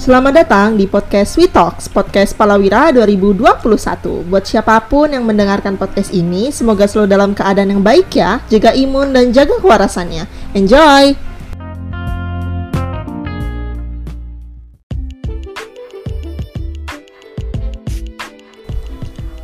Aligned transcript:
Selamat 0.00 0.32
datang 0.32 0.80
di 0.80 0.88
podcast 0.88 1.36
We 1.36 1.44
Talks, 1.44 1.84
podcast 1.92 2.32
Palawira 2.32 2.88
2021. 2.88 4.32
Buat 4.32 4.48
siapa 4.48 4.80
pun 4.88 5.12
yang 5.12 5.28
mendengarkan 5.28 5.76
podcast 5.76 6.16
ini, 6.16 6.48
semoga 6.48 6.88
selalu 6.88 7.04
dalam 7.04 7.30
keadaan 7.36 7.68
yang 7.68 7.84
baik 7.84 8.08
ya, 8.16 8.40
jaga 8.48 8.72
imun 8.72 9.12
dan 9.12 9.28
jaga 9.28 9.60
kewarasannya. 9.60 10.24
Enjoy! 10.56 11.12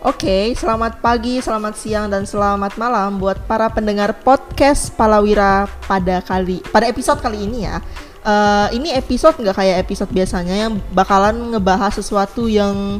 Oke, 0.08 0.56
selamat 0.56 1.04
pagi, 1.04 1.44
selamat 1.44 1.74
siang, 1.76 2.08
dan 2.08 2.24
selamat 2.24 2.80
malam 2.80 3.20
buat 3.20 3.44
para 3.44 3.68
pendengar 3.68 4.16
podcast 4.24 4.88
Palawira 4.96 5.68
pada 5.84 6.24
kali 6.24 6.64
pada 6.72 6.88
episode 6.88 7.20
kali 7.20 7.44
ini 7.44 7.68
ya. 7.68 7.84
Uh, 8.26 8.66
ini 8.74 8.90
episode 8.90 9.38
nggak 9.38 9.54
kayak 9.54 9.76
episode 9.86 10.10
biasanya 10.10 10.66
yang 10.66 10.82
bakalan 10.90 11.54
ngebahas 11.54 11.94
sesuatu 11.94 12.50
yang 12.50 12.98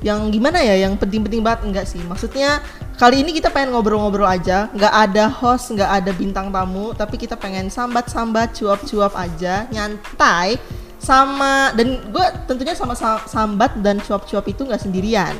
yang 0.00 0.32
gimana 0.32 0.64
ya, 0.64 0.88
yang 0.88 0.96
penting-penting 0.96 1.44
banget 1.44 1.60
enggak 1.68 1.84
sih? 1.84 2.00
Maksudnya 2.00 2.64
kali 2.96 3.20
ini 3.20 3.36
kita 3.36 3.52
pengen 3.52 3.76
ngobrol-ngobrol 3.76 4.24
aja, 4.24 4.72
nggak 4.72 4.94
ada 5.12 5.28
host, 5.28 5.76
nggak 5.76 5.90
ada 6.00 6.10
bintang 6.16 6.48
tamu, 6.48 6.96
tapi 6.96 7.20
kita 7.20 7.36
pengen 7.36 7.68
sambat-sambat, 7.68 8.56
cuap-cuap 8.56 9.12
aja, 9.12 9.68
nyantai 9.68 10.56
sama 10.96 11.76
dan 11.76 12.00
gue 12.08 12.26
tentunya 12.48 12.72
sama 12.72 12.96
sambat 13.28 13.76
dan 13.84 14.00
cuap-cuap 14.00 14.48
itu 14.48 14.64
nggak 14.64 14.80
sendirian 14.80 15.36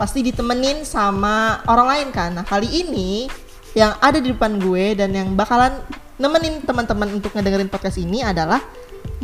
pasti 0.00 0.24
ditemenin 0.24 0.80
sama 0.84 1.60
orang 1.68 1.86
lain 1.92 2.08
kan. 2.08 2.32
Nah, 2.32 2.44
kali 2.44 2.68
ini 2.68 3.28
yang 3.76 3.92
ada 4.00 4.16
di 4.16 4.32
depan 4.32 4.56
gue 4.56 4.96
dan 4.96 5.12
yang 5.12 5.36
bakalan 5.36 5.76
nemenin 6.20 6.60
teman-teman 6.60 7.16
untuk 7.16 7.32
ngedengerin 7.32 7.72
podcast 7.72 7.96
ini 7.96 8.20
adalah 8.20 8.60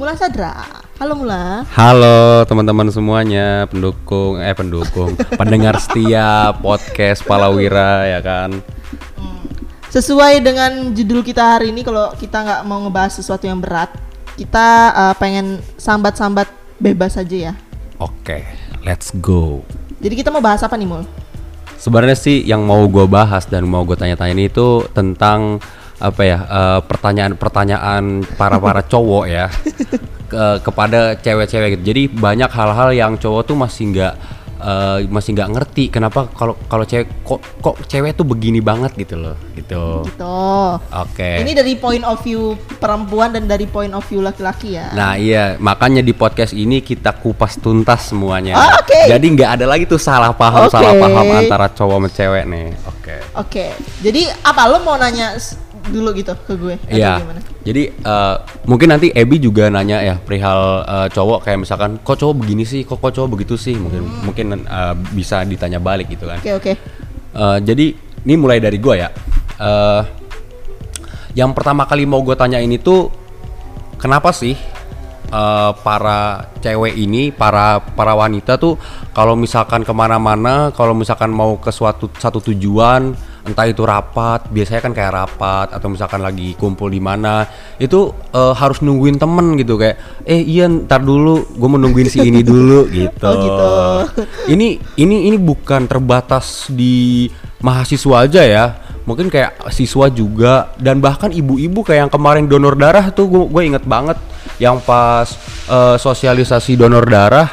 Mula 0.00 0.16
Sadra. 0.16 0.65
Halo 0.96 1.12
Mula. 1.12 1.68
Halo 1.76 2.48
teman-teman 2.48 2.88
semuanya, 2.88 3.68
pendukung 3.68 4.40
eh 4.40 4.57
pendukung, 4.57 5.12
pendengar 5.40 5.76
setia 5.76 6.57
podcast 6.57 7.20
Palawira 7.29 8.09
ya 8.09 8.24
kan. 8.24 8.65
Hmm. 9.20 9.45
Sesuai 9.93 10.40
dengan 10.40 10.96
judul 10.96 11.20
kita 11.20 11.60
hari 11.60 11.68
ini 11.68 11.85
kalau 11.85 12.16
kita 12.16 12.40
nggak 12.40 12.60
mau 12.65 12.80
ngebahas 12.88 13.13
sesuatu 13.13 13.45
yang 13.45 13.60
berat, 13.60 13.92
kita 14.40 14.96
uh, 14.96 15.15
pengen 15.20 15.60
sambat-sambat 15.76 16.48
bebas 16.80 17.20
aja 17.20 17.52
ya. 17.52 17.54
Oke, 18.01 18.40
okay, 18.40 18.42
let's 18.88 19.13
go. 19.20 19.60
Jadi 20.01 20.24
kita 20.24 20.32
mau 20.32 20.40
bahas 20.40 20.65
apa 20.65 20.80
nih 20.80 20.88
Mul? 20.88 21.04
Sebenarnya 21.76 22.16
sih 22.16 22.40
yang 22.40 22.65
mau 22.65 22.88
gue 22.88 23.04
bahas 23.04 23.45
dan 23.45 23.68
mau 23.68 23.85
gue 23.85 24.01
tanya-tanya 24.01 24.32
ini 24.32 24.48
itu 24.48 24.88
tentang 24.96 25.60
apa 25.96 26.22
ya 26.22 26.38
pertanyaan 26.84 27.32
pertanyaan-pertanyaan 27.40 28.36
para 28.36 28.60
para 28.60 28.82
cowok 28.84 29.24
ya 29.26 29.48
ke, 30.26 30.44
kepada 30.60 31.16
cewek-cewek 31.16 31.78
gitu. 31.78 31.82
Jadi 31.94 32.02
banyak 32.12 32.50
hal-hal 32.50 32.90
yang 32.92 33.12
cowok 33.16 33.42
tuh 33.46 33.56
masih 33.56 33.94
nggak 33.94 34.14
uh, 34.60 34.98
masih 35.08 35.32
nggak 35.32 35.50
ngerti 35.56 35.84
kenapa 35.88 36.28
kalau 36.32 36.58
kalau 36.68 36.84
cewek 36.84 37.08
kok 37.24 37.40
kok 37.62 37.76
cewek 37.88 38.12
tuh 38.16 38.26
begini 38.26 38.60
banget 38.60 38.92
gitu 38.98 39.16
loh 39.16 39.36
gitu. 39.56 40.04
Gitu. 40.04 40.38
Oke. 40.92 41.16
Okay. 41.16 41.36
Ini 41.40 41.52
dari 41.56 41.74
point 41.78 42.04
of 42.04 42.20
view 42.20 42.58
perempuan 42.76 43.32
dan 43.32 43.48
dari 43.48 43.64
point 43.64 43.92
of 43.94 44.04
view 44.04 44.20
laki-laki 44.20 44.76
ya. 44.76 44.92
Nah 44.92 45.16
iya 45.16 45.56
makanya 45.56 46.02
di 46.04 46.12
podcast 46.12 46.52
ini 46.52 46.82
kita 46.82 47.16
kupas 47.16 47.56
tuntas 47.60 48.12
semuanya. 48.12 48.58
Oh, 48.58 48.70
Oke. 48.82 48.92
Okay. 48.92 49.04
Jadi 49.08 49.26
nggak 49.32 49.50
ada 49.60 49.66
lagi 49.68 49.84
tuh 49.88 50.00
salah 50.00 50.34
paham 50.34 50.68
okay. 50.68 50.74
salah 50.76 50.92
paham 50.98 51.26
antara 51.32 51.66
cowok 51.72 51.96
sama 52.02 52.08
cewek 52.12 52.44
nih. 52.50 52.66
Oke. 52.84 53.00
Okay. 53.00 53.18
Oke. 53.32 53.46
Okay. 53.46 53.70
Jadi 54.04 54.22
apa 54.44 54.62
lo 54.68 54.82
mau 54.84 54.98
nanya 54.98 55.38
dulu 55.90 56.09
gitu 56.15 56.32
ke 56.46 56.54
gue? 56.59 56.74
Iya. 56.90 57.23
Jadi 57.66 57.82
uh, 58.06 58.42
mungkin 58.66 58.95
nanti 58.95 59.10
Ebi 59.10 59.42
juga 59.42 59.66
nanya 59.70 60.02
ya 60.02 60.15
perihal 60.18 60.87
uh, 60.87 61.09
cowok 61.10 61.46
kayak 61.46 61.59
misalkan 61.66 61.98
kok 62.02 62.18
cowok 62.18 62.34
begini 62.46 62.62
sih, 62.62 62.87
kok 62.87 63.02
kok 63.02 63.15
cowok 63.15 63.38
begitu 63.38 63.54
sih, 63.59 63.74
mungkin 63.74 64.06
hmm. 64.06 64.22
mungkin 64.22 64.47
uh, 64.66 64.94
bisa 65.14 65.42
ditanya 65.42 65.82
balik 65.82 66.10
gitu 66.10 66.30
kan. 66.30 66.38
Oke 66.38 66.50
okay, 66.50 66.54
oke. 66.54 66.72
Okay. 66.72 66.74
Uh, 67.36 67.58
jadi 67.60 67.86
ini 68.26 68.34
mulai 68.38 68.58
dari 68.58 68.78
gue 68.78 68.94
ya. 68.97 69.10
Uh, 69.56 70.02
yang 71.36 71.52
pertama 71.52 71.84
kali 71.84 72.08
mau 72.08 72.24
gue 72.24 72.32
tanya 72.32 72.56
ini 72.56 72.80
tuh 72.80 73.12
kenapa 74.00 74.32
sih 74.32 74.56
uh, 75.30 75.72
para 75.84 76.50
cewek 76.64 76.97
ini, 76.97 77.28
para 77.34 77.82
para 77.82 78.16
wanita 78.16 78.56
tuh 78.56 78.80
kalau 79.12 79.36
misalkan 79.36 79.84
ke 79.84 79.92
mana-mana, 79.92 80.72
kalau 80.72 80.97
misalkan 80.97 81.28
mau 81.32 81.58
ke 81.60 81.68
suatu 81.68 82.08
satu 82.16 82.41
tujuan 82.53 83.12
entah 83.46 83.66
itu 83.70 83.86
rapat 83.86 84.50
biasanya 84.50 84.80
kan 84.82 84.92
kayak 84.92 85.12
rapat 85.14 85.68
atau 85.72 85.86
misalkan 85.86 86.20
lagi 86.20 86.58
kumpul 86.58 86.90
di 86.90 86.98
mana 86.98 87.46
itu 87.78 88.10
uh, 88.34 88.52
harus 88.52 88.82
nungguin 88.82 89.16
temen 89.16 89.54
gitu 89.56 89.78
kayak 89.78 90.26
eh 90.26 90.42
iya 90.42 90.66
ntar 90.66 91.06
dulu 91.06 91.46
gue 91.54 91.68
mau 91.70 91.78
nungguin 91.78 92.10
si 92.10 92.26
ini 92.26 92.42
dulu 92.42 92.90
gitu. 92.90 93.22
Oh 93.26 93.34
gitu. 93.42 93.66
Ini 94.54 94.78
ini 95.02 95.26
ini 95.26 95.36
bukan 95.36 95.90
terbatas 95.90 96.70
di 96.70 97.26
mahasiswa 97.58 98.22
aja 98.22 98.42
ya 98.46 98.64
mungkin 99.06 99.30
kayak 99.30 99.70
siswa 99.70 100.10
juga 100.10 100.74
dan 100.82 100.98
bahkan 100.98 101.30
ibu-ibu 101.30 101.86
kayak 101.86 102.06
yang 102.06 102.12
kemarin 102.12 102.50
donor 102.50 102.74
darah 102.74 103.06
tuh 103.14 103.30
gue 103.30 103.62
inget 103.62 103.86
banget 103.86 104.18
yang 104.58 104.82
pas 104.82 105.30
uh, 105.70 105.94
sosialisasi 105.94 106.74
donor 106.74 107.06
darah 107.06 107.46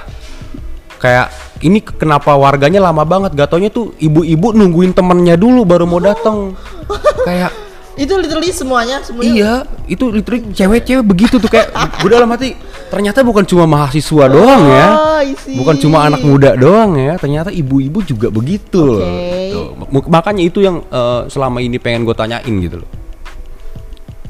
kayak 1.04 1.28
ini 1.60 1.84
kenapa 1.84 2.32
warganya 2.40 2.80
lama 2.80 3.04
banget? 3.04 3.36
Gatonya 3.36 3.68
tuh 3.68 3.92
ibu-ibu 4.00 4.56
nungguin 4.56 4.96
temennya 4.96 5.36
dulu 5.36 5.68
baru 5.68 5.84
mau 5.84 6.00
datang 6.00 6.56
kayak 7.28 7.52
itu 7.94 8.10
literally 8.18 8.50
semuanya 8.50 9.04
semuanya. 9.06 9.30
Iya 9.30 9.54
itu 9.86 10.10
literally 10.10 10.50
cewek-cewek 10.56 11.06
begitu 11.06 11.38
tuh 11.38 11.52
kayak 11.52 11.70
gue 12.02 12.10
dalam 12.10 12.32
hati 12.32 12.58
ternyata 12.90 13.22
bukan 13.22 13.46
cuma 13.46 13.68
mahasiswa 13.68 14.26
doang 14.32 14.64
ya. 14.72 14.88
Oh, 14.96 15.22
bukan 15.60 15.76
cuma 15.78 16.08
anak 16.08 16.24
muda 16.26 16.56
doang 16.58 16.98
ya 16.98 17.20
ternyata 17.20 17.54
ibu-ibu 17.54 18.02
juga 18.02 18.34
begitu 18.34 18.98
okay. 18.98 19.54
loh 19.54 19.76
makanya 20.10 20.42
itu 20.42 20.66
yang 20.66 20.82
uh, 20.90 21.30
selama 21.30 21.62
ini 21.62 21.78
pengen 21.78 22.08
gue 22.08 22.16
tanyain 22.18 22.56
gitu 22.64 22.82
loh. 22.82 22.90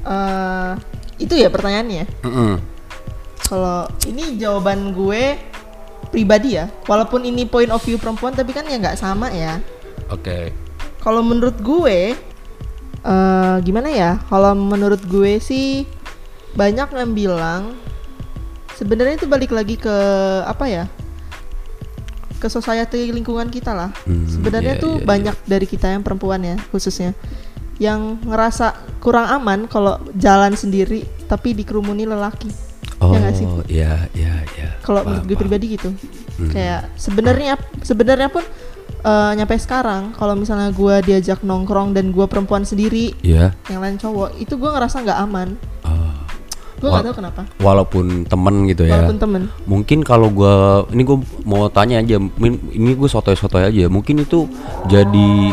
Uh, 0.03 0.75
itu 1.15 1.39
ya 1.39 1.47
pertanyaannya? 1.47 2.03
Mm 2.27 2.33
-mm. 2.33 2.53
kalau 3.47 3.87
ini 4.11 4.35
jawaban 4.35 4.91
gue 4.91 5.39
pribadi 6.13 6.61
ya. 6.61 6.69
Walaupun 6.85 7.25
ini 7.25 7.49
point 7.49 7.73
of 7.73 7.81
view 7.81 7.97
perempuan 7.97 8.37
tapi 8.37 8.53
kan 8.53 8.69
ya 8.69 8.77
nggak 8.77 9.01
sama 9.01 9.33
ya. 9.33 9.57
Oke. 10.13 10.21
Okay. 10.21 10.43
kalau 11.01 11.25
menurut 11.25 11.57
gue 11.59 12.13
uh, 13.03 13.57
gimana 13.65 13.89
ya? 13.89 14.21
Kalau 14.29 14.53
menurut 14.53 15.01
gue 15.09 15.41
sih 15.41 15.89
banyak 16.53 16.93
yang 16.93 17.11
bilang 17.17 17.61
sebenarnya 18.77 19.17
itu 19.17 19.27
balik 19.27 19.49
lagi 19.49 19.75
ke 19.75 19.95
apa 20.45 20.65
ya? 20.69 20.85
Ke 22.37 22.47
society 22.47 23.09
lingkungan 23.09 23.49
kita 23.49 23.73
lah. 23.73 23.91
Hmm, 24.05 24.29
sebenarnya 24.29 24.77
yeah, 24.77 24.83
tuh 24.83 25.01
yeah, 25.01 25.07
banyak 25.07 25.35
yeah. 25.35 25.49
dari 25.49 25.65
kita 25.65 25.89
yang 25.89 26.05
perempuan 26.05 26.45
ya 26.45 26.55
khususnya. 26.69 27.17
Yang 27.81 28.21
ngerasa 28.29 28.77
kurang 29.01 29.27
aman 29.27 29.65
kalau 29.67 29.97
jalan 30.15 30.53
sendiri 30.53 31.03
tapi 31.27 31.57
dikerumuni 31.57 32.05
lelaki 32.05 32.72
Oh, 33.03 33.11
ya 33.11 33.19
gak 33.19 33.35
sih? 33.35 33.47
Iya, 33.67 34.07
iya, 34.15 34.33
iya. 34.55 34.69
Kalau 34.79 35.03
menurut 35.03 35.27
gue 35.27 35.35
pribadi 35.35 35.75
gitu. 35.75 35.91
Hmm. 36.39 36.47
Kayak 36.55 36.87
sebenarnya 36.95 37.59
sebenarnya 37.83 38.31
pun 38.31 38.47
uh, 39.03 39.31
nyampe 39.35 39.59
sekarang 39.59 40.15
kalau 40.15 40.39
misalnya 40.39 40.71
gue 40.71 40.95
diajak 41.03 41.43
nongkrong 41.43 41.91
dan 41.91 42.15
gue 42.15 42.25
perempuan 42.31 42.63
sendiri, 42.63 43.11
yeah. 43.19 43.51
yang 43.67 43.83
lain 43.83 43.99
cowok, 43.99 44.39
itu 44.39 44.55
gue 44.55 44.69
ngerasa 44.71 45.03
nggak 45.03 45.19
aman. 45.19 45.59
Uh, 45.83 46.15
gue 46.79 46.87
nggak 46.87 47.05
tahu 47.11 47.15
kenapa. 47.19 47.41
Walaupun 47.59 48.23
temen 48.23 48.55
gitu 48.71 48.87
ya. 48.87 49.03
Walaupun 49.03 49.19
temen. 49.19 49.41
Mungkin 49.67 49.99
kalau 50.07 50.31
gue, 50.31 50.55
ini 50.95 51.03
gue 51.03 51.17
mau 51.43 51.67
tanya 51.67 51.99
aja, 51.99 52.15
ini 52.71 52.91
gue 52.95 53.09
sotoy-sotoy 53.11 53.67
aja. 53.67 53.91
Mungkin 53.91 54.23
itu 54.23 54.47
jadi 54.87 55.51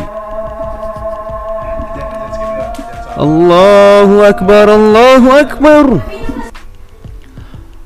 Allahu 3.21 4.23
Akbar, 4.23 4.65
Allahu 4.71 5.29
Akbar. 5.35 5.85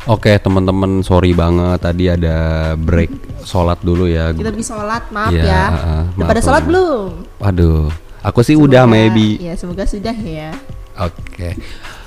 Oke 0.05 0.37
teman-teman 0.37 1.01
sorry 1.01 1.33
banget 1.33 1.81
tadi 1.81 2.05
ada 2.05 2.37
break 2.77 3.41
sholat 3.41 3.81
dulu 3.81 4.05
ya. 4.05 4.29
Kita 4.37 4.53
bisa 4.53 4.77
sholat 4.77 5.09
maaf 5.09 5.33
ya. 5.33 5.41
ya. 5.41 5.65
Uh, 5.73 6.03
maaf 6.13 6.29
pada 6.29 6.41
sholat 6.45 6.61
belum? 6.69 7.25
Waduh, 7.41 7.89
aku 8.21 8.45
sih 8.45 8.53
semoga, 8.53 8.69
udah 8.69 8.83
maybe. 8.85 9.41
Ya 9.41 9.57
semoga 9.57 9.81
sudah 9.89 10.13
ya. 10.13 10.53
Oke, 10.95 11.57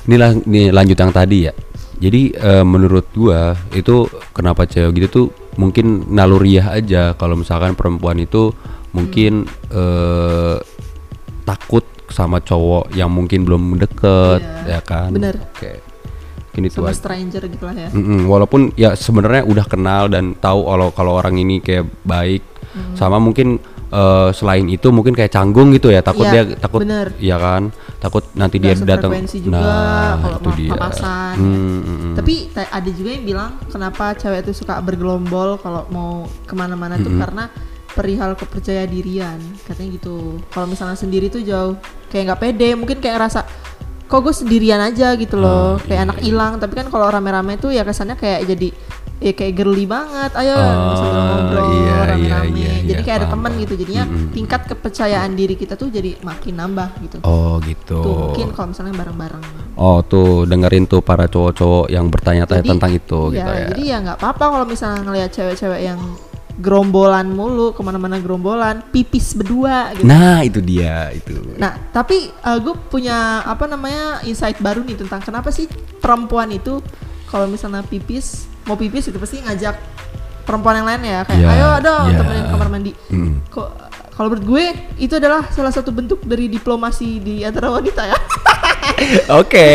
ini, 0.06 0.16
lah, 0.16 0.30
ini 0.30 0.70
lanjut 0.70 0.94
yang 0.94 1.10
tadi 1.10 1.50
ya. 1.50 1.52
Jadi 1.98 2.38
uh, 2.38 2.62
menurut 2.62 3.10
gua 3.18 3.58
itu 3.74 4.06
kenapa 4.30 4.62
cewek 4.70 5.02
gitu 5.02 5.06
tuh 5.10 5.26
mungkin 5.58 6.06
naluriah 6.14 6.70
aja 6.70 7.18
kalau 7.18 7.34
misalkan 7.34 7.74
perempuan 7.74 8.22
itu 8.22 8.54
mungkin 8.94 9.50
hmm. 9.50 9.74
uh, 9.74 10.56
takut 11.42 11.82
sama 12.14 12.38
cowok 12.38 12.94
yang 12.94 13.10
mungkin 13.10 13.42
belum 13.42 13.74
deket 13.74 14.38
yeah. 14.38 14.78
ya 14.78 14.80
kan. 14.86 15.10
Bener. 15.10 15.34
Oke. 15.50 15.58
Okay 15.58 15.87
itu 16.66 16.80
sama 16.80 16.90
aja. 16.90 16.98
stranger 16.98 17.42
gitu 17.46 17.64
lah 17.68 17.76
ya 17.76 17.88
mm 17.92 18.02
-mm, 18.02 18.20
walaupun 18.26 18.60
ya 18.74 18.96
sebenarnya 18.98 19.42
udah 19.46 19.66
kenal 19.68 20.10
dan 20.10 20.34
tahu 20.38 20.66
kalau 20.66 20.88
kalau 20.90 21.12
orang 21.14 21.38
ini 21.38 21.62
kayak 21.62 21.86
baik 22.02 22.42
mm. 22.74 22.94
sama 22.98 23.20
mungkin 23.22 23.62
eh, 23.92 24.30
selain 24.34 24.66
itu 24.68 24.88
mungkin 24.90 25.14
kayak 25.14 25.32
canggung 25.32 25.70
gitu 25.72 25.88
ya 25.92 26.00
takut 26.02 26.26
Iya, 26.28 26.44
dia 26.44 26.58
takut 26.58 26.80
bener. 26.84 27.12
ya 27.18 27.36
kan 27.40 27.72
takut 27.98 28.24
nanti 28.38 28.62
Nggak 28.62 28.76
dia 28.78 28.86
datang 28.86 29.10
nah 29.50 30.14
kalau 30.22 30.38
itu 30.38 30.50
dia 30.54 30.70
papasan. 30.70 31.34
Hmm, 31.34 31.58
hmm, 31.58 31.82
hmm. 31.82 32.14
Tapi 32.14 32.34
ta- 32.54 32.70
ada 32.70 32.90
juga 32.94 33.10
yang 33.10 33.24
bilang 33.26 33.50
kenapa 33.66 34.14
cewek 34.14 34.46
itu 34.46 34.52
suka 34.54 34.78
bergelombol 34.78 35.58
kalau 35.58 35.82
mau 35.90 36.26
ke 36.46 36.54
mana-mana 36.54 36.94
tuh 37.00 37.10
karena 37.18 37.50
perihal 37.88 38.38
kepercaya 38.38 38.86
dirian 38.86 39.40
katanya 39.66 39.98
gitu. 39.98 40.38
Kalau 40.54 40.70
misalnya 40.70 40.94
sendiri 40.94 41.26
tuh 41.26 41.42
jauh 41.42 41.74
kayak 42.12 42.30
nggak 42.30 42.40
pede, 42.46 42.68
mungkin 42.78 43.02
kayak 43.02 43.26
rasa 43.26 43.42
kok 44.08 44.18
gue 44.18 44.32
sendirian 44.32 44.80
aja 44.80 45.12
gitu 45.14 45.36
loh, 45.36 45.76
kayak 45.80 46.00
anak 46.06 46.18
hilang. 46.18 46.56
Tapi 46.56 46.72
kan 46.74 46.86
kalau 46.88 47.06
rame-rame 47.06 47.54
tuh 47.54 47.68
ya 47.68 47.82
kesannya 47.82 48.16
kayak 48.16 48.48
jadi 48.48 48.68
ya 49.18 49.32
kayak 49.32 49.52
girly 49.52 49.84
banget. 49.84 50.30
Ayo 50.32 50.54
Oh, 50.54 50.94
sambil 50.94 51.20
ngobrol 51.20 51.66
iya, 51.68 51.76
iya, 51.76 51.96
rame-rame. 52.08 52.56
iya, 52.56 52.72
jadi 52.82 52.92
iya, 52.94 53.04
kayak 53.04 53.16
ada 53.16 53.26
paham, 53.26 53.34
teman 53.36 53.52
gitu. 53.58 53.72
Jadinya 53.76 54.04
tingkat 54.30 54.60
kepercayaan 54.64 55.30
diri 55.32 55.54
kita 55.54 55.74
tuh 55.74 55.88
jadi 55.88 56.10
makin 56.20 56.54
nambah 56.56 56.88
gitu. 57.00 57.16
oh 57.22 57.58
gitu 57.60 57.98
Tuh 57.98 58.14
mungkin 58.26 58.46
kalau 58.52 58.68
misalnya 58.70 58.94
bareng-bareng. 58.96 59.42
oh 59.76 59.98
tuh 60.02 60.42
dengerin 60.44 60.84
tuh 60.84 61.00
para 61.00 61.26
cowok-cowok 61.26 61.86
yang 61.88 62.08
bertanya-tanya 62.08 62.62
Jadi- 62.62 62.70
tentang 62.72 62.92
itu 62.92 63.20
iya, 63.28 63.34
gitu 63.34 63.50
ya 63.52 63.66
Jadi 63.68 63.82
ya 63.84 63.96
nggak 64.00 64.16
apa-apa 64.18 64.44
kalau 64.48 64.66
misalnya 64.66 65.00
ngelihat 65.02 65.30
cewek-cewek 65.30 65.80
yang 65.84 65.98
gerombolan 66.58 67.30
mulu 67.30 67.70
ke 67.70 67.80
mana-mana 67.86 68.18
gerombolan 68.18 68.82
pipis 68.90 69.32
berdua 69.38 69.94
gitu. 69.94 70.04
nah 70.04 70.42
itu 70.42 70.58
dia 70.58 71.14
itu 71.14 71.38
Nah 71.54 71.78
tapi 71.94 72.34
gue 72.34 72.74
punya 72.90 73.46
apa 73.46 73.70
namanya 73.70 74.20
insight 74.26 74.58
baru 74.58 74.82
nih 74.82 74.98
tentang 74.98 75.22
kenapa 75.22 75.54
sih 75.54 75.70
perempuan 76.02 76.50
itu 76.50 76.82
kalau 77.30 77.46
misalnya 77.46 77.86
pipis 77.86 78.50
mau 78.66 78.74
pipis 78.74 79.08
itu 79.08 79.16
pasti 79.16 79.38
ngajak 79.40 79.78
perempuan 80.48 80.80
yang 80.80 80.88
lain 80.88 81.02
ya 81.04 81.20
kayak 81.28 81.40
Iya, 81.40 81.48
ayo 81.52 81.68
dong 81.84 82.06
iya. 82.08 82.18
temenin 82.18 82.44
kamar 82.48 82.68
mandi. 82.72 82.92
Mm. 83.12 83.34
Kok 83.52 83.68
kalau 84.16 84.34
menurut 84.34 84.44
gue 84.50 84.64
itu 84.98 85.14
adalah 85.14 85.46
salah 85.54 85.70
satu 85.70 85.94
bentuk 85.94 86.24
dari 86.26 86.50
diplomasi 86.50 87.22
di 87.22 87.46
antara 87.46 87.70
wanita 87.70 88.02
ya. 88.02 88.18
oke 89.40 89.68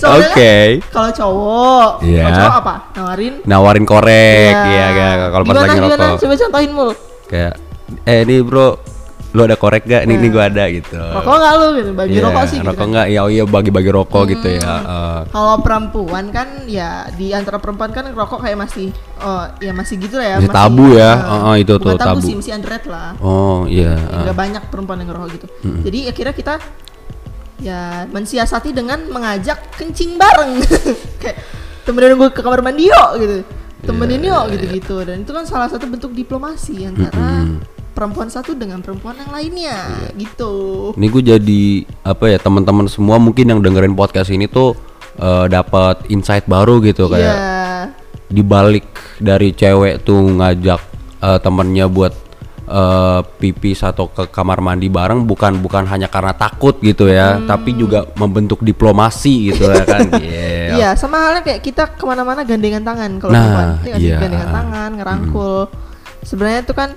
oke 0.00 0.54
Kalau 0.88 1.10
cowok, 1.10 1.90
Iya. 2.02 2.22
kalau 2.24 2.36
cowok 2.38 2.56
apa? 2.58 2.74
Nawarin 2.94 3.34
nawarin 3.44 3.84
korek 3.84 4.54
Iya. 4.54 4.70
ya 4.70 4.86
kayak 4.90 5.16
kalau 5.30 5.44
pas 5.44 5.54
lagi 5.54 5.68
gimana? 5.70 5.86
ngerokok 5.88 6.18
Coba 6.18 6.34
contohin 6.38 6.70
mul. 6.70 6.90
kayak 7.26 7.54
eh 8.02 8.18
ini 8.22 8.36
bro 8.40 8.68
lu 9.30 9.46
ada 9.46 9.54
korek 9.54 9.86
gak? 9.86 10.02
Nih, 10.04 10.18
nih 10.18 10.26
gua 10.28 10.50
ada 10.50 10.66
gitu. 10.66 10.98
Rokok 10.98 11.34
nggak 11.38 11.52
lu 11.54 11.66
gitu? 11.72 11.90
Bagi 11.94 12.10
Iya, 12.10 12.20
rokok 12.20 12.44
sih 12.44 12.58
gitu. 12.58 12.66
Rokok 12.66 12.80
kan. 12.80 12.90
nggak? 12.90 13.06
Ya 13.06 13.20
oh 13.20 13.30
iya 13.30 13.44
bagi-bagi 13.46 13.90
rokok 13.92 14.22
gitu 14.26 14.48
ya. 14.50 14.58
eh. 14.82 15.18
Kalau 15.30 15.54
perempuan 15.60 16.24
kan 16.28 16.48
ya 16.66 16.90
di 17.14 17.30
antara 17.30 17.62
perempuan 17.62 17.94
kan 17.94 18.10
rokok 18.10 18.42
kayak 18.42 18.58
masih 18.58 18.90
oh 19.20 19.46
ya 19.58 19.70
masih 19.70 20.02
gitu 20.02 20.18
lah 20.18 20.26
ya. 20.26 20.36
Masih 20.36 20.50
tabu 20.50 20.86
ya. 20.90 21.10
Oh, 21.22 21.40
oh, 21.46 21.54
itu 21.54 21.74
tuh, 21.78 21.94
tabu, 21.94 22.18
tabu. 22.18 22.26
sih 22.26 22.34
masih 22.34 22.52
underrated 22.52 22.90
lah. 22.90 23.14
oh 23.22 23.70
iya. 23.70 23.94
eh. 23.94 24.18
Nggak 24.20 24.34
banyak 24.34 24.62
perempuan 24.66 24.98
yang 24.98 25.08
ngerokok 25.08 25.28
gitu. 25.30 25.46
Jadi 25.62 25.98
akhirnya 26.06 26.34
kita 26.34 26.54
ya 27.60 28.08
mensiasati 28.08 28.72
dengan 28.72 29.04
mengajak 29.06 29.76
kencing 29.76 30.16
bareng. 30.16 30.64
kayak 31.22 31.36
temenin 31.84 32.16
gue 32.16 32.28
ke 32.28 32.40
kamar 32.40 32.60
mandi 32.60 32.88
yuk 32.88 33.10
gitu. 33.16 33.36
Temenin 33.80 34.20
Iya, 34.20 34.44
yuk 34.44 34.44
gitu-gitu 34.56 34.96
dan 35.04 35.24
itu 35.24 35.32
kan 35.32 35.44
salah 35.44 35.68
satu 35.68 35.88
bentuk 35.88 36.12
diplomasi 36.12 36.84
antara 36.84 37.48
perempuan 37.90 38.28
satu 38.28 38.52
dengan 38.52 38.80
perempuan 38.80 39.16
yang 39.16 39.32
lainnya 39.32 39.76
Iya. 40.08 40.08
gitu. 40.20 40.52
Ini 40.96 41.06
gue 41.08 41.22
jadi 41.26 41.62
apa 42.04 42.24
ya 42.28 42.38
teman-teman 42.38 42.86
semua 42.86 43.16
mungkin 43.16 43.48
yang 43.48 43.60
dengerin 43.60 43.92
podcast 43.92 44.28
ini 44.28 44.46
tuh 44.46 44.76
eh, 45.16 45.46
dapat 45.48 46.08
insight 46.08 46.44
baru 46.44 46.80
gitu 46.80 47.08
kayak 47.08 47.36
Iya. 47.36 47.80
dibalik 48.30 48.86
dari 49.18 49.52
cewek 49.52 50.04
tuh 50.04 50.28
ngajak 50.28 50.80
eh, 51.20 51.38
temennya 51.40 51.88
buat 51.88 52.12
eh, 52.72 53.20
pipis 53.36 53.82
atau 53.82 54.06
ke 54.06 54.24
kamar 54.26 54.58
mandi 54.58 54.86
bareng 54.86 55.20
bukan 55.20 55.58
bukan 55.58 55.82
hanya 55.84 56.06
karena 56.06 56.30
takut 56.32 56.78
gitu 56.78 57.04
ya 57.04 57.34
Hmm. 57.34 57.44
tapi 57.44 57.74
juga 57.74 58.06
membentuk 58.14 58.62
diplomasi 58.62 59.50
gitu 59.50 59.66
ya 59.66 59.82
kan 59.82 60.06
Iya. 60.22 60.46
Iya, 60.70 60.88
sama 60.94 61.18
halnya 61.18 61.42
kayak 61.42 61.60
kita 61.60 61.82
ke 61.90 62.04
mana-mana 62.04 62.40
gandengan 62.42 62.80
tangan 62.80 63.18
kalau 63.18 63.32
Nah, 63.32 63.42
perempuan, 63.42 63.68
Iya 63.82 63.94
iya. 63.98 64.16
gandengan 64.16 64.50
tangan, 64.52 64.90
ngerangkul. 64.94 65.58
Sebenarnya 66.22 66.60
itu 66.62 66.72
kan 66.72 66.94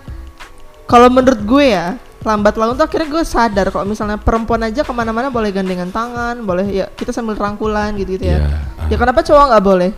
kalau 0.83 1.09
menurut 1.09 1.41
gue 1.41 1.65
ya 1.67 1.97
lambat 2.21 2.53
laun 2.53 2.77
tuh 2.77 2.85
akhirnya 2.85 3.09
gue 3.09 3.23
sadar 3.25 3.67
kalau 3.67 3.83
misalnya 3.83 4.15
perempuan 4.15 4.61
aja 4.61 4.79
ke 4.79 4.91
mana-mana 4.91 5.27
boleh 5.27 5.49
gandengan 5.49 5.89
tangan, 5.89 6.39
boleh 6.39 6.63
ya 6.65 6.85
kita 6.89 7.09
sambil 7.09 7.33
rangkulan 7.33 7.91
gitu 7.95 8.13
gitu 8.13 8.29
ya. 8.29 8.39
Iya, 8.39 8.57
Ya 8.87 8.95
kenapa 8.95 9.19
cowok 9.19 9.45
nggak 9.49 9.65
boleh? 9.65 9.91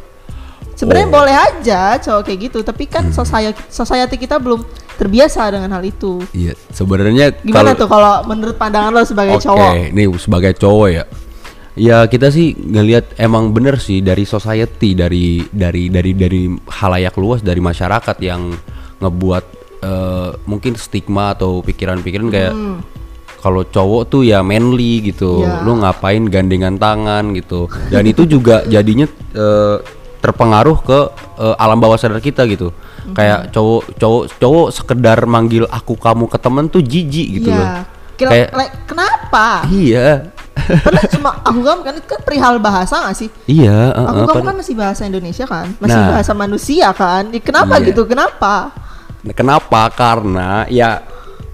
Sebenarnya 0.74 1.08
Oh. 1.08 1.14
boleh 1.14 1.36
aja 1.36 1.82
cowok 1.98 2.22
kayak 2.24 2.40
gitu, 2.44 2.60
tapi 2.62 2.84
kan 2.86 3.08
society 3.10 3.60
society 3.68 4.16
kita 4.18 4.36
belum 4.38 4.64
terbiasa 4.96 5.52
dengan 5.52 5.76
hal 5.76 5.84
itu. 5.84 6.24
Iya, 6.32 6.56
sebenarnya 6.72 7.36
Gimana 7.44 7.76
tuh 7.76 7.88
kalau 7.92 8.24
menurut 8.26 8.56
pandangan 8.56 8.92
lo 8.96 9.04
sebagai 9.04 9.38
Oke, 9.38 9.46
cowok? 9.46 9.72
nih 9.92 10.08
sebagai 10.18 10.52
cowok 10.56 10.90
ya. 10.90 11.04
Ya 11.76 11.98
kita 12.08 12.32
sih 12.32 12.56
ngelihat 12.56 13.20
emang 13.20 13.52
bener 13.52 13.76
sih 13.84 14.00
dari 14.00 14.24
society 14.24 14.96
dari 14.96 15.44
dari 15.52 15.92
dari 15.92 16.16
dari 16.16 16.48
halayak 16.72 17.20
luas 17.20 17.44
dari 17.44 17.60
masyarakat 17.60 18.16
yang 18.24 18.56
ngebuat 19.04 19.46
eh, 19.84 20.30
mungkin 20.48 20.80
stigma 20.80 21.36
atau 21.36 21.60
pikiran-pikiran 21.60 22.28
kayak 22.32 22.56
kalau 23.44 23.62
cowok 23.68 24.10
tuh 24.10 24.24
ya 24.24 24.40
manly 24.40 25.04
gitu. 25.12 25.44
Iya. 25.44 25.68
Lu 25.68 25.78
ngapain 25.84 26.24
gandengan 26.32 26.80
tangan 26.80 27.36
gitu. 27.36 27.68
Dan 27.92 28.08
itu 28.08 28.24
juga 28.24 28.64
jadinya 28.66 29.06
eh, 29.36 29.78
terpengaruh 30.26 30.78
ke 30.82 31.00
eh, 31.38 31.56
alam 31.56 31.78
bawah 31.78 31.96
sadar 31.96 32.18
kita 32.20 32.44
gitu. 32.46 32.74
Kayak 33.14 33.54
cowok 33.54 33.82
cowok 33.96 34.24
cowok 34.36 34.68
sekedar 34.74 35.20
manggil 35.26 35.70
aku 35.70 35.94
kamu 35.94 36.26
ke 36.26 36.38
temen 36.38 36.66
tuh 36.66 36.82
jijik 36.82 37.28
gitu 37.38 37.50
loh. 37.50 37.62
Iya. 37.62 37.82
Kira- 38.16 38.32
Kayak 38.32 38.50
like, 38.54 38.76
kenapa? 38.86 39.46
Iya. 39.68 40.08
Karena 40.56 41.02
cuma 41.14 41.30
aku 41.44 41.60
kamu 41.62 41.80
kan 41.84 41.94
itu 41.94 42.08
kan 42.10 42.22
perihal 42.26 42.56
bahasa 42.58 42.96
gak 43.06 43.14
sih? 43.14 43.30
Iya, 43.46 43.94
Aku 43.94 44.02
uh, 44.02 44.24
uh, 44.24 44.28
kamu 44.34 44.44
kan 44.50 44.56
masih 44.58 44.74
bahasa 44.74 45.02
Indonesia 45.06 45.46
kan, 45.46 45.70
masih 45.78 46.00
Nah. 46.00 46.10
bahasa 46.10 46.32
manusia 46.34 46.90
kan. 46.90 47.30
Ya, 47.30 47.38
kenapa 47.38 47.78
Iya. 47.78 47.94
gitu? 47.94 48.02
Kenapa? 48.10 48.74
Kenapa? 49.36 49.82
Karena 49.92 50.66
ya 50.66 51.02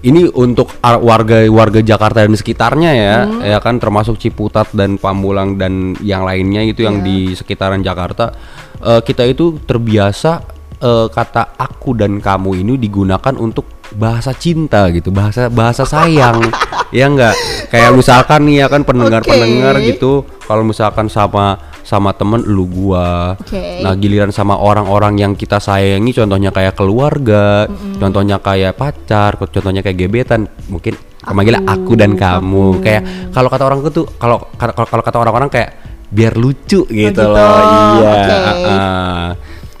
ini 0.02 0.26
untuk 0.28 0.66
ar- 0.82 0.98
warga 0.98 1.46
warga 1.46 1.78
Jakarta 1.78 2.26
dan 2.26 2.34
sekitarnya 2.34 2.90
ya, 2.90 3.16
Hmm. 3.22 3.40
ya 3.40 3.58
kan 3.58 3.78
termasuk 3.78 4.18
Ciputat 4.18 4.70
dan 4.74 4.98
Pamulang 4.98 5.54
dan 5.54 5.94
yang 6.02 6.26
lainnya 6.26 6.62
itu 6.62 6.82
yang 6.82 7.00
Iya. 7.00 7.06
di 7.06 7.16
sekitaran 7.32 7.80
Jakarta. 7.80 8.34
Eh, 8.82 9.00
kita 9.00 9.22
itu 9.22 9.62
terbiasa 9.62 10.42
eh, 10.82 11.06
kata 11.06 11.54
aku 11.54 11.94
dan 11.94 12.18
kamu 12.18 12.58
ini 12.58 12.74
digunakan 12.74 13.34
untuk 13.38 13.70
bahasa 13.94 14.34
cinta 14.34 14.90
gitu, 14.90 15.14
bahasa 15.14 15.46
bahasa 15.46 15.86
sayang. 15.86 16.42
ya 16.90 17.06
enggak? 17.06 17.38
Kayak 17.70 17.94
misalkan 17.94 18.50
nih 18.50 18.56
ya 18.56 18.66
kan 18.66 18.82
pendengar-pendengar 18.82 19.78
Oke. 19.78 19.94
gitu, 19.94 20.26
kalau 20.42 20.66
misalkan 20.66 21.06
sama 21.06 21.54
sama 21.82 22.14
temen 22.14 22.42
lu 22.46 22.66
gua. 22.70 23.34
Oke. 23.38 23.82
Nah, 23.82 23.94
giliran 23.98 24.30
sama 24.30 24.58
orang-orang 24.58 25.18
yang 25.18 25.32
kita 25.34 25.58
sayangi 25.58 26.14
contohnya 26.14 26.54
kayak 26.54 26.78
keluarga, 26.78 27.66
contohnya 27.98 28.38
kayak 28.38 28.78
pacar, 28.78 29.36
contohnya 29.36 29.82
kayak 29.82 29.98
gebetan, 29.98 30.46
mungkin 30.70 30.94
manggilnya 31.30 31.62
aku 31.66 31.92
dan 31.94 32.14
kamu. 32.14 32.82
Kayak 32.82 33.02
kalau 33.34 33.48
kata 33.50 33.62
orang 33.66 33.78
tuh 33.90 34.06
kalau 34.18 34.38
kalau 34.58 34.72
kalau 34.74 35.02
kata 35.04 35.16
orang-orang 35.22 35.50
kayak 35.50 35.70
biar 36.12 36.34
lucu 36.36 36.84
gitu, 36.86 37.08
gitu. 37.08 37.22
loh. 37.24 37.56
Iya. 37.98 38.12
Ah. 38.68 39.28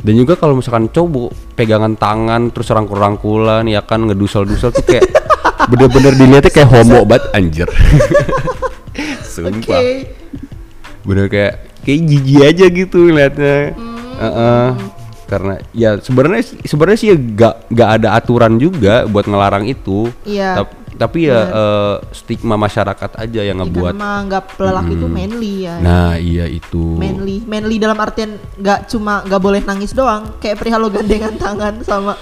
Dan 0.02 0.18
juga 0.18 0.34
kalau 0.34 0.58
misalkan 0.58 0.90
cowok 0.90 1.54
pegangan 1.54 1.94
tangan 1.94 2.50
terus 2.50 2.74
rangkul-rangkulan 2.74 3.62
ya 3.70 3.86
kan 3.86 4.02
ngedusel-dusel 4.10 4.74
tuh 4.74 4.82
kayak 4.82 5.06
bener-bener 5.70 6.18
dilihatnya 6.18 6.50
kayak 6.50 6.68
homo 6.74 7.06
banget 7.06 7.24
anjir. 7.38 7.68
Sumpah 9.32 9.78
Oke. 9.78 10.10
bener 11.06 11.26
kayak 11.30 11.71
kayak 11.82 12.00
jijik 12.04 12.40
aja 12.40 12.64
gitu 12.66 12.98
liatnya 13.08 13.74
Heeh. 14.14 14.66
karena 15.26 15.54
ya 15.72 15.96
sebenarnya 15.98 16.42
sebenarnya 16.62 16.98
sih 16.98 17.08
ya 17.10 17.16
gak 17.16 17.54
gak 17.68 17.90
ada 17.98 18.08
aturan 18.14 18.54
juga 18.56 19.02
buat 19.04 19.24
ngelarang 19.24 19.64
itu. 19.64 20.12
Iya. 20.22 20.62
Tap- 20.62 20.80
tapi 20.92 21.26
ya 21.26 21.40
eh, 21.48 21.96
stigma 22.12 22.54
masyarakat 22.54 23.10
aja 23.16 23.40
yang 23.42 23.58
Kan 23.58 23.66
ngebuat. 23.66 23.92
menganggap 23.96 24.44
lelaki 24.54 24.92
itu 24.94 25.06
manly 25.08 25.54
ya. 25.64 25.74
nah 25.80 26.14
iya 26.14 26.44
itu. 26.46 26.94
Manly, 26.94 27.42
manly 27.42 27.80
dalam 27.80 27.96
artian 27.96 28.36
nggak 28.54 28.86
cuma 28.86 29.24
nggak 29.24 29.40
boleh 29.42 29.60
nangis 29.64 29.90
doang, 29.90 30.36
kayak 30.38 30.60
perihal 30.60 30.78
lo 30.78 30.92
gandengan 30.92 31.34
tangan 31.42 31.80
sama 31.82 32.14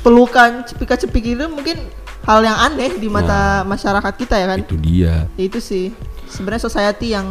pelukan 0.00 0.62
cepika-cepik 0.64 1.36
itu 1.36 1.44
mungkin 1.50 1.76
hal 2.22 2.40
yang 2.40 2.56
aneh 2.56 2.96
di 2.96 3.10
mata 3.10 3.66
masyarakat 3.66 4.14
kita 4.14 4.34
ya 4.38 4.46
kan. 4.46 4.58
itu 4.62 4.76
dia. 4.78 5.26
Ya 5.34 5.44
itu 5.44 5.58
sih. 5.58 5.90
Sebenarnya 6.30 6.64
society 6.64 7.12
yang 7.12 7.26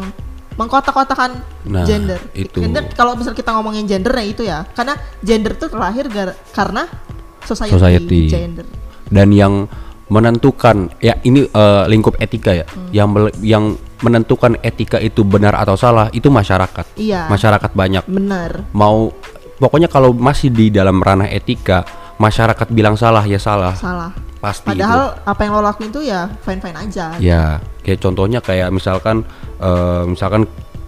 mengkotak-kotakan 0.57 1.31
Nah, 1.65 1.85
gender. 1.85 2.17
itu. 2.33 2.59
Gender 2.59 2.89
kalau 2.91 3.13
misal 3.13 3.31
kita 3.31 3.49
ngomongin 3.51 3.85
gender 3.85 4.11
ya 4.11 4.25
itu 4.25 4.41
ya, 4.41 4.65
karena 4.67 4.93
gender 5.19 5.53
itu 5.53 5.65
terlahir 5.67 6.05
gar- 6.07 6.37
karena 6.49 6.89
society, 7.41 7.71
Society. 7.71 8.21
gender. 8.27 8.65
dan 9.07 9.31
yang 9.31 9.71
menentukan 10.07 10.91
ya 10.97 11.15
ini 11.21 11.45
eh, 11.45 11.83
lingkup 11.85 12.15
etika 12.17 12.51
ya 12.51 12.65
Hmm. 12.65 12.91
yang 12.91 13.07
yang 13.39 13.63
menentukan 13.99 14.55
etika 14.61 14.97
itu 14.97 15.21
benar 15.21 15.55
atau 15.55 15.75
salah 15.75 16.07
itu 16.11 16.27
masyarakat 16.27 16.85
Iya. 16.95 17.27
masyarakat 17.27 17.71
banyak 17.71 18.03
Benar. 18.03 18.67
mau 18.71 19.11
pokoknya 19.55 19.87
kalau 19.87 20.11
masih 20.11 20.47
di 20.49 20.69
dalam 20.69 20.99
ranah 20.99 21.27
etika 21.27 21.83
masyarakat 22.17 22.67
bilang 22.73 22.97
salah 22.97 23.23
ya 23.23 23.37
salah. 23.37 23.73
salah 23.77 24.11
Pasti 24.37 24.69
padahal 24.69 25.17
apa 25.25 25.41
yang 25.41 25.57
lo 25.57 25.61
lakuin 25.65 25.89
tuh 25.89 26.05
ya 26.05 26.29
fine 26.45 26.61
fine 26.61 26.77
aja 26.77 27.17
Ya, 27.17 27.57
kayak 27.81 27.99
contohnya 28.01 28.37
kayak 28.37 28.69
misalkan 28.69 29.25
eh, 29.57 30.03
misalkan 30.05 30.45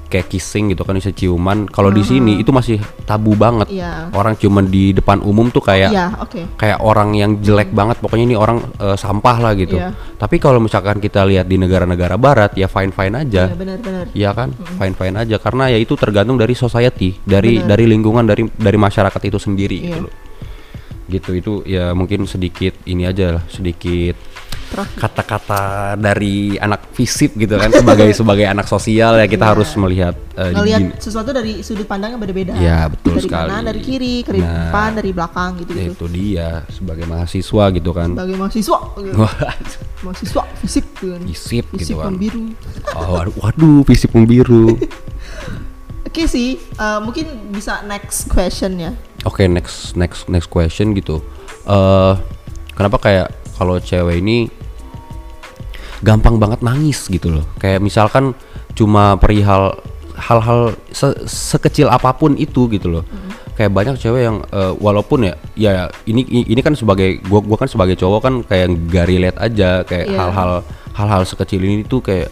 kayak 0.09 0.25
kissing 0.25 0.73
gitu 0.73 0.81
kan 0.81 0.97
bisa 0.97 1.13
ciuman. 1.13 1.69
Kalau 1.69 1.93
di 1.93 2.01
sini 2.01 2.41
itu 2.41 2.49
masih 2.49 2.81
tabu 3.05 3.37
banget. 3.37 3.69
Iya. 3.69 4.09
Orang 4.13 4.33
ciuman 4.41 4.65
di 4.65 4.89
depan 4.89 5.21
umum 5.21 5.53
tuh 5.53 5.61
kayak 5.61 5.93
iya 5.93 6.09
oke 6.17 6.57
kayak 6.57 6.81
orang 6.81 7.13
yang 7.13 7.37
jelek 7.41 7.69
banget. 7.73 8.01
Pokoknya 8.01 8.25
ini 8.25 8.35
orang 8.37 8.57
eh, 8.81 8.97
sampah 8.97 9.37
lah 9.37 9.53
gitu. 9.53 9.77
Iya. 9.77 9.93
Tapi 10.17 10.41
kalau 10.41 10.57
misalkan 10.57 10.97
kita 10.97 11.25
lihat 11.29 11.45
di 11.45 11.61
negara-negara 11.61 12.17
barat 12.17 12.57
ya 12.57 12.65
fine-fine 12.65 13.15
aja. 13.17 13.49
iya 13.49 13.55
benar-benar 13.57 14.05
Iya 14.09 14.29
kan, 14.33 14.49
fine-fine 14.81 15.15
aja 15.25 15.37
karena 15.37 15.69
ya 15.69 15.77
itu 15.77 15.93
tergantung 15.93 16.37
dari 16.41 16.57
society, 16.57 17.17
dari 17.21 17.61
dari 17.61 17.85
lingkungan, 17.85 18.25
dari 18.25 18.45
dari 18.49 18.77
masyarakat 18.81 19.21
itu 19.29 19.37
sendiri 19.37 19.77
gitu 19.77 20.09
loh. 20.09 20.28
Gitu 21.09 21.31
itu 21.33 21.53
ya 21.65 21.91
mungkin 21.91 22.23
sedikit 22.23 22.77
ini 22.85 23.03
aja 23.03 23.33
lah, 23.33 23.43
sedikit 23.47 24.13
kata-kata 24.69 25.61
dari 25.97 26.53
anak 26.55 26.93
fisip 26.93 27.33
gitu 27.33 27.57
kan 27.57 27.73
sebagai 27.73 28.13
sebagai 28.21 28.45
anak 28.45 28.65
sosial 28.65 29.17
ya 29.17 29.25
kita 29.25 29.41
Iya. 29.41 29.51
harus 29.51 29.69
melihat 29.75 30.13
eh, 30.35 30.53
ngelihat 30.53 30.79
gini. 30.79 30.93
sesuatu 30.95 31.29
dari 31.31 31.53
sudut 31.59 31.83
pandang 31.83 32.13
yang 32.13 32.21
berbeda 32.21 32.53
Iya, 32.53 32.85
betul 32.87 33.17
dari 33.17 33.25
sekali. 33.25 33.49
kanan 33.49 33.61
dari 33.65 33.81
kiri 33.81 34.15
dari 34.21 34.39
Nah. 34.39 34.69
depan 34.69 34.89
dari 34.93 35.09
belakang 35.09 35.49
gitu 35.57 35.71
Ya, 35.73 35.81
gitu 35.83 35.93
itu 35.95 36.05
dia 36.13 36.47
sebagai 36.69 37.05
mahasiswa 37.05 37.63
gitu 37.71 37.91
kan. 37.91 38.09
sebagai 38.13 38.37
mahasiswa 38.37 38.79
gitu. 38.95 39.15
Mahasiswa 39.99 40.41
fisip 40.55 40.85
gitu 40.93 41.07
kan 41.09 41.21
fisip 41.25 41.65
gitu 41.65 41.79
fisip 41.81 41.95
kan. 41.97 42.13
biru 42.13 42.45
Oh, 42.93 43.17
waduh, 43.17 43.33
waduh, 43.41 43.79
fisip 43.83 44.13
biru. 44.21 44.77
oke 46.09 46.25
sih 46.25 46.57
eh, 46.57 46.99
mungkin 46.99 47.25
bisa 47.49 47.85
next 47.85 48.25
question 48.27 48.75
ya 48.75 48.91
Oke, 49.21 49.45
next 49.45 49.93
next 49.93 50.25
next 50.25 50.47
question 50.47 50.95
gitu. 50.95 51.19
eh 51.65 52.13
kenapa 52.71 52.95
kayak 52.97 53.27
kalau 53.53 53.75
cewek 53.77 54.17
ini 54.17 54.47
gampang 55.99 56.39
banget 56.39 56.63
nangis 56.63 57.03
gitu 57.05 57.27
loh. 57.29 57.45
Kayak 57.59 57.83
misalkan 57.83 58.31
cuma 58.71 59.19
perihal 59.19 59.75
hal-hal 60.15 60.71
se- 60.89 61.19
sekecil 61.27 61.91
apa 61.91 62.15
pun 62.15 62.35
itu 62.35 62.71
gitu 62.71 62.87
loh. 62.89 63.03
Kayak 63.53 63.75
banyak 63.75 63.95
cewek 63.99 64.23
yang 64.23 64.39
eh, 64.45 64.71
walaupun 64.79 65.27
ya 65.27 65.35
ya 65.51 65.91
ini 66.07 66.23
ini 66.23 66.61
kan 66.63 66.71
sebagai 66.71 67.19
gua 67.27 67.43
gua 67.43 67.59
kan 67.59 67.67
sebagai 67.67 67.99
cowok 67.99 68.19
kan 68.23 68.33
kayak 68.41 68.71
gak 68.87 69.03
relate 69.03 69.35
aja 69.37 69.83
kayak 69.83 70.07
Iya. 70.07 70.15
hal-hal 70.17 70.51
hal-hal 70.95 71.21
sekecil 71.27 71.59
ini 71.59 71.83
tuh 71.83 71.99
kayak 71.99 72.31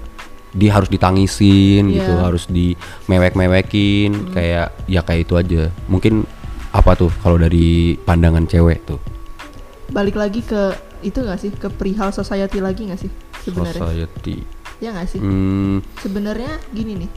dia 0.51 0.71
harus 0.71 0.87
ditangisin 0.87 1.89
gitu, 1.89 2.07
Iya. 2.07 2.23
harus 2.23 2.47
dimewek-mewekin 2.47 4.31
kayak 4.31 4.67
ya 4.85 5.01
kayak 5.01 5.21
itu 5.23 5.33
aja. 5.35 5.61
Mungkin 5.87 6.23
apa 6.69 6.93
tuh 6.93 7.09
kalau 7.19 7.35
dari 7.35 7.95
pandangan 7.97 8.45
cewek 8.45 8.85
tuh? 8.85 8.99
balik 9.87 10.19
lagi 10.19 10.43
ke 10.43 10.75
itu 10.99 11.23
gak 11.23 11.39
sih 11.39 11.47
ke 11.47 11.71
perihal 11.71 12.11
society 12.11 12.59
lagi 12.59 12.91
gak 12.91 12.99
sih 12.99 13.07
sebenarnya 13.39 13.79
Society. 13.79 14.43
ya 14.83 14.91
gak 14.91 15.07
sih 15.07 15.23
Hmm, 15.23 15.79
sebenarnya 16.03 16.59
gini 16.75 17.07
nih 17.07 17.11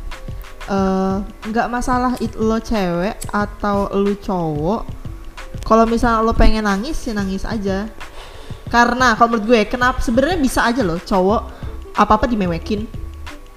eh 0.70 1.16
nggak 1.50 1.66
masalah 1.66 2.14
it 2.22 2.38
lo 2.38 2.62
cewek 2.62 3.18
atau 3.34 3.90
lu 3.98 4.14
cowok 4.14 4.86
kalau 5.66 5.82
misalnya 5.82 6.22
lo 6.22 6.30
pengen 6.30 6.62
nangis 6.62 6.94
ya 7.02 7.10
nangis 7.10 7.42
aja 7.42 7.90
karena 8.70 9.18
kalau 9.18 9.34
menurut 9.34 9.50
gue 9.50 9.60
kenapa 9.66 9.98
sebenarnya 9.98 10.38
bisa 10.38 10.62
aja 10.62 10.86
loh 10.86 11.02
cowok 11.02 11.42
apa 11.98 12.12
apa 12.14 12.30
dimewekin 12.30 12.86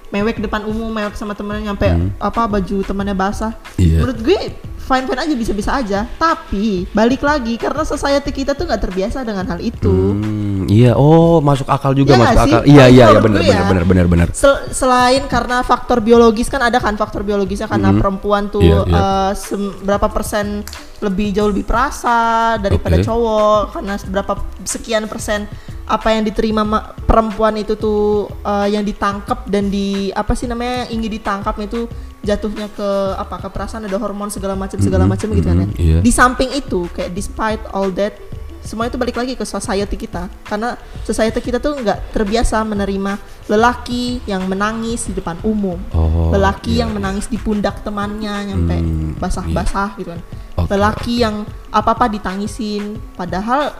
mewek 0.06 0.38
depan 0.38 0.62
umum 0.62 0.88
mewek 0.88 1.12
sama 1.12 1.32
temennya 1.32 1.70
nyampe 1.70 1.88
apa 2.18 2.42
baju 2.44 2.76
temannya 2.80 3.12
basah 3.12 3.52
Iya. 3.74 4.00
menurut 4.00 4.20
gue 4.20 4.40
fine 4.78 5.04
fine 5.04 5.16
aja 5.18 5.34
bisa 5.34 5.52
bisa 5.52 5.70
aja 5.74 6.04
tapi 6.14 6.84
balik 6.90 7.20
lagi 7.20 7.56
karena 7.56 7.82
society 7.82 8.30
kita 8.30 8.52
tuh 8.52 8.64
nggak 8.64 8.82
terbiasa 8.82 9.20
dengan 9.20 9.44
hal 9.46 9.56
itu 9.58 10.12
hmm, 10.12 10.68
iya, 10.68 10.92
oh 10.92 11.40
masuk 11.40 11.64
akal 11.66 11.92
juga 11.92 12.12
Iya 12.12 12.20
masuk 12.20 12.28
nggak 12.30 12.44
sih? 12.44 12.54
akal. 12.54 12.62
Iya 12.66 12.84
iya 12.84 13.04
iya 13.06 13.06
menurut 13.14 13.24
benar 13.24 13.40
benar 13.40 13.56
ya, 13.56 13.64
benar 13.64 13.84
benar 13.84 14.06
benar. 14.06 14.28
Sel- 14.30 14.68
selain 14.70 15.24
karena 15.24 15.60
faktor 15.60 15.98
biologis 15.98 16.46
kan 16.46 16.60
ada 16.60 16.76
kan 16.78 16.94
faktor 16.94 17.20
biologisnya 17.22 17.64
karena 17.64 17.96
perempuan 17.96 18.48
tuh 18.48 18.60
iya. 18.60 18.84
eh, 18.84 19.32
sem- 19.34 19.72
berapa 19.80 20.04
persen 20.06 20.60
lebih 21.00 21.32
jauh 21.32 21.48
lebih 21.48 21.64
perasa 21.64 22.16
daripada 22.56 22.96
Oke. 22.96 23.04
cowok 23.04 23.60
karena 23.72 23.94
berapa 24.04 24.32
sekian 24.62 25.04
persen 25.04 25.48
apa 25.86 26.08
yang 26.10 26.22
diterima 26.22 26.62
ma- 26.62 26.96
perempuan 26.96 27.54
itu 27.54 27.74
tuh 27.74 28.02
eh, 28.40 28.68
yang 28.70 28.80
ditangkap 28.80 29.44
dan 29.44 29.68
di 29.68 30.08
apa 30.10 30.32
sih 30.32 30.44
namanya 30.44 30.88
ingin 30.88 31.12
ditangkap 31.12 31.52
itu 31.58 31.84
jatuhnya 32.20 32.68
ke 32.70 32.88
apa 33.14 33.36
ke 33.38 33.48
perasaan 33.48 33.84
ada 33.84 33.98
hormon 33.98 34.28
segala 34.28 34.54
macam 34.54 34.80
segala 34.80 35.04
Mhm, 35.04 35.10
macam 35.10 35.28
gitu 35.30 35.44
kan 35.44 35.58
ya. 35.58 35.66
mhm, 35.66 35.76
iya. 35.76 35.98
Di 36.00 36.10
samping 36.10 36.50
itu 36.52 36.88
kayak 36.90 37.12
despite 37.12 37.60
all 37.70 37.92
that 37.92 38.16
semua 38.60 38.88
itu 38.88 38.96
balik 38.96 39.12
lagi 39.14 39.36
ke 39.36 39.44
society 39.44 39.92
kita. 39.94 40.32
Karena 40.40 40.72
society 41.04 41.36
kita 41.38 41.60
tuh 41.60 41.76
nggak 41.76 42.16
terbiasa 42.16 42.64
menerima 42.64 43.20
lelaki 43.44 44.24
yang 44.24 44.48
menangis 44.48 45.04
di 45.04 45.12
depan 45.12 45.36
umum. 45.44 45.76
Oh, 45.92 46.32
lelaki 46.32 46.72
iya, 46.72 46.88
yang 46.88 46.96
menangis 46.96 47.28
di 47.28 47.36
pundak 47.36 47.84
temannya 47.84 48.32
nyampe 48.46 48.72
Hmm, 48.74 49.20
basah-basah 49.20 50.00
gitu 50.00 50.08
kan. 50.08 50.20
Oke, 50.56 50.68
lelaki 50.70 51.20
yang 51.20 51.44
apa-apa 51.68 52.08
ditangisin 52.08 52.96
padahal 53.12 53.76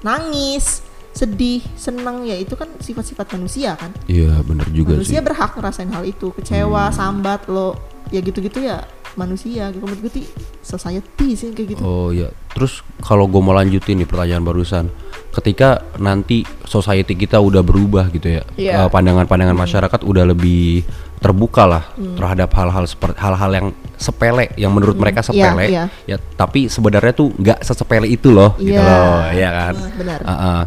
nangis 0.00 0.86
sedih 1.10 1.64
senang 1.74 2.22
ya 2.22 2.34
itu 2.34 2.54
kan 2.54 2.68
sifat-sifat 2.78 3.34
manusia 3.34 3.74
kan 3.74 3.90
Iya 4.06 4.38
benar 4.40 4.68
juga 4.68 4.94
manusia 4.94 5.08
sih. 5.10 5.18
Hmm. 5.18 5.26
berhak 5.26 5.50
ngerasain 5.54 5.90
hal 5.90 6.04
itu 6.04 6.30
kecewa 6.32 6.90
sambat 6.90 7.46
lo 7.46 7.74
ya 8.08 8.20
gitu-gitu 8.20 8.60
ya 8.60 8.86
manusia 9.14 9.68
gitu 9.68 9.82
menurut 9.82 9.98
gue 10.06 10.22
society 10.62 11.34
sih 11.34 11.50
kayak 11.50 11.74
gitu 11.74 11.82
Oh 11.82 12.08
iya. 12.08 12.30
Terus 12.54 12.80
kalau 12.98 13.26
gue 13.26 13.38
mau 13.38 13.50
lanjutin 13.50 13.98
nih 13.98 14.06
pertanyaan 14.06 14.42
barusan, 14.42 14.90
ketika 15.32 15.82
nanti 15.96 16.42
society 16.62 17.14
kita 17.14 17.38
udah 17.38 17.62
berubah 17.62 18.10
gitu 18.10 18.30
ya, 18.30 18.42
Iya. 18.54 18.72
eh, 18.76 18.88
pandangan-pandangan 18.88 19.54
masyarakat 19.54 20.00
udah 20.02 20.24
lebih 20.24 20.82
terbuka 21.18 21.66
lah 21.66 21.82
terhadap 21.94 22.50
hal-hal 22.52 22.84
seperti 22.84 23.16
hal-hal 23.16 23.50
yang 23.52 23.66
sepele, 23.94 24.50
yang 24.54 24.70
menurut 24.70 24.94
mereka 24.94 25.22
Iya, 25.22 25.26
sepele, 25.28 25.64
iya. 25.66 25.84
ya 26.06 26.16
tapi 26.34 26.66
sebenarnya 26.66 27.12
tuh 27.12 27.30
nggak 27.32 27.58
sesepele 27.60 28.06
itu 28.06 28.30
loh, 28.30 28.54
gitu 28.56 28.74
Iya. 28.74 28.82
loh, 28.82 29.18
ya 29.32 29.50
kan? 29.52 29.74
Nah, 29.74 29.92
benar. 29.94 30.18
Ah, 30.22 30.32
ah. 30.32 30.60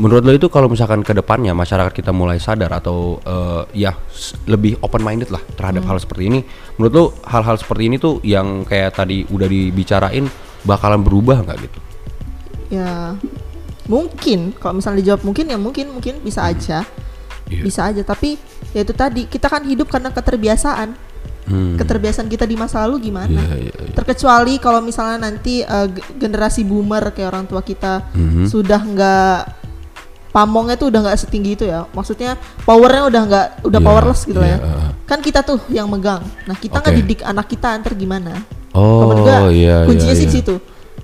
Menurut 0.00 0.24
lo 0.24 0.32
itu 0.32 0.48
kalau 0.48 0.66
misalkan 0.66 1.04
ke 1.04 1.12
depannya 1.12 1.52
masyarakat 1.52 1.92
kita 1.92 2.08
mulai 2.08 2.40
sadar 2.40 2.72
atau 2.72 3.20
eh, 3.20 3.84
ya 3.84 3.92
lebih 4.46 4.80
open 4.80 5.00
minded 5.00 5.28
lah 5.28 5.44
terhadap 5.52 5.84
Hmm. 5.84 5.90
hal 5.90 5.98
seperti 5.98 6.24
ini, 6.26 6.40
menurut 6.74 6.92
lo 6.92 7.04
hal-hal 7.22 7.54
seperti 7.54 7.82
ini 7.84 7.96
tuh 7.96 8.16
yang 8.22 8.64
kayak 8.64 8.96
tadi 8.96 9.28
udah 9.28 9.44
dibicarain 9.44 10.24
bakalan 10.62 11.00
berubah 11.00 11.40
nggak 11.42 11.58
gitu? 11.60 11.78
ya 12.70 13.18
mungkin 13.84 14.54
kalau 14.54 14.78
misalnya 14.78 15.02
dijawab 15.02 15.26
mungkin 15.26 15.44
ya 15.44 15.58
mungkin 15.58 15.90
mungkin 15.90 16.22
bisa 16.22 16.46
aja 16.46 16.86
Iya. 17.50 17.62
bisa 17.66 17.80
aja 17.84 18.06
tapi 18.06 18.38
ya 18.70 18.80
itu 18.80 18.94
tadi 18.94 19.26
kita 19.26 19.50
kan 19.50 19.66
hidup 19.66 19.90
karena 19.90 20.08
keterbiasaan 20.08 20.94
Hmm. 21.42 21.74
keterbiasaan 21.74 22.30
kita 22.30 22.46
di 22.46 22.54
masa 22.54 22.86
lalu 22.86 23.10
gimana 23.10 23.26
Iya, 23.26 23.54
iya, 23.58 23.74
iya. 23.74 23.90
terkecuali 23.90 24.62
kalau 24.62 24.78
misalnya 24.78 25.26
nanti 25.26 25.60
uh, 25.60 25.90
ge- 25.90 26.06
generasi 26.14 26.62
boomer 26.62 27.10
kayak 27.10 27.26
orang 27.28 27.44
tua 27.44 27.58
kita 27.60 28.06
Mhm. 28.14 28.46
sudah 28.46 28.78
nggak 28.78 29.38
pamongnya 30.30 30.78
tuh 30.78 30.88
udah 30.88 31.00
nggak 31.04 31.18
setinggi 31.18 31.50
itu 31.58 31.64
ya 31.66 31.86
maksudnya 31.90 32.38
powernya 32.62 33.02
udah 33.06 33.22
nggak 33.26 33.46
udah 33.66 33.80
Iya, 33.80 33.86
powerless 33.86 34.22
gitu 34.24 34.38
lah 34.38 34.50
ya 34.54 34.58
iya. 34.62 34.88
kan 35.04 35.18
kita 35.18 35.42
tuh 35.42 35.58
yang 35.68 35.90
megang 35.90 36.22
nah 36.46 36.54
kita 36.54 36.78
nggak 36.78 36.94
didik 37.02 37.20
anak 37.22 37.46
kita 37.46 37.74
ntar 37.82 37.94
gimana 37.94 38.38
Oh 38.70 39.02
Menurut 39.02 39.26
gua, 39.26 39.38
iya 39.50 39.82
kuncinya 39.82 40.14
iya, 40.14 40.20
sih 40.22 40.26
di 40.26 40.30
iya. 40.30 40.38
situ 40.46 40.54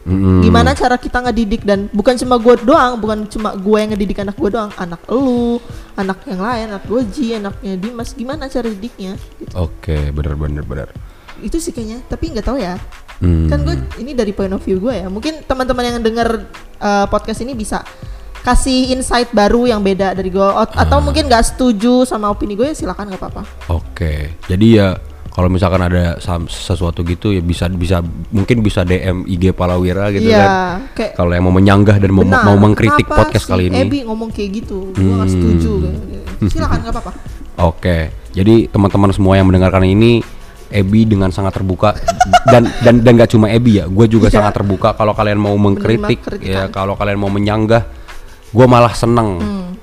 Mm-mm. 0.06 0.38
gimana 0.38 0.70
cara 0.70 0.94
kita 0.94 1.18
ngedidik 1.18 1.66
dan 1.66 1.90
bukan 1.90 2.14
cuma 2.14 2.38
gue 2.38 2.54
doang 2.62 2.94
bukan 2.94 3.26
cuma 3.26 3.58
gue 3.58 3.74
yang 3.74 3.90
ngedidik 3.90 4.22
anak 4.22 4.38
gue 4.38 4.54
doang 4.54 4.70
anak 4.78 5.02
elu 5.10 5.58
anak 5.98 6.22
yang 6.30 6.38
lain 6.38 6.66
anak 6.70 6.84
Goji 6.86 7.34
anaknya 7.34 7.74
Dimas 7.74 8.14
gimana 8.14 8.46
cara 8.46 8.70
didiknya 8.70 9.18
gitu. 9.42 9.50
Oke 9.58 10.14
benar 10.14 10.38
benar 10.38 10.62
benar. 10.62 10.88
itu 11.36 11.58
sih 11.58 11.68
kayaknya 11.68 12.00
tapi 12.06 12.30
nggak 12.30 12.46
tahu 12.46 12.56
ya 12.56 12.78
Hmm. 13.16 13.48
kan 13.48 13.64
gue 13.64 13.72
ini 13.96 14.12
dari 14.12 14.36
point 14.36 14.52
of 14.52 14.60
view 14.60 14.76
gue 14.76 14.92
ya 14.92 15.08
mungkin 15.08 15.40
teman-teman 15.48 15.88
yang 15.88 16.04
denger 16.04 16.52
uh, 16.76 17.08
podcast 17.08 17.40
ini 17.40 17.56
bisa 17.56 17.80
kasih 18.46 18.94
insight 18.94 19.26
baru 19.30 19.66
yang 19.66 19.82
beda 19.82 20.14
dari 20.14 20.30
gue 20.30 20.38
Ah. 20.38 20.62
atau 20.62 21.02
mungkin 21.02 21.26
nggak 21.26 21.42
setuju 21.44 22.06
sama 22.06 22.30
opini 22.30 22.54
gue 22.54 22.70
ya 22.70 22.76
silakan 22.76 23.10
nggak 23.10 23.18
apa-apa 23.18 23.42
Oke, 23.68 24.38
jadi 24.46 24.66
ya 24.70 24.88
kalau 25.28 25.50
misalkan 25.50 25.82
ada 25.82 26.16
sesuatu 26.46 27.02
gitu 27.02 27.28
ya 27.28 27.42
bisa 27.42 27.66
bisa 27.68 28.00
mungkin 28.30 28.62
bisa 28.62 28.80
DM 28.82 29.26
IG 29.26 29.50
Palawira 29.50 30.08
gitu 30.08 30.30
Iya, 30.30 30.38
kan. 30.38 30.78
kayak 30.94 31.12
Kalau 31.12 31.28
yang 31.30 31.44
mau 31.44 31.52
menyanggah 31.52 31.98
dan 31.98 32.08
mau, 32.08 32.22
benar, 32.22 32.40
mau 32.42 32.56
mengkritik 32.56 33.04
podcast 33.04 33.44
si 33.44 33.50
kali 33.50 33.68
ini. 33.68 33.82
Ebi 33.82 33.98
ngomong 34.02 34.30
kayak 34.30 34.50
gitu 34.56 34.94
gue 34.94 35.12
nggak 35.12 35.28
setuju 35.28 35.72
Hmm. 36.36 36.48
silakan 36.48 36.78
nggak 36.80 36.94
apa-apa 36.94 37.12
Oke, 37.58 37.96
jadi 38.30 38.68
teman-teman 38.68 39.08
semua 39.10 39.34
yang 39.34 39.44
mendengarkan 39.44 39.80
ini 39.82 40.20
Ebi 40.68 41.02
dengan 41.04 41.30
sangat 41.30 41.54
terbuka 41.54 41.96
dan 42.44 42.68
dan 42.80 43.00
dan 43.00 43.12
gak 43.14 43.30
cuma 43.30 43.48
Ebi 43.48 43.78
ya, 43.78 43.86
gue 43.86 44.06
juga 44.06 44.26
Iya. 44.26 44.38
sangat 44.38 44.52
terbuka 44.54 44.92
kalau 44.92 45.12
kalian 45.12 45.36
mau 45.36 45.56
mengkritik 45.56 46.20
ya 46.38 46.68
kalau 46.68 46.94
kalian 46.94 47.16
mau 47.16 47.28
menyanggah, 47.28 47.86
gue 48.56 48.66
malah 48.66 48.90
seneng, 48.90 49.36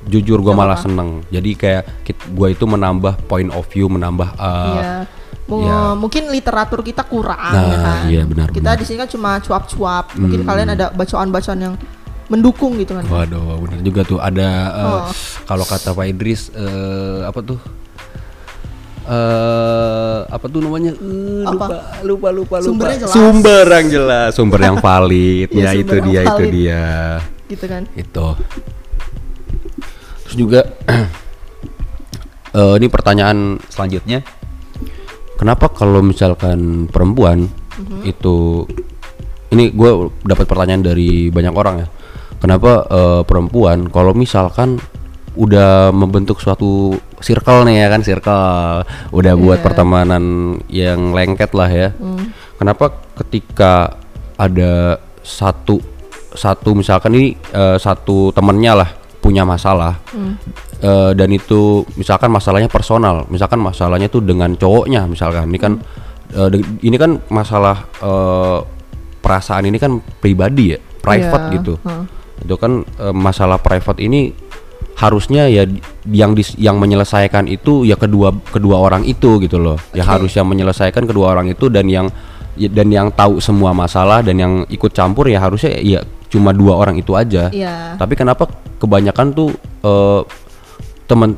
jujur 0.03 0.41
gue 0.41 0.49
malah 0.51 0.73
seneng. 0.75 1.21
Jadi 1.29 1.53
kayak 1.53 1.83
gue 2.27 2.47
itu 2.49 2.65
menambah 2.65 3.21
point 3.23 3.49
of 3.49 3.69
view, 3.69 3.85
menambah 3.87 4.33
uh. 4.33 5.05
Mu- 5.43 5.59
Ya. 5.59 5.91
mungkin 5.93 6.31
literatur 6.31 6.79
kita 6.81 7.03
kurang 7.03 7.35
Nah, 7.35 7.51
ya 7.61 7.77
kan. 7.77 7.99
iya, 8.07 8.21
benar, 8.23 8.47
kita 8.47 8.63
benar. 8.63 8.79
di 8.79 8.85
sini 8.87 8.97
kan 8.97 9.09
cuma 9.11 9.37
cuap-cuap. 9.37 10.15
Mungkin 10.15 10.39
Hmm. 10.39 10.47
kalian 10.47 10.69
ada 10.71 10.85
bacaan-bacaan 10.89 11.59
yang 11.59 11.75
mendukung 12.25 12.79
gitu 12.79 12.95
kan. 12.95 13.03
Waduh, 13.03 13.59
bener 13.59 13.83
juga 13.83 14.01
tuh 14.01 14.17
ada 14.17 14.47
eh, 14.71 14.87
Oh. 14.87 15.11
kalau 15.43 15.67
kata 15.67 15.91
Pak 15.91 16.07
Idris 16.07 16.47
eh, 16.49 17.27
apa 17.27 17.43
tuh? 17.43 17.59
eh 19.03 20.19
apa 20.25 20.45
tuh 20.47 20.63
namanya? 20.63 20.95
Eh, 20.95 21.43
Apa? 21.43 21.99
lupa, 22.01 22.31
lupa, 22.31 22.55
lupa, 22.55 22.55
lupa. 22.55 22.57
Sumbernya 22.63 22.97
jelas. 22.97 23.11
Sumber 23.11 23.65
yang 23.67 23.87
jelas, 23.91 24.29
sumber 24.31 24.59
yang 24.63 24.77
valid. 24.79 25.47
Iya, 25.51 25.59
ya 25.59 25.69
sumber 25.69 25.75
itu 25.75 25.93
yang 25.93 26.07
dia, 26.07 26.21
itu 26.21 26.31
valid. 26.39 26.51
dia. 26.55 26.83
Gitu 27.53 27.65
kan. 27.69 27.85
Itu. 27.93 28.33
Terus 30.25 30.35
juga 30.35 30.61
eh, 32.57 32.75
ini 32.77 32.87
pertanyaan 32.89 33.61
selanjutnya. 33.69 34.25
Kenapa 35.37 35.67
kalau 35.69 35.99
misalkan 36.01 36.87
perempuan 36.87 37.49
Mhm. 37.73 38.05
itu 38.05 38.65
ini 39.49 39.73
gue 39.73 39.89
dapat 40.21 40.45
pertanyaan 40.45 40.85
dari 40.85 41.29
banyak 41.29 41.53
orang 41.53 41.75
ya. 41.81 41.87
Kenapa 42.37 42.85
eh, 42.85 43.21
perempuan 43.25 43.89
kalau 43.89 44.13
misalkan 44.13 44.77
udah 45.33 45.89
membentuk 45.89 46.37
suatu 46.37 46.93
circle 47.17 47.65
nih 47.65 47.81
ya 47.81 47.87
kan 47.89 48.05
circle 48.05 48.85
udah 49.09 49.33
buat 49.33 49.59
Iya. 49.59 49.65
pertemanan 49.65 50.23
yang 50.69 51.17
lengket 51.17 51.49
lah 51.57 51.65
ya. 51.65 51.89
Hmm. 51.97 52.29
Kenapa 52.61 52.93
ketika 53.17 53.97
ada 54.37 55.01
satu 55.25 55.81
satu 56.33 56.73
misalkan 56.73 57.13
ini 57.13 57.27
eh, 57.49 57.77
satu 57.77 58.29
temennya 58.31 58.73
lah 58.75 58.89
punya 59.19 59.47
masalah 59.47 59.95
Hmm. 60.11 60.35
eh, 60.79 61.11
dan 61.15 61.29
itu 61.31 61.87
misalkan 61.95 62.27
masalahnya 62.27 62.67
personal, 62.67 63.23
misalkan 63.31 63.57
masalahnya 63.57 64.07
tuh 64.07 64.19
dengan 64.19 64.51
cowoknya 64.53 65.07
misalkan 65.07 65.47
ini 65.47 65.57
kan 65.57 65.73
eh, 66.35 66.47
de- 66.51 66.67
ini 66.83 66.97
kan 66.97 67.23
masalah 67.29 67.87
eh, 67.97 68.59
perasaan 69.19 69.63
ini 69.63 69.79
kan 69.79 70.03
pribadi 70.19 70.75
ya, 70.75 70.79
private 70.99 71.43
Iya, 71.47 71.53
gitu. 71.55 71.73
heeh. 71.79 72.03
Itu 72.43 72.55
kan 72.59 72.83
eh, 72.83 73.15
masalah 73.15 73.55
private 73.57 74.03
ini 74.03 74.35
harusnya 74.93 75.49
ya 75.49 75.63
yang 76.05 76.35
dis- 76.35 76.53
yang 76.59 76.77
menyelesaikan 76.77 77.47
itu 77.47 77.81
ya 77.81 77.95
kedua 77.95 78.29
kedua 78.45 78.77
orang 78.77 79.01
itu 79.03 79.39
gitu 79.39 79.57
loh. 79.57 79.79
Ya 79.95 80.03
Oke. 80.03 80.11
harus 80.19 80.31
yang 80.35 80.45
menyelesaikan 80.45 81.07
kedua 81.07 81.31
orang 81.31 81.47
itu 81.47 81.71
dan 81.71 81.87
yang 81.87 82.11
ya- 82.53 82.69
dan 82.69 82.91
yang 82.91 83.07
tahu 83.09 83.39
semua 83.39 83.71
masalah 83.73 84.19
dan 84.21 84.35
yang 84.37 84.53
ikut 84.67 84.91
campur 84.91 85.25
ya 85.25 85.39
harusnya 85.39 85.73
ya 85.79 86.03
cuma 86.33 86.49
dua 86.49 86.73
orang 86.75 86.97
itu 86.97 87.13
aja. 87.13 87.53
Iya. 87.53 87.93
Tapi 87.95 88.17
kenapa 88.17 88.49
kebanyakan 88.81 89.27
tuh 89.31 89.53
eh, 89.85 90.21
temen 91.05 91.37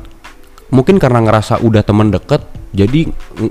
mungkin 0.72 0.96
karena 0.96 1.20
ngerasa 1.20 1.60
udah 1.60 1.84
temen 1.84 2.08
deket 2.08 2.40
jadi 2.72 3.06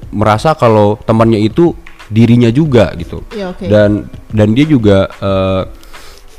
merasa 0.10 0.58
kalau 0.58 0.98
temannya 1.00 1.38
itu 1.40 1.78
dirinya 2.10 2.50
juga 2.50 2.90
gitu. 2.98 3.22
Iya, 3.30 3.54
oke. 3.54 3.66
Dan 3.70 4.10
dan 4.34 4.48
dia 4.58 4.66
juga 4.66 5.06
eh, 5.10 5.64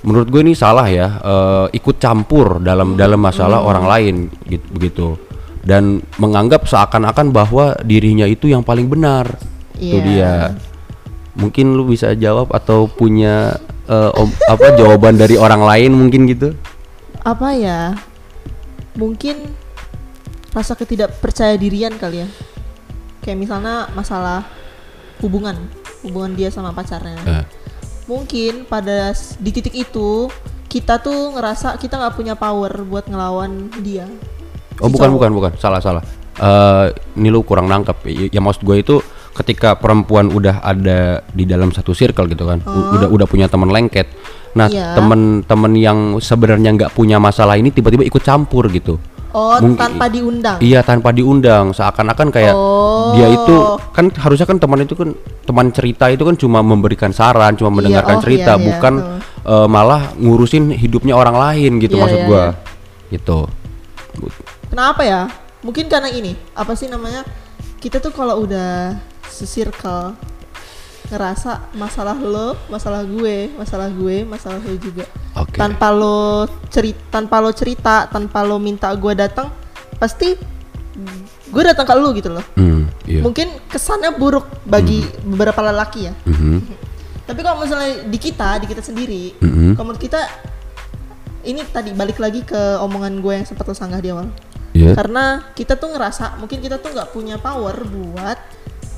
menurut 0.02 0.28
gue 0.30 0.42
ini 0.42 0.54
salah 0.54 0.86
ya 0.86 1.06
eh, 1.18 1.66
ikut 1.74 1.96
campur 1.96 2.58
dalam 2.58 2.98
dalam 2.98 3.18
masalah 3.18 3.62
Hmm. 3.62 3.70
orang 3.70 3.86
lain 3.86 4.14
gitu 4.44 4.66
begitu. 4.74 5.08
Dan 5.66 5.98
menganggap 6.18 6.62
seakan-akan 6.62 7.34
bahwa 7.34 7.74
dirinya 7.82 8.22
itu 8.22 8.46
yang 8.46 8.62
paling 8.62 8.86
benar. 8.86 9.26
Itu 9.74 9.98
Iya. 9.98 10.06
dia. 10.06 10.32
Mungkin 11.36 11.74
lu 11.74 11.84
bisa 11.84 12.14
jawab 12.14 12.48
atau 12.48 12.86
punya 12.86 13.58
eh, 13.86 14.10
om- 14.14 14.38
apa 14.44 14.74
jawaban 14.74 15.14
dari 15.14 15.34
orang 15.34 15.62
lain 15.62 15.90
mungkin 15.92 16.26
gitu? 16.26 16.52
Apa 17.22 17.52
ya? 17.52 17.94
Mungkin 18.94 19.36
rasa 20.50 20.72
ketidakpercaya 20.72 21.54
dirian 21.54 21.92
kali 21.92 22.22
ya. 22.22 22.28
Kayak 23.20 23.38
misalnya 23.38 23.90
masalah 23.92 24.46
hubungan, 25.18 25.56
hubungan 26.00 26.32
dia 26.32 26.48
sama 26.48 26.70
pacarnya. 26.70 27.18
Eh, 27.24 27.44
Mungkin 28.06 28.64
pada 28.64 29.10
di 29.36 29.50
titik 29.50 29.74
itu 29.74 30.30
kita 30.66 31.02
tuh 31.02 31.34
ngerasa 31.34 31.74
kita 31.74 31.98
nggak 31.98 32.14
punya 32.14 32.34
power 32.38 32.70
buat 32.82 33.10
ngelawan 33.10 33.66
dia. 33.82 34.06
Oh 34.78 34.86
Si 34.86 34.94
bukan 34.94 35.10
cowok. 35.10 35.16
bukan 35.18 35.30
bukan 35.34 35.52
salah 35.58 35.82
salah. 35.82 36.02
Eh 36.36 36.86
ini 37.18 37.28
lu 37.28 37.42
kurang 37.42 37.66
nangkep. 37.66 38.06
Y- 38.06 38.30
Ya 38.30 38.38
maksud 38.38 38.62
gue 38.62 38.76
itu 38.78 38.96
ketika 39.36 39.76
perempuan 39.76 40.28
udah 40.28 40.58
ada 40.60 41.20
di 41.30 41.44
dalam 41.44 41.68
satu 41.68 41.92
circle 41.92 42.26
gitu 42.26 42.48
kan, 42.48 42.64
u- 42.64 42.96
udah 42.96 43.08
udah 43.08 43.26
punya 43.26 43.46
teman 43.46 43.68
lengket. 43.68 44.08
Nah 44.56 44.66
Iya. 44.66 44.96
temen-temen 44.96 45.72
yang 45.76 45.98
sebenarnya 46.16 46.72
nggak 46.72 46.92
punya 46.92 47.20
masalah 47.20 47.54
ini 47.54 47.68
tiba-tiba 47.68 48.02
ikut 48.02 48.20
campur 48.20 48.66
gitu. 48.72 48.96
Oh, 49.36 49.60
Mungkin- 49.60 49.76
tanpa 49.76 50.08
diundang. 50.08 50.56
Iya 50.64 50.80
tanpa 50.80 51.12
diundang, 51.12 51.76
seakan-akan 51.76 52.32
kayak 52.32 52.56
Oh. 52.56 53.12
dia 53.12 53.28
itu 53.28 53.56
kan 53.92 54.08
harusnya 54.16 54.48
kan 54.48 54.56
teman 54.56 54.80
itu 54.80 54.96
kan 54.96 55.12
teman 55.44 55.68
cerita 55.70 56.08
itu 56.08 56.24
kan 56.24 56.32
cuma 56.34 56.64
memberikan 56.64 57.12
saran, 57.12 57.52
cuma 57.52 57.68
mendengarkan 57.68 58.16
oh, 58.16 58.22
cerita, 58.24 58.56
iya, 58.56 58.60
iya, 58.60 58.66
bukan 58.72 58.94
eh, 59.44 59.68
malah 59.68 60.16
ngurusin 60.16 60.72
hidupnya 60.72 61.12
orang 61.12 61.36
lain 61.36 61.76
gitu 61.78 61.94
Iya, 61.94 62.02
maksud 62.02 62.18
iya, 62.18 62.26
gua. 62.26 62.44
iya. 62.48 62.50
Gitu. 63.12 63.38
Kenapa 64.66 65.02
ya? 65.04 65.20
Mungkin 65.60 65.86
karena 65.86 66.08
ini, 66.08 66.32
apa 66.50 66.72
sih 66.72 66.86
namanya? 66.86 67.22
Kita 67.76 68.00
tuh 68.00 68.10
kalau 68.10 68.40
udah 68.40 68.96
se-circle 69.36 70.16
ngerasa 71.06 71.70
masalah 71.78 72.18
lo, 72.18 72.58
masalah 72.66 73.06
gue, 73.06 73.52
masalah 73.54 73.86
gue, 73.92 74.26
masalah 74.26 74.58
lo 74.58 74.74
juga. 74.74 75.06
Oke. 75.38 75.54
Tanpa 75.54 75.94
lo 75.94 76.48
cerita, 76.72 77.02
tanpa 77.12 77.36
lo 77.38 77.50
cerita, 77.54 77.94
tanpa 78.10 78.42
lo 78.42 78.58
minta 78.58 78.90
gue 78.90 79.12
datang, 79.14 79.52
pasti 80.02 80.34
gue 81.46 81.62
datang 81.62 81.86
ke 81.86 81.94
lo 81.94 82.10
gitu 82.16 82.32
loh. 82.32 82.42
Hmm, 82.58 82.90
iya. 83.06 83.22
Mungkin 83.22 83.70
kesannya 83.70 84.16
buruk 84.18 84.48
bagi 84.66 85.04
beberapa 85.22 85.62
lelaki 85.62 86.10
ya. 86.10 86.12
Mhm. 86.26 86.58
Tapi 87.26 87.40
kalau 87.42 87.62
misalnya 87.62 88.06
di 88.06 88.18
kita, 88.18 88.58
di 88.62 88.66
kita 88.66 88.82
sendiri, 88.82 89.34
Mhm. 89.38 89.78
kalau 89.78 89.92
menurut 89.92 90.02
kita 90.02 90.20
ini 91.46 91.62
tadi 91.70 91.94
balik 91.94 92.18
lagi 92.18 92.42
ke 92.42 92.82
omongan 92.82 93.22
gue 93.22 93.34
yang 93.38 93.46
sempat 93.46 93.70
lo 93.70 93.74
sanggah 93.78 94.02
di 94.02 94.10
awal. 94.10 94.26
Iya. 94.74 94.92
Karena 94.98 95.54
kita 95.54 95.78
tuh 95.78 95.94
ngerasa 95.94 96.36
mungkin 96.42 96.58
kita 96.58 96.82
tuh 96.82 96.90
nggak 96.90 97.14
punya 97.14 97.38
power 97.38 97.86
buat 97.86 98.38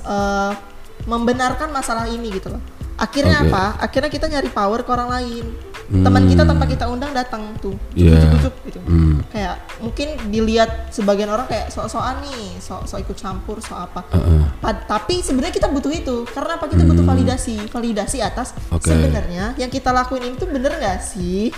eh, 0.09 0.53
membenarkan 1.05 1.69
masalah 1.69 2.05
ini 2.05 2.33
gitu 2.33 2.51
loh. 2.51 2.63
Akhirnya 2.97 3.41
Oke. 3.41 3.49
apa? 3.49 3.65
Akhirnya 3.79 4.11
kita 4.11 4.27
nyari 4.27 4.51
power 4.51 4.83
ke 4.83 4.91
orang 4.91 5.11
lain. 5.11 5.47
Teman 5.89 6.29
kita 6.29 6.45
tanpa 6.45 6.69
kita 6.69 6.85
undang 6.85 7.17
datang 7.17 7.57
tuh, 7.57 7.73
Iya. 7.95 8.21
cucuk-cucuk 8.21 8.55
gitu. 8.67 8.81
Hmm. 8.83 9.25
Kayak 9.33 9.57
mungkin 9.81 10.09
dilihat 10.29 10.93
sebagian 10.93 11.31
orang 11.31 11.49
kayak 11.49 11.73
sok-sokan 11.73 12.21
nih, 12.21 12.61
sok 12.61 12.85
sok 12.85 13.01
ikut 13.01 13.17
campur, 13.17 13.57
sok 13.59 13.89
apa. 13.89 14.01
Heeh. 14.13 14.45
Pad- 14.59 14.85
tapi 14.85 15.25
sebenarnya 15.25 15.55
kita 15.55 15.65
butuh 15.67 15.89
itu 15.89 16.29
karena 16.29 16.61
apa 16.61 16.69
kita 16.69 16.85
butuh 16.85 17.01
validasi 17.03 17.73
validasi 17.73 18.21
atas 18.21 18.53
Hmm. 18.53 18.77
Oke. 18.77 18.91
sebenarnya 18.91 19.57
yang 19.57 19.71
kita 19.71 19.89
lakuin 19.89 20.25
ini 20.25 20.37
tuh 20.37 20.45
bener 20.47 20.77
gak 20.77 21.01
sih 21.01 21.49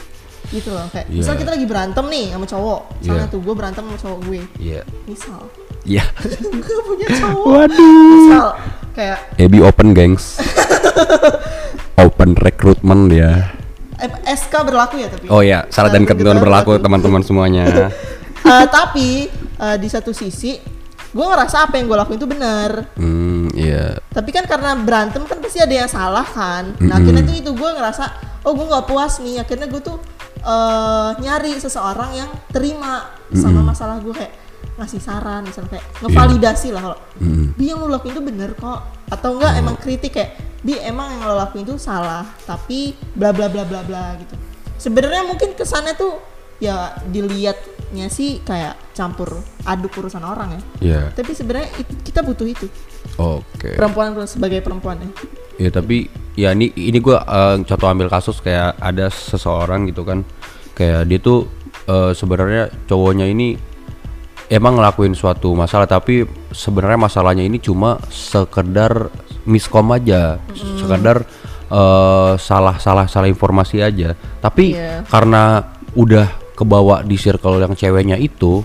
gitu 0.51 0.69
loh 0.69 0.87
kayak 0.89 1.07
Iya. 1.07 1.17
misal 1.17 1.35
kita 1.35 1.51
lagi 1.51 1.65
berantem 1.65 2.05
nih 2.05 2.27
sama 2.31 2.45
cowok 2.45 2.81
misalnya 2.99 3.23
Iya. 3.23 3.33
tuh 3.33 3.41
gue 3.41 3.55
berantem 3.55 3.83
sama 3.83 3.99
cowok 3.99 4.19
gue 4.25 4.41
Iya. 4.59 4.83
misal 5.05 5.41
Iya. 5.83 6.05
gue 6.61 6.79
punya 6.85 7.09
cowok 7.09 7.45
Waduh. 7.47 8.11
misal 8.13 8.47
kayak 8.91 9.19
Ebi 9.37 9.59
open 9.61 9.89
gengs. 9.91 10.37
open 12.01 12.35
recruitment 12.35 13.11
ya. 13.11 13.53
eh, 13.97 14.09
SK 14.27 14.65
berlaku 14.65 14.97
ya 14.97 15.09
tapi 15.09 15.29
Oh 15.29 15.41
ya, 15.41 15.69
syarat 15.69 15.93
dan 15.93 16.05
ketentuan 16.05 16.37
berlaku 16.37 16.75
berlaku. 16.75 16.85
teman-teman 16.85 17.23
semuanya. 17.23 17.65
Eh, 18.41 18.67
tapi 18.67 19.29
eh, 19.29 19.77
di 19.77 19.85
satu 19.87 20.11
sisi 20.11 20.57
gue 21.07 21.23
ngerasa 21.23 21.69
apa 21.69 21.77
yang 21.77 21.87
gue 21.87 21.95
lakuin 21.95 22.17
itu 22.17 22.25
bener 22.25 22.89
hmm, 22.95 23.53
iya. 23.53 24.01
tapi 24.09 24.31
kan 24.31 24.43
karena 24.43 24.73
berantem 24.75 25.21
kan 25.23 25.37
pasti 25.39 25.59
ada 25.59 25.75
yang 25.77 25.87
salah 25.87 26.25
kan 26.25 26.73
nah 26.79 26.97
Mm-mm. 26.97 27.05
akhirnya 27.05 27.23
tuh 27.23 27.37
itu 27.37 27.51
gue 27.53 27.71
ngerasa 27.71 28.05
oh 28.41 28.55
gue 28.55 28.65
nggak 28.65 28.87
puas 28.87 29.19
nih 29.19 29.39
akhirnya 29.39 29.67
gue 29.67 29.83
tuh 29.83 30.01
eh, 30.42 31.11
nyari 31.18 31.53
seseorang 31.57 32.11
yang 32.14 32.31
terima 32.48 33.07
sama 33.31 33.61
masalah 33.62 33.98
gue 33.98 34.11
kayak 34.11 34.33
ngasih 34.74 34.96
saran 34.98 35.44
misalnya 35.44 35.76
kayak 35.76 35.87
ngevalidasi 36.00 36.68
lah 36.72 36.83
kalau 36.83 36.98
Mm. 37.20 37.53
bi 37.53 37.68
yang 37.68 37.79
lo 37.79 37.87
lakuin 37.87 38.16
itu 38.16 38.22
bener 38.22 38.50
kok 38.55 38.81
atau 39.07 39.37
enggak 39.37 39.53
emang 39.55 39.76
kritik 39.76 40.16
kayak 40.16 40.33
bi 40.59 40.72
emang 40.74 41.12
yang 41.12 41.22
lo 41.22 41.37
lakuin 41.37 41.62
itu 41.62 41.76
salah 41.76 42.24
tapi 42.42 42.96
bla 43.12 43.29
bla 43.31 43.46
bla 43.46 43.62
bla 43.62 43.85
bla 43.85 44.16
gitu. 44.16 44.33
Sebenarnya 44.76 45.29
mungkin 45.29 45.53
kesannya 45.53 45.92
tuh 45.94 46.16
ya 46.57 46.96
dilihatnya 47.05 48.09
sih 48.09 48.40
kayak 48.40 48.76
campur 48.92 49.33
aduk 49.62 49.92
urusan 49.94 50.20
orang 50.20 50.57
ya. 50.57 50.61
Iya. 50.81 51.03
tapi 51.12 51.33
sebenarnya 51.33 51.68
it- 51.76 52.00
kita 52.00 52.20
butuh 52.20 52.44
itu 52.44 52.64
Oke. 53.18 53.75
perempuan 53.75 54.14
sebagai 54.27 54.61
perempuan 54.62 54.99
ya 55.01 55.11
Ya 55.61 55.68
tapi 55.68 56.09
ya 56.40 56.57
ini 56.57 56.73
ini 56.73 56.99
gua 57.05 57.20
eh, 57.20 57.61
contoh 57.68 57.85
ambil 57.85 58.09
kasus 58.09 58.40
kayak 58.40 58.81
ada 58.81 59.12
seseorang 59.12 59.85
gitu 59.92 60.09
kan 60.09 60.25
kayak 60.73 61.05
dia 61.05 61.20
tuh 61.20 61.44
eh, 61.85 62.16
sebenarnya 62.16 62.73
cowoknya 62.88 63.29
ini 63.29 63.61
emang 64.49 64.81
ngelakuin 64.81 65.12
suatu 65.12 65.53
masalah 65.53 65.85
tapi 65.85 66.25
sebenarnya 66.51 66.96
masalahnya 66.96 67.44
ini 67.44 67.61
cuma 67.61 68.01
sekedar 68.09 69.12
miskom 69.44 69.92
aja, 69.92 70.40
sekedar 70.81 71.29
eh, 71.68 72.33
salah 72.40 72.77
salah 72.81 73.05
salah 73.05 73.29
informasi 73.29 73.85
aja. 73.85 74.16
Tapi 74.40 74.75
Iya. 74.75 75.05
karena 75.12 75.61
udah 75.92 76.57
kebawa 76.57 77.05
di 77.05 77.20
circle 77.20 77.61
yang 77.61 77.77
ceweknya 77.77 78.16
itu, 78.16 78.64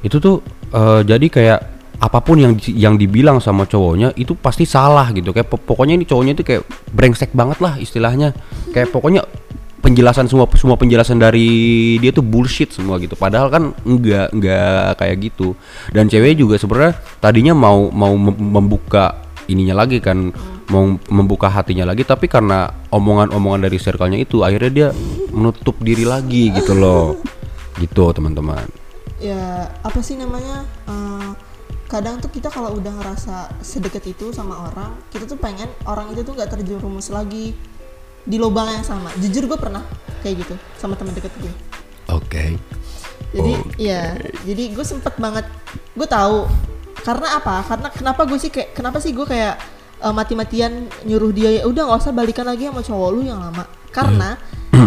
itu 0.00 0.16
tuh 0.16 0.40
eh, 0.72 1.00
jadi 1.04 1.26
kayak 1.28 1.60
apa 2.00 2.24
pun 2.24 2.40
yang 2.40 2.56
yang 2.72 2.96
dibilang 2.96 3.44
sama 3.44 3.68
cowoknya 3.68 4.16
itu 4.16 4.32
pasti 4.32 4.64
salah 4.64 5.12
gitu. 5.12 5.36
Kayak 5.36 5.52
po- 5.52 5.60
pokoknya 5.60 6.00
ini 6.00 6.08
cowoknya 6.08 6.32
itu 6.32 6.44
kayak 6.44 6.64
brengsek 6.96 7.36
banget 7.36 7.60
lah 7.60 7.76
istilahnya. 7.76 8.32
Kayak 8.72 8.88
pokoknya 8.88 9.28
penjelasan 9.84 10.28
semua 10.28 10.48
semua 10.56 10.76
penjelasan 10.80 11.20
dari 11.20 11.96
dia 12.00 12.08
tuh 12.12 12.24
bullshit 12.24 12.72
semua 12.72 12.96
gitu. 13.04 13.20
Padahal 13.20 13.52
kan 13.52 13.76
enggak 13.84 14.32
enggak 14.32 14.96
kayak 14.96 15.16
gitu. 15.28 15.52
Dan 15.92 16.08
cewek 16.08 16.40
juga 16.40 16.56
sebenarnya 16.56 16.96
tadinya 17.20 17.52
mau 17.52 17.92
mau 17.92 18.16
mem- 18.16 18.48
membuka 18.60 19.20
ininya 19.52 19.84
lagi 19.84 20.00
kan 20.00 20.32
mau 20.70 20.86
membuka 21.10 21.50
hatinya 21.50 21.82
lagi 21.82 22.06
tapi 22.06 22.30
karena 22.30 22.70
omongan-omongan 22.94 23.66
dari 23.66 23.76
circle-nya 23.82 24.22
itu 24.22 24.46
akhirnya 24.46 24.70
dia 24.70 24.88
menutup 25.34 25.76
diri 25.84 26.08
lagi 26.08 26.48
gitu 26.54 26.72
loh. 26.72 27.20
Gitu 27.76 28.08
teman-teman. 28.16 28.64
Ya 29.20 29.68
apa 29.84 30.00
sih 30.00 30.16
namanya? 30.16 30.64
Eh, 30.88 31.19
kadang 31.90 32.22
tuh 32.22 32.30
kita 32.30 32.46
kalau 32.46 32.78
udah 32.78 32.94
ngerasa 33.02 33.50
sedekat 33.66 34.06
itu 34.14 34.30
sama 34.30 34.70
orang 34.70 34.94
kita 35.10 35.26
tuh 35.26 35.34
pengen 35.34 35.66
orang 35.90 36.14
itu 36.14 36.22
tuh 36.22 36.38
nggak 36.38 36.54
terjerumus 36.54 37.10
lagi 37.10 37.52
di 38.20 38.36
lubang 38.38 38.70
yang 38.70 38.86
sama. 38.86 39.10
Jujur 39.18 39.50
gue 39.50 39.58
pernah 39.58 39.82
kayak 40.22 40.46
gitu 40.46 40.54
sama 40.78 40.94
teman 40.94 41.12
deket 41.18 41.34
gue 41.42 41.50
oke. 42.14 42.44
Jadi 43.30 43.52
ya 43.78 44.14
jadi 44.46 44.74
gue 44.74 44.84
sempet 44.86 45.18
banget 45.18 45.46
gue 45.98 46.06
tahu 46.06 46.46
karena 47.02 47.42
apa? 47.42 47.66
Karena 47.66 47.88
kenapa 47.90 48.22
gue 48.26 48.38
sih 48.38 48.50
kayak 48.54 48.74
kenapa 48.76 49.02
sih 49.02 49.10
gue 49.10 49.26
kayak 49.26 49.58
eh, 50.02 50.14
mati-matian 50.14 50.86
nyuruh 51.06 51.32
dia 51.34 51.50
ya 51.58 51.62
udah 51.66 51.90
nggak 51.90 52.00
usah 52.06 52.14
balikan 52.14 52.46
lagi 52.46 52.70
sama 52.70 52.82
cowok 52.86 53.08
lu 53.14 53.20
yang 53.26 53.42
lama. 53.42 53.66
Karena 53.90 54.38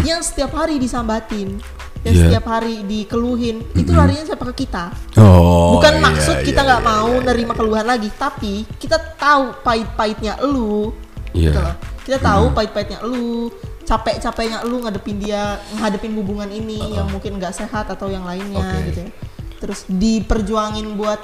yang 0.07 0.23
setiap 0.23 0.55
hari 0.55 0.79
disambatin 0.79 1.59
yang 2.03 2.13
Iya. 2.13 2.23
setiap 2.27 2.45
hari 2.45 2.83
dikeluhin 2.83 3.63
itu 3.73 3.91
larinya 3.91 4.23
siapa 4.25 4.43
ke 4.51 4.67
kita 4.67 4.91
oh 5.17 5.75
bukan 5.75 5.93
iya, 5.95 6.03
maksud 6.03 6.37
iya, 6.37 6.45
kita 6.45 6.59
iya, 6.59 6.67
nggak 6.67 6.81
iya, 6.81 6.89
mau 6.91 7.11
iya. 7.13 7.23
nerima 7.23 7.53
keluhan 7.53 7.85
lagi 7.85 8.09
tapi 8.11 8.53
kita 8.75 8.97
tahu 9.15 9.55
pahit-pahitnya 9.61 10.39
elu 10.39 10.91
Iya. 11.31 11.49
gitu 11.49 11.59
loh. 11.59 11.75
kita 12.03 12.17
tahu 12.19 12.43
pahit-pahitnya 12.51 12.99
elu 13.01 13.49
capek-capeknya 13.83 14.57
elu 14.61 14.77
ngadepin 14.79 15.17
dia 15.17 15.43
ngadepin 15.73 16.13
hubungan 16.13 16.47
ini 16.47 16.93
yang 16.93 17.07
mungkin 17.07 17.35
nggak 17.35 17.51
sehat 17.53 17.87
atau 17.87 18.07
yang 18.07 18.23
lainnya 18.23 18.59
Oke. 18.61 18.87
gitu 18.87 18.99
ya 19.01 19.09
terus 19.57 19.87
diperjuangin 19.87 20.93
buat 20.93 21.19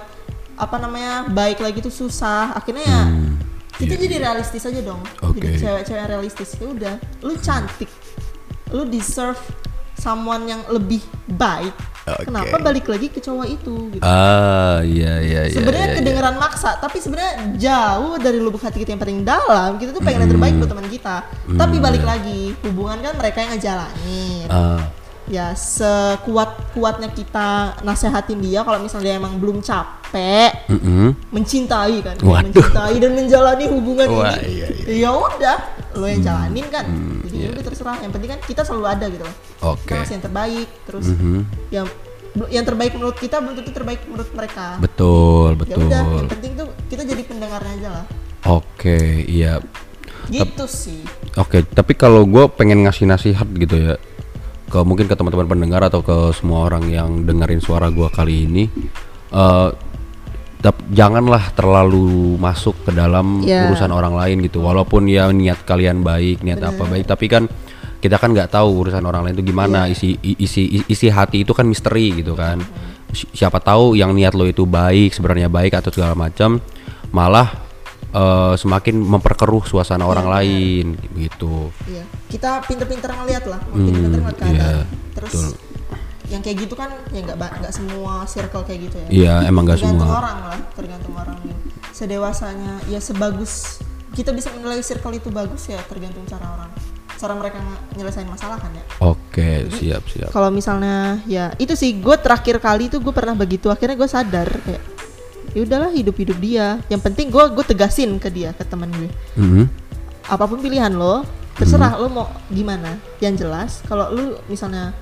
apa 0.55 0.75
namanya 0.75 1.23
baik 1.25 1.59
lagi 1.59 1.79
tuh 1.79 1.91
susah 1.93 2.51
akhirnya 2.51 2.83
ya 2.83 3.01
kita 3.75 3.95
jadi 3.95 4.15
realistis 4.21 4.63
aja 4.63 4.79
dong 4.79 4.99
Hmm. 5.19 5.31
Oke. 5.31 5.39
jadi 5.39 5.55
cewek-cewek 5.57 6.05
realistis 6.05 6.49
ya 6.53 6.67
udah 6.67 6.95
lu 7.21 7.35
cantik 7.37 7.87
lu 8.69 8.83
deserve 8.85 9.39
someone 9.99 10.47
yang 10.47 10.61
lebih 10.71 11.03
baik 11.27 11.75
Oke. 12.09 12.25
kenapa 12.25 12.55
balik 12.57 12.89
lagi 12.89 13.07
ke 13.11 13.21
cowok 13.21 13.47
itu 13.47 13.75
gitu 13.93 14.01
ah 14.01 14.81
iya 14.81 15.21
iya 15.21 15.41
iya 15.45 15.53
sebenarnya 15.53 15.85
iya, 15.85 15.93
iya. 15.93 15.97
kedengeran 16.01 16.35
maksa 16.41 16.79
tapi 16.81 16.97
sebenarnya 16.97 17.33
jauh 17.59 18.17
dari 18.17 18.39
lubuk 18.41 18.63
hati 18.63 18.81
kita 18.81 18.97
yang 18.97 19.01
paling 19.03 19.21
dalam 19.21 19.77
kita 19.77 19.93
tuh 19.93 20.01
pengen 20.01 20.25
yang 20.25 20.31
terbaik 20.33 20.55
buat 20.57 20.71
teman 20.71 20.87
kita 20.89 21.15
tapi 21.53 21.75
balik 21.77 22.01
lagi 22.01 22.57
hubungan 22.65 22.97
kan 23.03 23.13
mereka 23.19 23.37
yang 23.45 23.51
ngejalanin 23.53 24.47
Ah, 24.49 24.81
ya 25.29 25.53
sekuat 25.53 26.73
kuatnya 26.73 27.13
kita 27.13 27.77
nasehatin 27.85 28.41
dia 28.41 28.65
kalau 28.65 28.81
misalnya 28.81 29.13
dia 29.13 29.15
emang 29.21 29.37
belum 29.37 29.61
capek 29.61 30.65
mm-mm. 30.73 31.13
mencintai 31.29 32.01
kan 32.01 32.17
Waduh. 32.17 32.49
mencintai 32.49 32.95
dan 32.97 33.11
menjalani 33.13 33.65
hubungan 33.69 34.07
Wah, 34.09 34.33
ini 34.41 34.49
iya, 34.49 34.67
Hmm, 34.69 34.97
ya 34.97 35.09
udah 35.13 35.57
lo 35.99 36.07
yang 36.07 36.23
jalanin 36.23 36.65
kan? 36.65 36.85
Jadi 37.21 37.35
ya 37.37 37.47
udah 37.51 37.63
terserah. 37.63 37.97
Yang 37.99 38.11
penting 38.15 38.29
kan 38.29 38.39
kita 38.41 38.61
selalu 38.63 38.85
ada 38.87 39.05
gitu 39.05 39.23
loh. 39.23 39.35
Oke. 39.67 39.83
kita 39.83 39.93
ngasih 39.97 40.13
yang 40.13 40.23
terbaik 40.23 40.67
terus 40.83 41.05
Mhm. 41.05 41.39
yang 41.69 41.87
yang 42.47 42.63
terbaik 42.63 42.93
menurut 42.93 43.17
kita 43.17 43.37
belum 43.37 43.53
tentu 43.53 43.71
terbaik 43.71 43.99
menurut 44.05 44.31
mereka. 44.31 44.77
Betul 44.79 45.49
ya 45.51 45.59
betul. 45.59 45.83
udah 45.83 46.01
yang 46.15 46.29
penting 46.29 46.51
tuh 46.55 46.67
kita 46.87 47.01
jadi 47.03 47.21
pendengarnya 47.23 47.73
aja 47.75 47.89
lah. 47.91 48.05
Oke 48.47 48.97
iya. 49.25 49.59
Gitu 50.27 50.65
sih. 50.65 51.01
Oke, 51.35 51.65
tapi 51.65 51.93
kalau 51.93 52.23
gue 52.23 52.45
pengen 52.49 52.85
ngasih 52.85 53.03
nasihat 53.03 53.49
gitu 53.49 53.75
ya, 53.75 53.93
ke 54.67 54.79
mungkin 54.79 55.09
ke 55.09 55.15
teman-teman 55.15 55.49
pendengar 55.49 55.81
atau 55.81 55.99
ke 55.99 56.29
semua 56.31 56.63
orang 56.63 56.85
yang 56.85 57.25
dengerin 57.25 57.57
suara 57.57 57.89
gue 57.89 58.05
kali 58.07 58.45
ini, 58.45 58.63
tap- 59.29 59.73
janganlah 60.91 61.55
terlalu 61.55 62.35
masuk 62.35 62.75
ke 62.83 62.91
dalam 62.91 63.39
Ya. 63.41 63.71
urusan 63.71 63.89
orang 63.89 64.11
lain 64.11 64.43
gitu. 64.43 64.59
Walaupun 64.59 65.07
ya 65.07 65.31
niat 65.31 65.63
kalian 65.63 66.03
baik, 66.03 66.43
niat 66.43 66.59
apa 66.59 66.83
baik, 66.83 67.07
tapi 67.07 67.31
kan 67.31 67.47
kita 67.99 68.15
kan 68.15 68.31
nggak 68.31 68.51
tahu 68.51 68.83
urusan 68.83 69.03
orang 69.03 69.27
lain 69.27 69.35
itu 69.39 69.51
gimana, 69.51 69.87
isi 69.87 70.15
i- 70.19 70.39
isi 70.39 70.79
i- 70.79 70.87
isi 70.87 71.07
hati 71.07 71.43
itu 71.43 71.51
kan 71.55 71.63
misteri 71.63 72.19
gitu 72.19 72.35
kan. 72.35 72.59
Si- 73.11 73.27
Siapa 73.31 73.59
tahu 73.59 73.95
yang 73.95 74.11
niat 74.11 74.35
lo 74.35 74.43
itu 74.43 74.63
baik, 74.63 75.11
sebenarnya 75.11 75.47
baik 75.47 75.75
atau 75.75 75.91
segala 75.91 76.15
macam, 76.15 76.59
malah 77.11 77.67
eh, 78.09 78.53
semakin 78.57 78.97
memperkeruh 78.97 79.69
suasana 79.69 80.01
orang 80.01 80.25
lain 80.25 80.97
gitu. 81.13 81.69
iya 81.85 82.01
kita 82.25 82.57
pinter-pinter 82.65 83.05
ngeliat 83.13 83.45
lah 83.45 83.61
makin 83.69 83.85
pinter 83.85 84.09
ngeliat 84.17 84.33
keadaan 84.33 84.55
iya, 84.57 84.71
terus 85.13 85.29
betul. 85.29 85.49
Yang 86.29 86.39
kayak 86.39 86.61
gitu 86.61 86.73
kan 86.73 86.93
ya 87.09 87.21
nggak 87.21 87.35
nggak 87.35 87.73
semua 87.73 88.21
circle 88.23 88.61
kayak 88.61 88.79
gitu 88.85 88.95
ya 88.99 89.07
Iya, 89.09 89.33
emang 89.45 89.65
gak 89.65 89.77
tergantung 89.77 90.05
semua. 90.05 90.19
orang 90.19 90.37
lah 90.43 90.59
tergantung 90.71 91.13
orang 91.15 91.37
sedewasanya 91.91 92.73
ya 92.85 92.97
sebagus 92.97 93.81
kita 94.11 94.29
bisa 94.29 94.49
menilai 94.51 94.79
circle 94.79 95.11
itu 95.11 95.29
bagus 95.29 95.65
ya 95.65 95.81
tergantung 95.83 96.23
cara 96.23 96.45
orang 96.47 96.69
cara 97.11 97.33
mereka 97.35 97.59
nyelesain 97.93 98.23
masalah 98.25 98.55
kan 98.55 98.71
ya 98.71 98.83
Oke, 99.01 99.67
siap 99.71 100.05
siap. 100.05 100.29
kalau 100.29 100.47
misalnya 100.49 101.19
ya 101.25 101.51
itu 101.55 101.73
sih 101.73 101.91
gue 101.93 102.15
terakhir 102.15 102.57
kali 102.57 102.87
tuh 102.87 102.99
gue 102.99 103.11
pernah 103.11 103.33
begitu 103.33 103.67
akhirnya 103.67 103.95
gue 103.95 104.07
sadar 104.07 104.47
kayak 104.61 104.83
ya 105.49 105.59
udahlah 105.59 105.89
hidup 105.89 106.15
hidup 106.15 106.37
dia 106.37 106.77
yang 106.87 106.99
penting 106.99 107.27
gue 107.27 107.43
gue 107.43 107.65
tegasin 107.65 108.15
ke 108.15 108.29
dia 108.29 108.53
ke 108.53 108.63
teman 108.63 108.87
gue 108.87 109.09
Mhm. 109.35 109.65
apa 110.25 110.45
pun 110.45 110.59
pilihan 110.59 110.93
lo 110.93 111.25
terserah 111.53 111.97
lo 111.97 112.07
mau 112.07 112.27
gimana 112.47 112.95
yang 113.17 113.33
jelas 113.33 113.81
kalau 113.83 114.07
lo 114.07 114.23
misalnya 114.45 114.95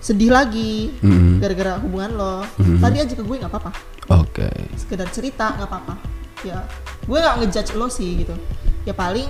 sedih 0.00 0.28
lagi 0.28 0.90
Mhm. 0.98 1.38
gara-gara 1.38 1.76
hubungan 1.78 2.10
lo 2.12 2.36
Mhm. 2.56 2.80
tadi 2.80 2.96
aja 2.98 3.12
ke 3.12 3.20
gue 3.20 3.36
nggak 3.36 3.48
apa-apa 3.48 3.70
Oke. 4.10 4.48
sekedar 4.74 5.06
cerita 5.08 5.52
nggak 5.54 5.68
apa-apa 5.68 5.94
ya 6.40 6.64
gue 7.02 7.14
nggak 7.14 7.36
ngejudge 7.38 7.72
lo 7.74 7.86
sih 7.86 8.18
gitu 8.18 8.32
ya 8.82 8.92
paling 8.92 9.28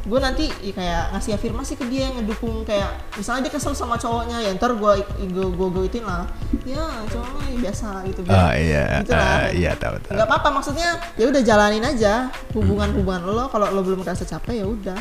gue 0.00 0.16
nanti 0.16 0.48
ya 0.58 0.72
kayak 0.72 1.02
ngasih 1.12 1.32
afirmasi 1.34 1.72
ke 1.74 1.84
dia 1.84 2.08
yang 2.08 2.16
ngedukung 2.16 2.64
kayak 2.64 2.88
misalnya 3.12 3.44
dia 3.44 3.52
kesel 3.52 3.76
sama 3.76 3.94
cowoknya 3.94 4.40
ya 4.40 4.50
ntar 4.54 4.72
gue 4.72 4.92
gue 5.22 5.46
gue 5.46 5.68
gue 5.68 5.84
ituin 5.86 6.02
lah 6.02 6.24
ya 6.64 6.80
cowoknya 7.04 7.44
ya 7.46 7.58
biasa 7.60 7.88
gitu 8.06 8.20
Ah, 8.26 8.52
iya, 8.56 8.84
gitu 8.98 9.12
lah. 9.12 9.20
ah, 9.20 9.46
iya, 9.52 9.70
tahu, 9.76 9.94
tahu. 10.00 10.16
nggak 10.16 10.26
apa-apa 10.26 10.48
maksudnya 10.50 10.88
ya 11.12 11.28
udah 11.28 11.42
jalanin 11.42 11.84
aja 11.84 12.12
hubungan 12.50 12.88
hubungan 12.90 13.22
lo 13.22 13.46
kalau 13.46 13.68
lo 13.68 13.84
belum 13.84 14.00
merasa 14.00 14.24
capek 14.24 14.54
ya 14.56 14.66
udah 14.66 14.96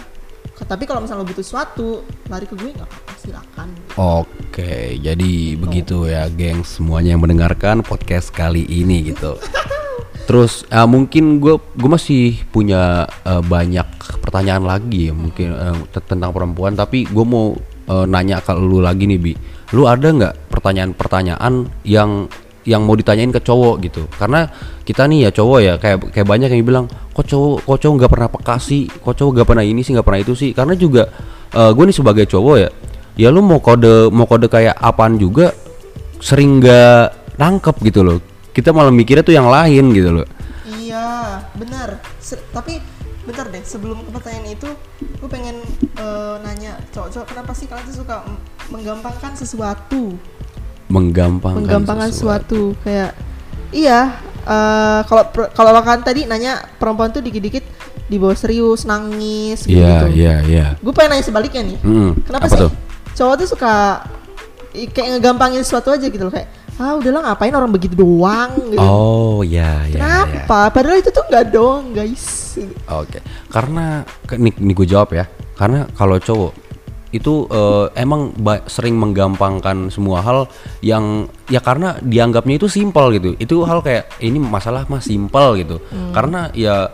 tapi 0.65 0.89
kalau 0.89 1.05
misalnya 1.05 1.21
lo 1.21 1.29
butuh 1.29 1.45
sesuatu 1.45 2.01
lari 2.31 2.49
ke 2.49 2.57
gue 2.57 2.73
nggak 2.73 2.89
apa-apa 2.89 3.13
silakan. 3.21 3.67
Oke, 3.93 4.97
jadi 4.97 5.31
begitu 5.53 6.09
ya, 6.09 6.25
geng 6.33 6.65
semuanya 6.65 7.13
yang 7.13 7.21
mendengarkan 7.21 7.85
podcast 7.85 8.33
kali 8.33 8.65
ini 8.65 9.13
gitu. 9.13 9.37
Terus 10.27 10.65
eh, 10.67 10.87
mungkin 10.89 11.37
gue 11.37 11.55
gue 11.59 11.89
masih 11.91 12.41
punya 12.49 13.05
eh, 13.27 13.43
banyak 13.43 13.85
pertanyaan 14.23 14.65
lagi 14.65 15.11
ya 15.11 15.13
mungkin 15.13 15.53
t- 15.93 16.05
tentang 16.09 16.33
perempuan, 16.33 16.73
tapi 16.73 17.05
gue 17.05 17.25
mau 17.27 17.53
eh, 17.87 18.05
nanya 18.09 18.41
ke 18.41 18.51
lu 18.57 18.81
lagi 18.81 19.05
nih 19.05 19.19
bi, 19.21 19.33
lu 19.77 19.85
ada 19.85 20.09
nggak 20.09 20.51
pertanyaan-pertanyaan 20.51 21.69
yang 21.85 22.25
yang 22.67 22.83
mau 22.83 22.99
ditanyain 22.99 23.31
ke 23.31 23.39
cowok 23.39 23.75
gitu? 23.87 24.03
Karena 24.19 24.51
kita 24.83 25.07
nih 25.07 25.25
ya 25.25 25.29
cowok 25.31 25.59
ya 25.63 25.73
kayak 25.79 26.11
kayak 26.11 26.27
banyak 26.27 26.51
yang 26.51 26.67
bilang 26.67 26.85
kok 27.15 27.23
cowok 27.23 27.63
kok 27.63 27.79
cowok 27.79 27.95
nggak 28.03 28.11
pernah 28.11 28.29
peka 28.29 28.55
sih, 28.59 28.91
kok 28.91 29.15
cowok 29.15 29.31
nggak 29.39 29.47
pernah 29.47 29.63
ini 29.63 29.81
sih 29.81 29.95
nggak 29.95 30.03
pernah 30.03 30.21
itu 30.21 30.33
sih. 30.35 30.51
Karena 30.51 30.75
juga 30.75 31.07
gue 31.55 31.83
nih 31.87 31.95
sebagai 31.95 32.27
cowok 32.27 32.55
ya, 32.59 32.69
ya 33.15 33.31
lu 33.31 33.39
mau 33.39 33.63
kode 33.63 34.11
mau 34.11 34.27
kode 34.27 34.51
kayak 34.51 34.75
apaan 34.75 35.15
juga 35.15 35.55
sering 36.19 36.59
nggak 36.59 37.39
nangkep 37.39 37.75
gitu 37.87 38.01
loh 38.01 38.17
kita 38.57 38.73
malah 38.73 38.89
mikirnya 38.89 39.21
tuh 39.21 39.37
yang 39.37 39.47
lain 39.47 39.93
gitu 39.93 40.09
loh 40.21 40.27
Iya, 40.67 41.45
benar. 41.53 41.99
Tapi 42.49 42.79
bentar 43.27 43.45
deh, 43.51 43.59
sebelum 43.61 44.07
pertanyaan 44.07 44.55
itu, 44.55 44.71
gue 45.03 45.29
pengen 45.29 45.59
eh, 45.99 46.35
nanya 46.41 46.79
cowok-cowok 46.95 47.27
kenapa 47.27 47.51
sih 47.53 47.67
kalian 47.67 47.85
tuh 47.91 47.97
suka 48.01 48.23
menggampangkan 48.71 49.35
sesuatu, 49.35 50.15
menggampangkan, 50.87 51.61
menggampangkan 51.61 52.09
sesuatu. 52.09 52.75
kayak 52.81 53.11
iya. 53.69 54.17
eh, 54.41 55.01
kalau 55.03 55.23
per- 55.27 55.51
kalau 55.51 55.69
lo 55.69 55.81
kan 55.81 55.99
tadi 55.99 56.23
nanya 56.23 56.59
perempuan 56.75 57.11
tuh 57.11 57.19
dikit-dikit 57.19 57.63
dibawa 58.07 58.31
serius, 58.33 58.83
nangis 58.83 59.67
gitu. 59.67 59.75
iya 59.75 60.07
iya 60.07 60.35
iya 60.41 60.67
Gue 60.79 60.95
pengen 60.95 61.19
nanya 61.19 61.25
sebaliknya 61.25 61.61
nih. 61.61 61.77
Mm-mm. 61.81 62.11
Kenapa 62.23 62.47
Apa 62.47 62.53
sih 62.53 62.61
tuh? 62.63 62.71
cowok 63.13 63.35
tuh 63.35 63.47
suka 63.49 63.73
kayak 64.71 65.17
ngegampangin 65.17 65.59
sesuatu 65.59 65.89
aja 65.89 66.05
gitu 66.05 66.21
loh 66.21 66.29
kayak 66.29 66.47
ah 66.77 66.93
udahlah 66.93 67.25
ngapain 67.25 67.49
orang 67.51 67.73
begitu 67.73 67.97
doang 67.97 68.53
gitu. 68.69 68.77
oh 68.77 69.41
iya 69.41 69.81
iya 69.83 69.97
iya. 69.97 69.97
Kenapa? 69.97 70.69
Padahal 70.69 71.01
itu 71.01 71.09
tuh 71.09 71.25
nggak 71.25 71.45
doang 71.49 71.89
guys. 71.91 72.53
oke 72.87 73.17
karena 73.49 74.05
ke- 74.23 74.37
nih, 74.37 74.53
nih 74.53 74.73
gue 74.73 74.87
jawab 74.87 75.09
ya 75.11 75.25
karena 75.57 75.89
kalau 75.91 76.21
cowok 76.21 76.53
itu 77.17 77.45
eh, 77.47 77.85
emang 77.95 78.31
sering 78.65 78.93
menggampangkan 78.93 79.89
semua 79.89 80.21
hal 80.21 80.45
yang 80.79 81.25
ya 81.45 81.59
karena 81.59 81.97
dianggapnya 81.97 82.55
itu 82.55 82.67
simpel 82.67 83.09
gitu. 83.11 83.33
Itu 83.35 83.63
hal 83.63 83.81
kayak 83.81 84.19
ini 84.19 84.37
masalah 84.37 84.85
mah 84.85 84.99
simpel 84.99 85.57
gitu. 85.57 85.81
Karena 86.11 86.47
ya 86.51 86.87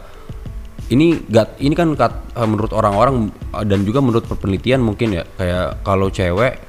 ini 0.86 1.16
gat 1.26 1.56
ini 1.58 1.74
kan 1.74 1.92
kat- 1.94 2.34
eh, 2.34 2.44
menurut 2.44 2.72
orang-orang 2.72 3.28
eh, 3.52 3.66
dan 3.66 3.84
juga 3.84 4.00
menurut 4.00 4.26
penelitian 4.26 4.80
mungkin 4.80 5.14
ya 5.14 5.24
kayak 5.30 5.82
kalau 5.82 6.08
cewek 6.08 6.60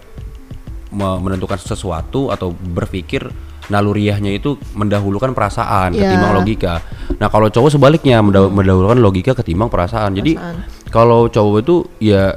me- 0.91 1.21
menentukan 1.21 1.57
sesuatu 1.57 2.31
atau 2.31 2.51
berpikir 2.51 3.27
naluriahnya 3.65 4.29
itu 4.31 4.61
mendahulukan 4.73 5.33
perasaan 5.33 5.97
Iya. 5.97 6.05
ketimbang 6.05 6.33
logika. 6.37 6.75
Nah, 7.17 7.33
kalau 7.33 7.49
cowok 7.49 7.73
sebaliknya 7.73 8.21
mendah- 8.21 8.53
mendahulukan 8.53 9.01
logika 9.01 9.33
ketimbang 9.33 9.73
perasaan. 9.73 10.13
Jadi 10.13 10.37
Perasaan. 10.37 10.57
kalau 10.93 11.27
cowok 11.27 11.57
itu 11.65 11.77
ya 11.99 12.37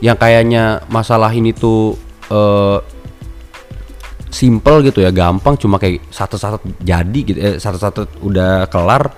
yang 0.00 0.16
kayaknya 0.16 0.80
masalah 0.88 1.30
ini 1.32 1.52
tuh 1.52 1.96
eh 2.32 2.78
simple 4.30 4.86
gitu 4.86 5.02
ya, 5.02 5.10
gampang 5.10 5.58
cuma 5.58 5.76
kayak 5.76 6.06
satu-satu 6.08 6.62
jadi 6.80 7.18
gitu 7.26 7.38
eh, 7.38 7.56
satu-satu 7.58 8.22
udah 8.22 8.70
kelar 8.70 9.10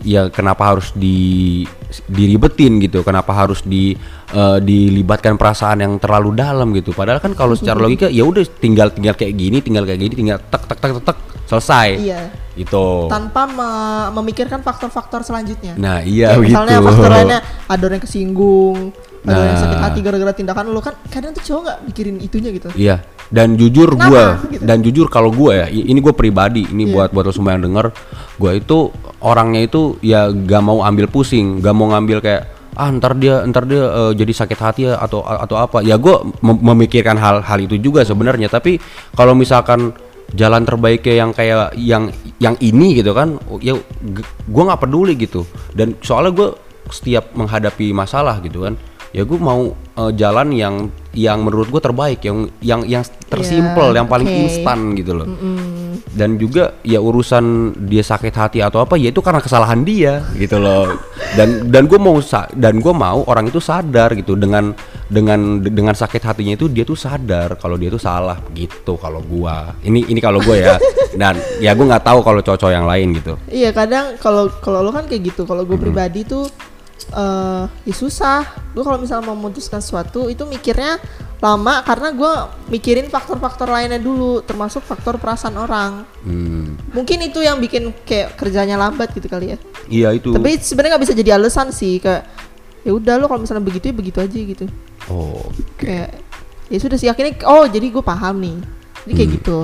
ya 0.00 0.26
kenapa 0.26 0.68
harus 0.68 0.90
di 0.92 1.62
diribetin 2.04 2.82
gitu 2.82 3.00
kenapa 3.00 3.30
harus 3.32 3.62
di 3.62 3.94
eh, 4.28 4.58
dilibatkan 4.58 5.36
perasaan 5.36 5.78
yang 5.78 5.94
terlalu 5.96 6.34
dalam 6.34 6.72
gitu 6.72 6.90
padahal 6.90 7.18
kan 7.18 7.32
kalau 7.32 7.54
secara 7.54 7.78
logika 7.84 8.08
ya 8.08 8.22
udah 8.22 8.42
tinggal 8.54 8.90
tinggal 8.90 9.14
kayak 9.14 9.32
gini 9.32 9.62
tinggal 9.62 9.84
kayak 9.84 10.00
gini 10.00 10.14
tinggal 10.16 10.38
tek 10.40 10.62
tek 10.64 10.78
tek 10.78 10.90
tek, 10.92 11.04
tek 11.04 11.18
selesai 11.44 11.88
Iya. 12.00 12.20
gitu 12.56 13.06
Tanpa 13.06 13.44
me- 13.46 13.70
memikirkan 14.14 14.58
faktor-faktor 14.58 15.20
selanjutnya. 15.20 15.76
nah 15.76 16.00
iya 16.00 16.34
gitu 16.34 16.50
Misalnya 16.50 16.80
faktor 16.80 17.10
lainnya 17.12 17.40
ada 17.68 17.82
orang 17.84 17.94
yang 17.94 18.04
kesinggung, 18.04 18.78
ada 19.22 19.30
orang 19.30 19.46
yang 19.46 19.60
sakit 19.60 19.76
Nah. 19.76 19.84
hati 19.84 19.98
gara-gara 20.00 20.32
tindakan 20.32 20.64
lu 20.66 20.80
kan 20.80 20.96
kadang 21.06 21.30
tuh 21.30 21.44
cowok 21.44 21.60
nggak 21.62 21.78
mikirin 21.84 22.16
itunya 22.18 22.50
gitu. 22.50 22.68
Iya. 22.74 22.96
Dan 23.32 23.56
jujur 23.56 23.96
gua 23.96 24.36
Gitu. 24.46 24.62
dan 24.62 24.78
jujur 24.80 25.06
kalau 25.08 25.32
gua 25.32 25.64
ya, 25.64 25.66
ini 25.68 25.96
gue 25.98 26.12
pribadi, 26.12 26.68
ini 26.68 26.88
Iya. 26.88 26.92
buat 26.92 27.08
buat 27.10 27.24
lo 27.28 27.32
semua 27.32 27.56
yang 27.56 27.64
denger, 27.64 27.90
gua 28.36 28.52
itu 28.52 28.92
orangnya 29.18 29.64
itu 29.64 29.96
ya 30.00 30.28
gak 30.28 30.62
mau 30.62 30.84
ambil 30.84 31.08
pusing, 31.08 31.58
gak 31.58 31.72
mau 31.72 31.88
ngambil 31.90 32.20
kayak 32.20 32.42
ah 32.74 32.90
ntar 32.90 33.14
dia 33.14 33.46
ntar 33.46 33.64
dia 33.64 33.86
eh, 33.86 34.12
jadi 34.18 34.32
sakit 34.34 34.58
hati 34.58 34.80
ya 34.90 34.98
atau 34.98 35.22
atau 35.22 35.56
apa. 35.56 35.80
Ya 35.80 35.94
gua 35.96 36.20
mem- 36.42 36.62
memikirkan 36.74 37.14
hal 37.16 37.40
hal 37.40 37.58
itu 37.62 37.78
juga 37.78 38.02
sebenarnya, 38.02 38.50
tapi 38.50 38.76
kalau 39.14 39.32
misalkan 39.32 39.94
jalan 40.34 40.66
terbaiknya 40.66 41.14
yang 41.22 41.30
kayak 41.30 41.72
yang 41.78 42.10
yang 42.38 42.54
ini 42.58 42.98
gitu 42.98 43.14
kan, 43.14 43.38
ya 43.62 43.78
g- 44.02 44.26
gua 44.46 44.74
nggak 44.74 44.82
peduli 44.82 45.14
gitu. 45.14 45.46
Dan 45.70 45.94
soalnya 46.02 46.34
gua 46.34 46.48
setiap 46.90 47.32
menghadapi 47.32 47.90
masalah 47.90 48.38
gitu 48.42 48.68
kan, 48.68 48.74
ya 49.14 49.22
gue 49.22 49.38
mau 49.38 49.70
eh, 49.70 50.12
jalan 50.18 50.50
yang 50.50 50.74
yang 51.14 51.46
menurut 51.46 51.70
gue 51.70 51.78
terbaik 51.78 52.26
yang 52.26 52.50
yang 52.58 52.82
yang 52.82 53.06
tersimpel 53.30 53.94
Iya, 53.94 54.02
yang 54.02 54.08
paling 54.10 54.26
oke. 54.26 54.38
instan 54.42 54.78
gitu 54.98 55.14
loh. 55.14 55.30
Dan 56.14 56.38
juga 56.38 56.78
ya 56.86 57.02
urusan 57.02 57.74
dia 57.90 58.02
sakit 58.02 58.34
hati 58.34 58.58
atau 58.62 58.78
apa 58.82 58.94
ya 58.94 59.10
itu 59.10 59.18
karena 59.18 59.38
kesalahan 59.42 59.82
dia 59.86 60.26
gitu 60.34 60.58
loh. 60.58 60.90
Dan 61.38 61.70
dan 61.70 61.86
gue 61.86 61.98
mau 61.98 62.18
dan 62.54 62.74
gue 62.82 62.94
mau 62.94 63.22
orang 63.30 63.46
itu 63.50 63.62
sadar 63.62 64.14
gitu. 64.18 64.34
Dengan 64.34 64.74
dengan 65.06 65.62
dengan 65.62 65.94
sakit 65.94 66.22
hatinya 66.22 66.54
itu 66.58 66.66
dia 66.66 66.82
tuh 66.82 66.98
sadar 66.98 67.54
kalau 67.58 67.78
dia 67.78 67.90
tuh 67.90 68.02
salah 68.02 68.38
gitu 68.54 68.98
kalau 68.98 69.22
gua. 69.22 69.74
Ini 69.82 70.10
ini 70.10 70.18
kalau 70.18 70.42
gue 70.42 70.58
ya. 70.58 70.74
Dan 71.14 71.38
ya 71.62 71.78
gue 71.78 71.86
nggak 71.86 72.02
tahu 72.02 72.26
kalau 72.26 72.42
cowok 72.42 72.74
yang 72.74 72.86
lain 72.90 73.14
gitu. 73.14 73.38
Iya 73.46 73.70
kadang 73.70 74.18
kalau 74.18 74.50
kalau 74.58 74.82
lo 74.82 74.90
kan 74.90 75.06
kayak 75.06 75.34
gitu. 75.34 75.46
Kalau 75.46 75.62
gue 75.62 75.78
pribadi 75.78 76.26
tuh 76.26 76.46
eh 77.10 77.64
ya 77.84 77.94
susah. 77.94 78.42
Gue 78.70 78.82
kalau 78.82 78.96
misalnya 78.96 79.28
memutuskan 79.28 79.78
sesuatu 79.78 80.26
itu 80.26 80.42
mikirnya 80.44 80.98
lama 81.38 81.84
karena 81.84 82.08
gue 82.10 82.32
mikirin 82.70 83.06
faktor-faktor 83.06 83.68
lainnya 83.68 83.98
dulu, 83.98 84.40
termasuk 84.40 84.80
faktor 84.80 85.16
perasaan 85.16 85.54
orang. 85.54 86.08
hmm, 86.22 86.90
Mungkin 86.90 87.18
itu 87.22 87.38
yang 87.38 87.58
bikin 87.58 87.92
kayak 88.02 88.34
kerjanya 88.34 88.74
lambat 88.74 89.12
gitu 89.12 89.26
kali 89.26 89.52
ya. 89.52 89.58
iya 89.84 90.08
itu 90.10 90.32
Tapi 90.32 90.56
sebenarnya 90.56 90.96
nggak 90.96 91.04
bisa 91.04 91.14
jadi 91.14 91.30
alasan 91.36 91.68
sih 91.68 92.00
kayak 92.00 92.24
ya 92.80 92.92
udah 92.92 93.16
lo 93.16 93.28
kalau 93.28 93.40
misalnya 93.40 93.60
begitu 93.60 93.92
ya 93.92 93.94
begitu 93.94 94.18
aja 94.18 94.38
gitu. 94.38 94.64
oh 95.06 95.44
Kayak 95.76 96.16
ya 96.66 96.78
sudah 96.80 96.96
sih 96.96 97.06
akhirnya 97.06 97.36
oh 97.44 97.68
jadi 97.68 97.92
gue 97.92 98.00
paham 98.00 98.40
nih. 98.40 98.56
Jadi 99.04 99.12
kayak 99.12 99.28
Hmm. 99.28 99.36
gitu. 99.36 99.58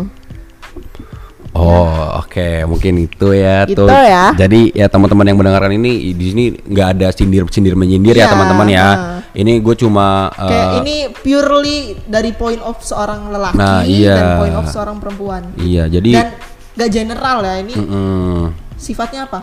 Oh 1.51 1.91
oke 2.17 2.63
mungkin 2.65 2.95
itu 3.03 3.29
ya 3.33 3.67
Gitu 3.67 3.75
tuh. 3.77 3.91
ya. 3.91 4.31
Jadi 4.33 4.71
ya 4.71 4.87
teman-teman 4.87 5.27
yang 5.27 5.35
mendengarkan 5.35 5.73
ini 5.73 6.15
di 6.15 6.25
sini 6.27 6.45
nggak 6.55 6.89
ada 6.95 7.09
sindir-sindir 7.11 7.75
menyindir 7.75 8.15
ya 8.15 8.25
Iya, 8.25 8.33
teman-teman 8.33 8.67
ya. 8.67 8.87
nah. 8.87 8.97
Ini 9.31 9.53
gue 9.59 9.75
cuma 9.77 10.31
Kayak 10.33 10.67
ini 10.81 10.97
purely 11.13 11.77
dari 12.05 12.31
point 12.33 12.59
of 12.59 12.79
seorang 12.81 13.31
lelaki 13.31 13.57
Nah, 13.57 13.83
iya. 13.83 14.15
dan 14.15 14.27
point 14.39 14.57
of 14.57 14.67
seorang 14.67 14.97
perempuan. 14.97 15.43
iya 15.57 15.87
jadi 15.87 16.11
Dan 16.13 16.29
gak 16.73 16.91
general 16.91 17.39
ya 17.41 17.55
ini 17.59 17.75
mm, 17.75 18.43
sifatnya 18.75 19.27
apa? 19.27 19.43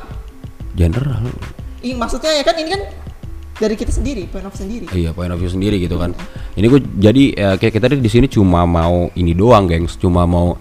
general. 0.74 1.28
Ih, 1.80 1.94
maksudnya 1.94 2.32
ya 2.32 2.42
kan 2.42 2.56
ini 2.56 2.70
kan 2.70 2.82
dari 3.58 3.74
kita 3.74 3.90
sendiri, 3.90 4.28
point 4.28 4.46
of 4.46 4.54
sendiri. 4.54 4.86
Iya 4.88 5.10
point 5.12 5.28
of 5.28 5.38
view 5.38 5.48
sendiri 5.48 5.78
gitu 5.78 5.98
kan. 5.98 6.14
Ini 6.54 6.66
gue 6.68 6.82
jadi 6.96 7.24
ya, 7.32 7.50
kayak 7.54 7.74
kita 7.74 7.88
di 7.92 8.06
sini 8.08 8.28
cuma 8.28 8.64
mau 8.64 9.10
ini 9.12 9.34
doang 9.34 9.66
gengs, 9.66 9.96
cuma 9.96 10.24
mau 10.24 10.54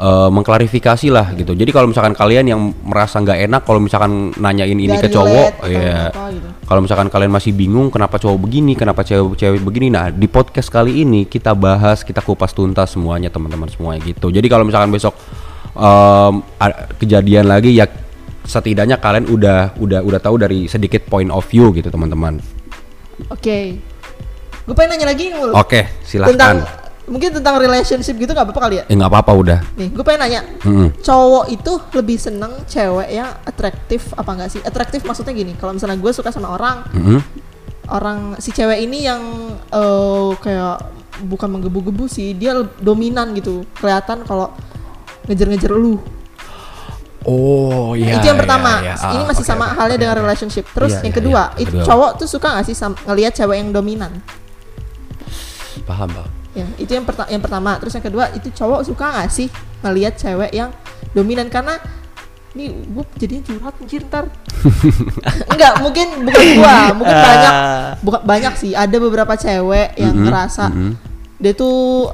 eh, 0.00 0.28
mengklarifikasi 0.32 1.12
lah 1.12 1.36
gitu. 1.36 1.52
Jadi 1.52 1.70
kalau 1.70 1.92
misalkan 1.92 2.16
kalian 2.16 2.48
yang 2.48 2.60
merasa 2.80 3.20
nggak 3.20 3.38
enak 3.44 3.62
kalau 3.68 3.80
misalkan 3.84 4.32
nanyain 4.40 4.72
ini 4.72 4.88
Nggak 4.88 5.04
ke 5.04 5.08
cowok, 5.12 5.50
ya. 5.68 6.08
gitu. 6.08 6.48
Kalau 6.64 6.80
misalkan 6.80 7.12
kalian 7.12 7.28
masih 7.28 7.52
bingung 7.52 7.92
kenapa 7.92 8.16
cowok 8.16 8.38
begini, 8.40 8.72
kenapa 8.72 9.04
cewek-cewek 9.04 9.60
begini, 9.60 9.92
nah 9.92 10.08
di 10.08 10.24
podcast 10.24 10.72
kali 10.72 11.04
ini 11.04 11.28
kita 11.28 11.52
bahas, 11.52 12.00
kita 12.00 12.24
kupas 12.24 12.56
tuntas 12.56 12.96
semuanya 12.96 13.28
teman-teman 13.28 13.68
semuanya 13.68 14.00
gitu. 14.08 14.32
Jadi 14.32 14.46
kalau 14.48 14.64
misalkan 14.64 14.88
besok 14.88 15.12
a- 15.76 16.88
kejadian 16.96 17.46
lagi 17.46 17.76
ya 17.76 17.84
setidaknya 18.40 18.98
kalian 18.98 19.28
udah 19.30 19.76
udah 19.78 20.00
udah 20.02 20.18
tahu 20.18 20.40
dari 20.40 20.66
sedikit 20.66 21.06
point 21.06 21.28
of 21.30 21.44
view 21.46 21.70
gitu 21.70 21.86
teman-teman. 21.86 22.40
Oke. 23.28 23.76
Gue 24.64 24.74
pengen 24.74 24.96
nanya 24.96 25.12
lagi. 25.12 25.34
Oke, 25.34 25.86
silahkan. 26.06 26.30
Tentang 26.34 26.56
mungkin 27.10 27.34
tentang 27.34 27.58
relationship 27.58 28.14
gitu 28.14 28.30
nggak 28.30 28.46
apa-apa 28.46 28.60
kali 28.62 28.74
ya? 28.78 28.84
Eh 28.86 28.94
nggak 28.94 29.10
apa-apa 29.10 29.32
udah. 29.34 29.58
Nih, 29.74 29.90
gue 29.90 30.04
pengen 30.06 30.20
nanya. 30.22 30.40
Mm-mm. 30.62 30.94
Cowok 31.02 31.50
itu 31.50 31.72
lebih 31.92 32.16
seneng 32.16 32.54
cewek 32.64 33.10
yang 33.10 33.28
atraktif 33.42 34.14
apa 34.14 34.30
enggak 34.30 34.50
sih? 34.54 34.60
Atraktif 34.62 35.02
maksudnya 35.02 35.34
gini, 35.34 35.58
kalau 35.58 35.74
misalnya 35.74 35.98
gue 35.98 36.12
suka 36.14 36.30
sama 36.30 36.54
orang, 36.54 36.86
Mm-mm. 36.94 37.18
orang 37.90 38.38
si 38.38 38.54
cewek 38.54 38.78
ini 38.80 39.04
yang 39.04 39.20
eh, 39.68 40.30
kayak 40.38 40.86
bukan 41.26 41.50
menggebu-gebu 41.50 42.06
sih, 42.06 42.32
dia 42.32 42.54
dominan 42.78 43.34
gitu. 43.34 43.66
Kelihatan 43.76 44.22
kalau 44.22 44.54
ngejar-ngejar 45.26 45.74
lu. 45.74 45.98
Oh 47.20 47.92
iya. 47.92 48.16
itu 48.16 48.32
yang 48.32 48.40
pertama. 48.40 48.80
iya, 48.80 48.96
iya. 48.96 49.12
Ini 49.12 49.22
Ah, 49.22 49.28
masih 49.28 49.44
oke, 49.44 49.50
sama 49.52 49.66
oke, 49.68 49.76
halnya 49.76 49.96
oke, 49.98 50.02
dengan 50.08 50.16
relationship. 50.24 50.64
Terus 50.72 50.96
Iya, 50.96 51.04
yang 51.04 51.12
iya, 51.12 51.18
kedua, 51.20 51.42
iya. 51.52 51.60
itu 51.60 51.74
Kedua. 51.76 51.84
cowok 51.84 52.10
tuh 52.16 52.28
suka 52.30 52.48
gak 52.56 52.64
sih 52.64 52.76
ngelihat 53.04 53.32
cewek 53.36 53.56
yang 53.60 53.70
dominan? 53.76 54.12
Paham, 55.84 56.08
paham. 56.08 56.39
Ya, 56.50 56.66
itu 56.76 56.90
yang, 56.90 57.06
perta- 57.06 57.26
yang 57.26 57.38
pertama. 57.38 57.78
Terus 57.78 57.94
yang 57.94 58.02
kedua, 58.02 58.24
itu 58.32 58.50
cowok 58.50 58.82
suka 58.82 59.06
gak 59.12 59.30
sih 59.30 59.46
ngelihat 59.80 60.14
cewek 60.14 60.50
yang 60.50 60.74
dominan 61.10 61.46
karena 61.46 61.78
ini 62.50 62.66
gue 62.74 63.04
jadinya 63.14 63.42
curhat 63.46 63.74
anjir 63.78 64.02
ntar 64.04 64.26
enggak 65.54 65.74
mungkin 65.78 66.26
bukan 66.26 66.44
gua 66.58 66.76
mungkin 66.92 67.16
banyak 67.16 67.52
bukan 68.02 68.20
banyak 68.26 68.54
sih 68.58 68.72
ada 68.74 68.96
beberapa 68.98 69.38
cewek 69.38 69.94
yang 69.94 70.18
Mhm, 70.18 70.24
ngerasa 70.26 70.64
mhm. 70.66 70.92
dia 71.38 71.52
tuh 71.54 72.10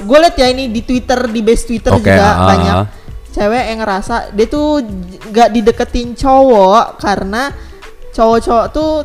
gue 0.00 0.18
liat 0.18 0.32
ya 0.34 0.48
ini 0.48 0.72
di 0.72 0.80
twitter 0.80 1.28
di 1.28 1.44
base 1.44 1.68
twitter 1.68 1.92
Oke, 1.92 2.08
juga 2.08 2.24
ah, 2.26 2.48
banyak 2.48 2.74
ah. 2.74 2.86
cewek 3.30 3.64
yang 3.68 3.78
ngerasa 3.78 4.14
dia 4.32 4.46
tuh 4.48 4.80
nggak 5.28 5.48
dideketin 5.52 6.16
cowok 6.16 6.96
karena 6.96 7.52
cowok-cowok 8.10 8.66
tuh 8.72 9.04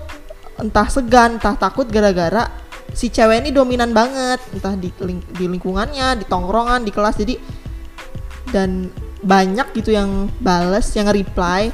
entah 0.56 0.88
segan 0.88 1.36
entah 1.36 1.56
takut 1.56 1.84
gara-gara 1.86 2.48
si 2.92 3.08
cewek 3.08 3.42
ini 3.42 3.52
dominan 3.52 3.92
banget. 3.92 4.40
Entah 4.52 4.76
di, 4.76 4.92
ling- 5.00 5.26
di 5.32 5.46
lingkungannya 5.46 6.18
di 6.18 6.26
tongkrongan 6.26 6.82
di 6.82 6.92
kelas. 6.92 7.16
Jadi 7.18 7.36
dan 8.52 8.92
banyak 9.22 9.72
gitu 9.78 9.94
yang 9.94 10.28
bales 10.40 10.90
yang 10.94 11.08
reply. 11.08 11.70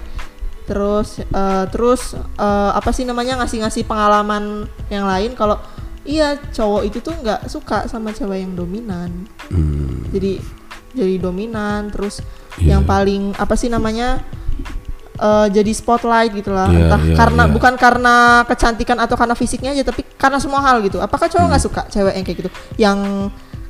Terus 0.68 1.24
eh, 1.24 1.66
terus 1.72 2.14
eh, 2.16 2.72
apa 2.74 2.92
sih 2.92 3.08
namanya 3.08 3.40
ngasih-ngasih 3.40 3.88
pengalaman 3.88 4.68
yang 4.88 5.08
lain. 5.08 5.32
Kalau 5.34 5.58
iya 6.04 6.36
cowok 6.38 6.82
itu 6.84 7.00
tuh 7.00 7.16
nggak 7.16 7.48
suka 7.48 7.88
sama 7.88 8.12
cewek 8.12 8.44
yang 8.44 8.54
dominan. 8.54 9.10
Hmm, 9.48 10.04
jadi 10.12 10.40
jadi 10.92 11.16
dominan. 11.20 11.90
Terus 11.92 12.20
Iya. 12.58 12.74
yang 12.74 12.90
paling 12.90 13.38
apa 13.38 13.54
sih 13.54 13.70
namanya 13.70 14.18
eh, 15.18 15.48
jadi 15.52 15.72
spotlight 15.72 16.32
gitu 16.32 16.50
lah 16.50 16.68
Iya, 16.68 16.78
entah 16.84 17.02
iya, 17.04 17.16
karena 17.16 17.44
iya. 17.44 17.52
bukan 17.52 17.74
karena 17.76 18.16
kecantikan 18.44 18.98
atau 18.98 19.14
karena 19.14 19.34
fisiknya 19.34 19.72
aja 19.72 19.84
tapi 19.84 20.06
karena 20.14 20.38
semua 20.38 20.62
hal 20.62 20.80
gitu 20.80 20.98
apakah 20.98 21.26
cowok 21.26 21.46
nggak 21.48 21.60
Hmm. 21.60 21.70
suka 21.70 21.82
cewek 21.88 22.14
yang 22.14 22.24
kayak 22.24 22.38
gitu 22.38 22.50
yang 22.78 22.98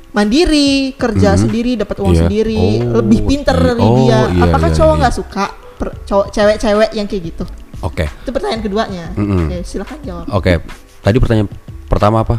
mandiri 0.08 0.70
kerja 0.94 1.30
Mhm. 1.32 1.40
sendiri 1.40 1.70
dapat 1.74 1.96
uang 1.98 2.12
Iya. 2.12 2.20
sendiri 2.22 2.62
Oh, 2.82 2.96
lebih 2.98 3.20
pinter 3.24 3.56
dari 3.56 3.80
Oh, 3.80 3.96
dia 3.98 4.18
iya, 4.26 4.42
apakah 4.42 4.68
iya, 4.68 4.76
cowok 4.76 4.92
iya. 4.92 5.00
nggak 5.00 5.14
suka 5.14 5.44
per- 5.74 5.96
cowok 6.02 6.26
cewek-cewek 6.30 6.90
yang 6.92 7.06
kayak 7.06 7.22
gitu 7.26 7.44
Oke. 7.80 8.04
itu 8.04 8.30
pertanyaan 8.30 8.60
keduanya 8.60 9.04
Mm-mm. 9.14 9.46
Oke, 9.46 9.56
silakan 9.62 9.98
jawab 10.02 10.26
Oke. 10.30 10.52
Tadi 10.98 11.16
pertanyaan 11.16 11.48
pertama 11.86 12.20
apa? 12.20 12.36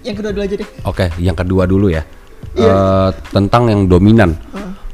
Yang 0.00 0.16
kedua 0.16 0.30
dulu 0.32 0.42
aja 0.42 0.56
deh. 0.56 0.68
Oke, 0.82 1.06
yang 1.18 1.34
kedua 1.34 1.62
dulu 1.66 1.86
ya. 1.86 2.02
Eh, 2.54 3.08
tentang 3.28 3.66
yang 3.66 3.84
dominan. 3.84 4.38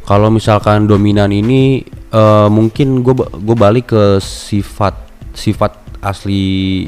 Kalau 0.02 0.28
misalkan 0.34 0.90
dominan 0.90 1.30
ini 1.30 1.82
eh, 2.10 2.48
mungkin 2.50 3.06
gue 3.06 3.14
gue 3.16 3.56
balik 3.56 3.94
ke 3.94 4.18
sifat 4.18 4.94
sifat 5.32 5.78
asli 6.02 6.84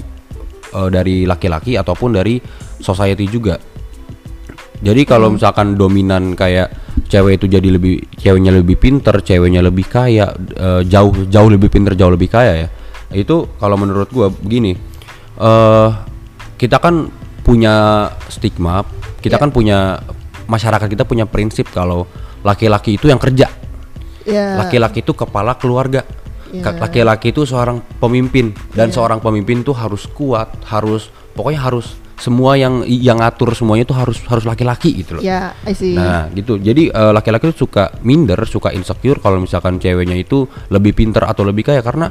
eh, 0.74 0.88
dari 0.90 1.22
laki-laki 1.24 1.78
ataupun 1.78 2.18
dari 2.18 2.42
society 2.82 3.24
juga. 3.30 3.56
Jadi 4.84 5.06
kalau 5.08 5.32
misalkan 5.32 5.78
dominan 5.80 6.36
kayak 6.36 6.68
cewek 7.08 7.40
itu 7.40 7.46
jadi 7.48 7.68
lebih 7.72 8.04
ceweknya 8.20 8.52
lebih 8.52 8.76
pinter, 8.76 9.16
ceweknya 9.24 9.64
lebih 9.64 9.86
kaya, 9.88 10.34
eh, 10.36 10.82
jauh 10.84 11.14
jauh 11.30 11.48
lebih 11.48 11.72
pinter, 11.72 11.96
jauh 11.96 12.12
lebih 12.12 12.28
kaya 12.28 12.66
ya. 12.66 12.68
Itu 13.14 13.48
kalau 13.56 13.78
menurut 13.78 14.10
gua 14.10 14.28
begini. 14.28 14.74
eh 15.34 15.90
kita 16.54 16.78
kan 16.78 17.10
punya 17.42 18.06
stigma, 18.30 18.86
kita 19.18 19.34
Ya. 19.34 19.42
kan 19.42 19.50
punya 19.50 19.98
masyarakat 20.46 20.86
kita 20.86 21.02
punya 21.02 21.26
prinsip 21.26 21.66
kalau 21.74 22.06
laki-laki 22.44 22.94
itu 22.94 23.08
yang 23.08 23.18
kerja. 23.18 23.48
Ya. 24.24 24.60
Laki-laki 24.60 25.00
itu 25.00 25.12
kepala 25.12 25.56
keluarga. 25.56 26.04
Ya. 26.52 26.62
Ka- 26.62 26.78
Laki-laki 26.78 27.34
itu 27.34 27.42
seorang 27.42 27.82
pemimpin 27.98 28.54
dan 28.72 28.92
Ya. 28.92 28.94
seorang 28.94 29.18
pemimpin 29.18 29.66
tuh 29.66 29.74
harus 29.74 30.06
kuat, 30.06 30.54
harus 30.70 31.10
pokoknya 31.34 31.60
harus 31.60 31.98
semua 32.14 32.54
yang 32.54 32.86
yang 32.86 33.18
ngatur 33.18 33.58
semuanya 33.58 33.90
itu 33.90 33.94
harus 33.96 34.22
harus 34.30 34.46
laki-laki 34.46 35.02
gitu 35.02 35.18
loh. 35.18 35.22
Ya, 35.24 35.50
I 35.66 35.74
see. 35.74 35.98
Nah, 35.98 36.30
gitu. 36.30 36.62
Jadi 36.62 36.86
eh, 36.86 37.12
laki-laki 37.12 37.50
tuh 37.50 37.66
suka 37.66 37.90
minder, 38.06 38.38
suka 38.46 38.70
insecure 38.70 39.18
kalau 39.18 39.42
misalkan 39.42 39.82
ceweknya 39.82 40.14
itu 40.14 40.46
lebih 40.70 40.94
pinter 40.94 41.26
atau 41.26 41.42
lebih 41.42 41.66
kaya 41.66 41.82
karena 41.82 42.06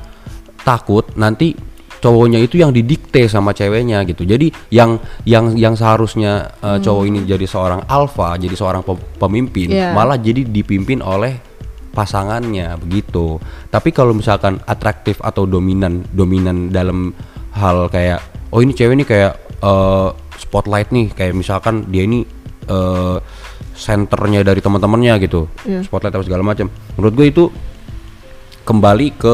takut 0.60 1.08
nanti 1.16 1.56
cowoknya 2.04 2.44
itu 2.44 2.60
yang 2.60 2.76
didikte 2.76 3.32
sama 3.32 3.56
ceweknya 3.56 4.04
gitu. 4.04 4.28
Jadi 4.28 4.52
yang 4.70 5.00
yang 5.24 5.56
yang 5.56 5.72
seharusnya 5.74 6.52
eh, 6.60 6.78
cowok 6.84 7.04
ini 7.08 7.20
jadi 7.24 7.48
seorang 7.48 7.88
alpha, 7.88 8.36
jadi 8.36 8.52
seorang 8.52 8.84
pem- 8.84 9.00
pemimpin, 9.16 9.72
Iya. 9.72 9.96
malah 9.96 10.20
jadi 10.20 10.44
dipimpin 10.44 11.00
oleh 11.00 11.40
pasangannya 11.96 12.76
begitu. 12.76 13.40
Tapi 13.72 13.96
kalau 13.96 14.12
misalkan 14.12 14.60
atraktif 14.66 15.24
atau 15.24 15.48
dominan, 15.48 16.04
dominan 16.12 16.68
dalam 16.68 17.16
hal 17.56 17.88
kayak 17.88 18.20
oh 18.52 18.60
ini 18.60 18.76
cewek 18.76 19.00
ini 19.00 19.06
kayak 19.08 19.34
eh, 19.64 20.10
spotlight 20.36 20.92
nih, 20.92 21.08
kayak 21.16 21.32
misalkan 21.34 21.88
dia 21.88 22.04
ini 22.04 22.28
senternya 23.74 24.46
dari 24.46 24.60
teman-temannya 24.60 25.14
gitu, 25.24 25.48
Iya. 25.64 25.84
spotlight 25.84 26.14
atau 26.14 26.24
segala 26.24 26.44
macam. 26.44 26.70
Menurut 26.96 27.14
gue 27.14 27.28
itu 27.28 27.44
kembali 28.64 29.08
ke 29.16 29.34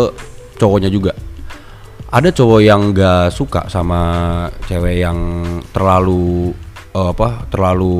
cowoknya 0.58 0.90
juga. 0.90 1.14
Ada 2.10 2.34
cowok 2.34 2.62
yang 2.66 2.90
gak 2.90 3.30
suka 3.30 3.70
sama 3.70 4.02
cewek 4.66 5.06
yang 5.06 5.46
terlalu 5.70 6.50
eh, 6.98 7.10
apa 7.14 7.46
terlalu 7.54 7.94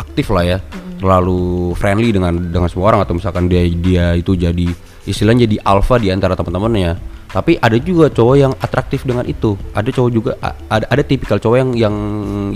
aktif 0.00 0.32
lah 0.32 0.44
ya, 0.48 0.58
terlalu 0.96 1.76
friendly 1.76 2.08
dengan 2.08 2.40
dengan 2.40 2.72
semua 2.72 2.88
orang. 2.96 3.04
Atau 3.04 3.20
misalkan 3.20 3.52
dia 3.52 3.60
dia 3.68 4.16
itu 4.16 4.32
jadi 4.32 4.72
istilahnya 5.04 5.48
jadi 5.48 5.60
alpha 5.64 6.00
di 6.00 6.08
antara 6.08 6.36
teman-temannya. 6.36 7.14
Tapi 7.34 7.58
ada 7.58 7.74
juga 7.82 8.06
cowok 8.14 8.36
yang 8.38 8.54
atraktif 8.62 9.02
dengan 9.02 9.26
itu. 9.26 9.58
Ada 9.74 9.90
cowok 9.90 10.10
juga 10.14 10.38
ada 10.70 10.86
ada 10.86 11.02
tipikal 11.02 11.42
cowok 11.42 11.58
yang 11.58 11.70
yang 11.74 11.96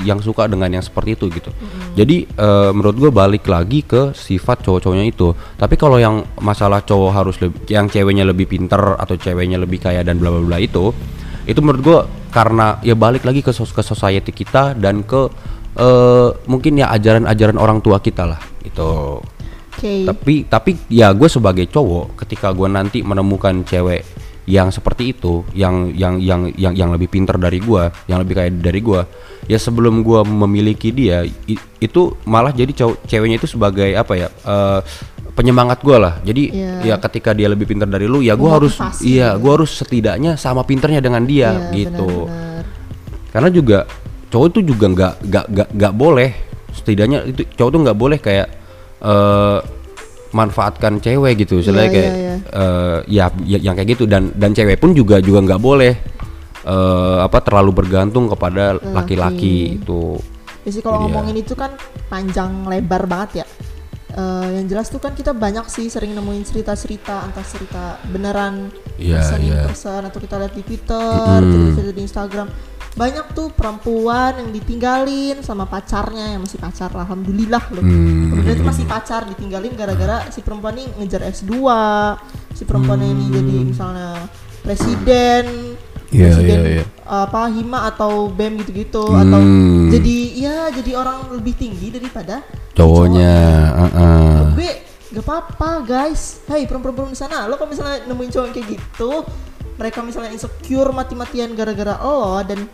yang 0.06 0.18
suka 0.22 0.46
dengan 0.46 0.70
yang 0.70 0.86
seperti 0.86 1.18
itu 1.18 1.26
gitu. 1.34 1.50
Jadi 1.98 2.30
eh, 2.30 2.70
menurut 2.70 2.94
gue 2.94 3.10
balik 3.10 3.50
lagi 3.50 3.82
ke 3.82 4.14
sifat 4.14 4.62
cowok-cowoknya 4.62 5.02
itu. 5.10 5.34
Tapi 5.58 5.74
kalau 5.74 5.98
yang 5.98 6.22
masalah 6.38 6.86
cowok 6.86 7.10
harus 7.10 7.36
lebih, 7.42 7.58
yang 7.66 7.90
ceweknya 7.90 8.22
lebih 8.22 8.46
pinter 8.46 8.94
atau 8.94 9.18
ceweknya 9.18 9.58
lebih 9.58 9.82
kaya 9.82 10.06
dan 10.06 10.22
bla 10.22 10.30
bla 10.30 10.46
bla 10.46 10.58
itu, 10.62 10.94
itu 11.42 11.58
menurut 11.58 11.82
gue 11.82 11.98
karena 12.30 12.78
ya 12.86 12.94
balik 12.94 13.26
lagi 13.26 13.42
ke 13.42 13.50
sos- 13.50 13.74
ke 13.74 13.82
society 13.82 14.30
kita 14.30 14.78
dan 14.78 15.02
ke 15.02 15.26
eh, 15.74 16.28
mungkin 16.46 16.78
ya 16.78 16.94
ajaran-ajaran 16.94 17.58
orang 17.58 17.82
tua 17.82 17.98
kita 17.98 18.30
lah 18.30 18.38
gitu. 18.62 19.18
Oke. 19.78 20.02
Tapi 20.04 20.34
tapi 20.44 20.70
ya 20.88 21.14
gue 21.14 21.26
sebagai 21.26 21.64
cowok 21.64 22.18
ketika 22.18 22.50
gue 22.50 22.66
nanti 22.66 22.98
menemukan 23.00 23.62
cewek 23.62 24.02
yang 24.44 24.68
seperti 24.68 25.12
itu, 25.12 25.44
yang 25.52 25.92
yang 25.92 26.18
yang 26.18 26.50
yang 26.56 26.74
yang 26.74 26.90
lebih 26.90 27.06
pinter 27.06 27.36
dari 27.36 27.60
gue, 27.60 27.84
yang 28.06 28.18
lebih 28.18 28.34
kaya 28.34 28.48
dari 28.48 28.80
gue, 28.80 29.00
ya 29.44 29.54
sebelum 29.54 30.00
gue 30.00 30.24
memiliki 30.24 30.88
dia 30.88 31.20
i- 31.22 31.60
itu 31.78 32.16
malah 32.24 32.50
jadi 32.50 32.72
cowok 32.74 33.04
ceweknya 33.04 33.36
itu 33.36 33.46
sebagai 33.46 33.92
apa 33.92 34.16
ya 34.16 34.28
eh, 34.32 34.80
penyemangat 35.30 35.78
gue 35.78 35.94
lah. 35.94 36.16
Jadi 36.20 36.50
Iya. 36.50 36.72
ya 36.82 36.94
ketika 36.98 37.30
dia 37.30 37.46
lebih 37.46 37.68
pinter 37.68 37.84
dari 37.84 38.08
lu, 38.08 38.18
ya 38.18 38.34
gue 38.34 38.48
harus 38.48 38.74
iya 38.98 39.36
gue 39.36 39.52
harus 39.52 39.70
setidaknya 39.70 40.34
sama 40.34 40.64
pinternya 40.64 40.98
dengan 40.98 41.22
dia 41.22 41.68
Iya, 41.68 41.84
gitu 41.84 42.26
benar-benar. 42.26 42.64
karena 43.28 43.48
juga 43.52 43.78
cowok 44.28 44.46
itu 44.48 44.60
juga 44.66 44.86
nggak 44.88 45.14
nggak 45.28 45.46
nggak 45.72 45.92
boleh 45.94 46.30
setidaknya 46.72 47.18
itu 47.26 47.44
cowok 47.52 47.70
tuh 47.70 47.80
nggak 47.84 47.98
boleh 47.98 48.18
kayak 48.18 48.48
eh 48.98 49.58
manfaatkan 50.28 51.00
cewek 51.00 51.40
gitu 51.40 51.58
misalnya 51.58 51.88
Iya, 51.88 51.92
kayak 51.92 52.12
iya, 52.12 52.34
eh, 52.52 52.98
ya, 53.08 53.24
ya 53.42 53.58
yang 53.62 53.74
kayak 53.74 53.96
gitu 53.96 54.04
dan 54.04 54.28
dan 54.34 54.52
cewek 54.52 54.76
pun 54.76 54.92
juga 54.92 55.18
juga 55.18 55.40
nggak 55.40 55.58
boleh 55.58 55.94
eh 56.62 57.18
apa 57.18 57.38
terlalu 57.40 57.72
bergantung 57.74 58.28
kepada 58.28 58.76
Laki. 58.76 58.92
laki-laki 58.92 59.56
itu 59.76 60.20
Ya 60.62 60.70
sih 60.70 60.82
kalau 60.84 61.00
Iya. 61.00 61.04
ngomongin 61.08 61.36
itu 61.40 61.56
kan 61.56 61.72
panjang 62.06 62.68
lebar 62.68 63.08
banget 63.08 63.40
ya. 63.40 63.46
Eh, 64.10 64.46
yang 64.60 64.66
jelas 64.68 64.88
tuh 64.88 64.98
kan 64.98 65.12
kita 65.12 65.32
banyak 65.32 65.64
sih 65.64 65.88
sering 65.88 66.12
nemuin 66.12 66.44
cerita-cerita 66.44 67.24
entah 67.24 67.40
cerita 67.40 67.96
beneran 68.04 68.68
Iya, 69.00 69.16
person 69.16 69.40
iya. 69.40 69.64
person 69.64 70.02
atau 70.02 70.18
kita 70.18 70.36
lihat 70.36 70.52
di 70.52 70.62
Twitter, 70.62 71.38
cerita-cerita 71.40 71.92
di 71.94 72.02
Instagram. 72.04 72.46
Banyak 72.98 73.30
tuh 73.30 73.54
perempuan 73.54 74.42
yang 74.42 74.50
ditinggalin 74.50 75.38
sama 75.40 75.64
pacarnya 75.64 76.34
yang 76.34 76.42
masih 76.42 76.58
pacar 76.58 76.90
lah, 76.90 77.06
alhamdulillah 77.06 77.62
loh. 77.70 77.80
Hmm. 77.80 78.34
Kemudian 78.34 78.54
itu 78.58 78.66
masih 78.66 78.84
pacar 78.84 79.22
ditinggalin 79.24 79.72
gara-gara 79.72 80.26
si 80.28 80.42
perempuan 80.42 80.74
ini 80.74 80.90
ngejar 80.98 81.22
S2, 81.24 81.54
si 82.52 82.66
perempuan 82.66 82.98
ini 82.98 83.30
jadi 83.30 83.56
misalnya 83.64 84.26
presiden, 84.60 85.44
Iya, 86.08 86.32
presiden 86.32 86.58
iya. 86.64 86.84
apa 87.04 87.52
hima 87.52 87.84
atau 87.86 88.32
bem 88.32 88.56
gitu-gitu 88.58 89.12
atau 89.12 89.40
Hmm. 89.40 89.92
jadi 89.92 90.16
ya 90.34 90.56
jadi 90.72 90.96
orang 90.96 91.36
lebih 91.36 91.52
tinggi 91.52 91.92
daripada 91.92 92.40
cowoknya 92.72 93.34
heeh. 93.76 94.24
Menurut 94.24 94.52
gue 94.56 94.70
gak 95.12 95.24
apa-apa 95.24 95.70
guys 95.84 96.40
Hai 96.44 96.64
perempuan-perempuan 96.64 97.12
di 97.12 97.20
sana 97.20 97.44
Lo 97.44 97.56
kalau 97.56 97.72
misalnya 97.72 98.04
nemuin 98.04 98.28
cowok 98.28 98.44
yang 98.44 98.54
kayak 98.54 98.68
gitu 98.76 99.12
Mereka 99.76 99.98
misalnya 100.00 100.30
insecure 100.32 100.92
mati-matian 100.92 101.52
gara-gara 101.52 101.96
lo 101.98 102.40
Dan 102.40 102.64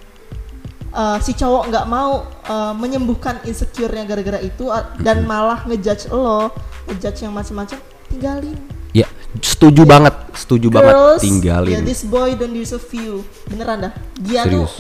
uh, 0.95 1.19
si 1.19 1.35
cowok 1.35 1.69
nggak 1.69 1.87
mau 1.87 2.23
uh, 2.47 2.73
menyembuhkan 2.73 3.43
insecure-nya 3.43 4.07
gara-gara 4.07 4.39
itu 4.39 4.67
uh, 4.67 4.95
Dan 4.97 5.27
malah 5.27 5.67
ngejudge 5.67 6.09
lo 6.09 6.55
Ngejudge 6.87 7.21
yang 7.21 7.35
macam-macam 7.35 7.79
Tinggalin. 8.07 8.57
Ya 8.95 9.11
setuju 9.35 9.83
banget 9.83 10.15
setuju 10.33 10.71
banget 10.71 10.95
Girls, 10.95 11.19
tinggalin. 11.21 11.75
ya, 11.75 11.81
this 11.83 12.07
boy 12.07 12.33
don't 12.33 12.55
deserve 12.55 12.87
you 12.95 13.27
Beneran 13.45 13.91
dah? 13.91 13.93
Dia 14.17 14.47
tuh 14.47 14.71
Serius. 14.71 14.75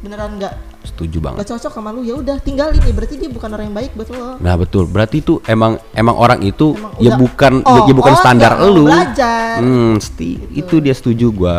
beneran 0.00 0.40
nggak? 0.40 0.54
Setuju 0.82 1.20
banget. 1.20 1.36
Nggak 1.38 1.48
cocok 1.54 1.72
sama 1.72 1.92
lu 1.92 2.02
ya 2.02 2.16
udah 2.16 2.40
tinggalin 2.40 2.80
nih. 2.80 2.90
Berarti 2.90 3.14
dia 3.14 3.30
bukan 3.30 3.52
orang 3.52 3.70
yang 3.70 3.76
baik 3.76 3.94
buat 3.94 4.08
lo. 4.10 4.34
Nah 4.40 4.58
betul, 4.58 4.90
berarti 4.90 5.20
itu 5.20 5.38
emang 5.44 5.78
emang 5.92 6.16
orang 6.16 6.42
itu 6.42 6.74
Emang 6.74 6.92
ya 6.98 7.14
udah- 7.14 7.18
bukan 7.22 7.52
oh, 7.62 7.86
ya 7.86 7.94
bukan 7.94 8.12
oh, 8.12 8.18
standar 8.18 8.52
elu. 8.58 8.84
belajar. 8.90 9.60
Gitu. 9.60 9.62
Hmm, 9.62 9.92
sti- 10.00 10.40
itu 10.50 10.74
dia 10.80 10.94
setuju 10.96 11.26
gua. 11.30 11.56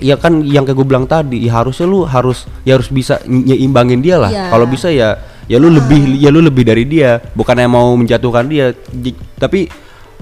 Ya 0.00 0.16
kan 0.16 0.40
yang 0.42 0.64
kayak 0.64 0.80
gue 0.80 0.88
bilang 0.88 1.04
tadi, 1.04 1.44
ya 1.44 1.60
harusnya 1.60 1.84
lu 1.84 2.02
harus 2.02 2.48
ya 2.64 2.74
harus 2.74 2.88
bisa 2.88 3.20
nyimbangin 3.24 4.00
dia 4.00 4.16
lah. 4.16 4.32
Iya. 4.32 4.48
Kalau 4.48 4.64
bisa 4.64 4.88
ya 4.88 5.14
ya 5.44 5.60
lu 5.60 5.68
lebih 5.68 6.16
ya 6.16 6.32
lu 6.32 6.40
lebih 6.40 6.64
dari 6.64 6.88
dia, 6.88 7.20
bukannya 7.36 7.68
mau 7.68 7.92
menjatuhkan 7.94 8.48
dia, 8.48 8.72
tapi 9.36 9.68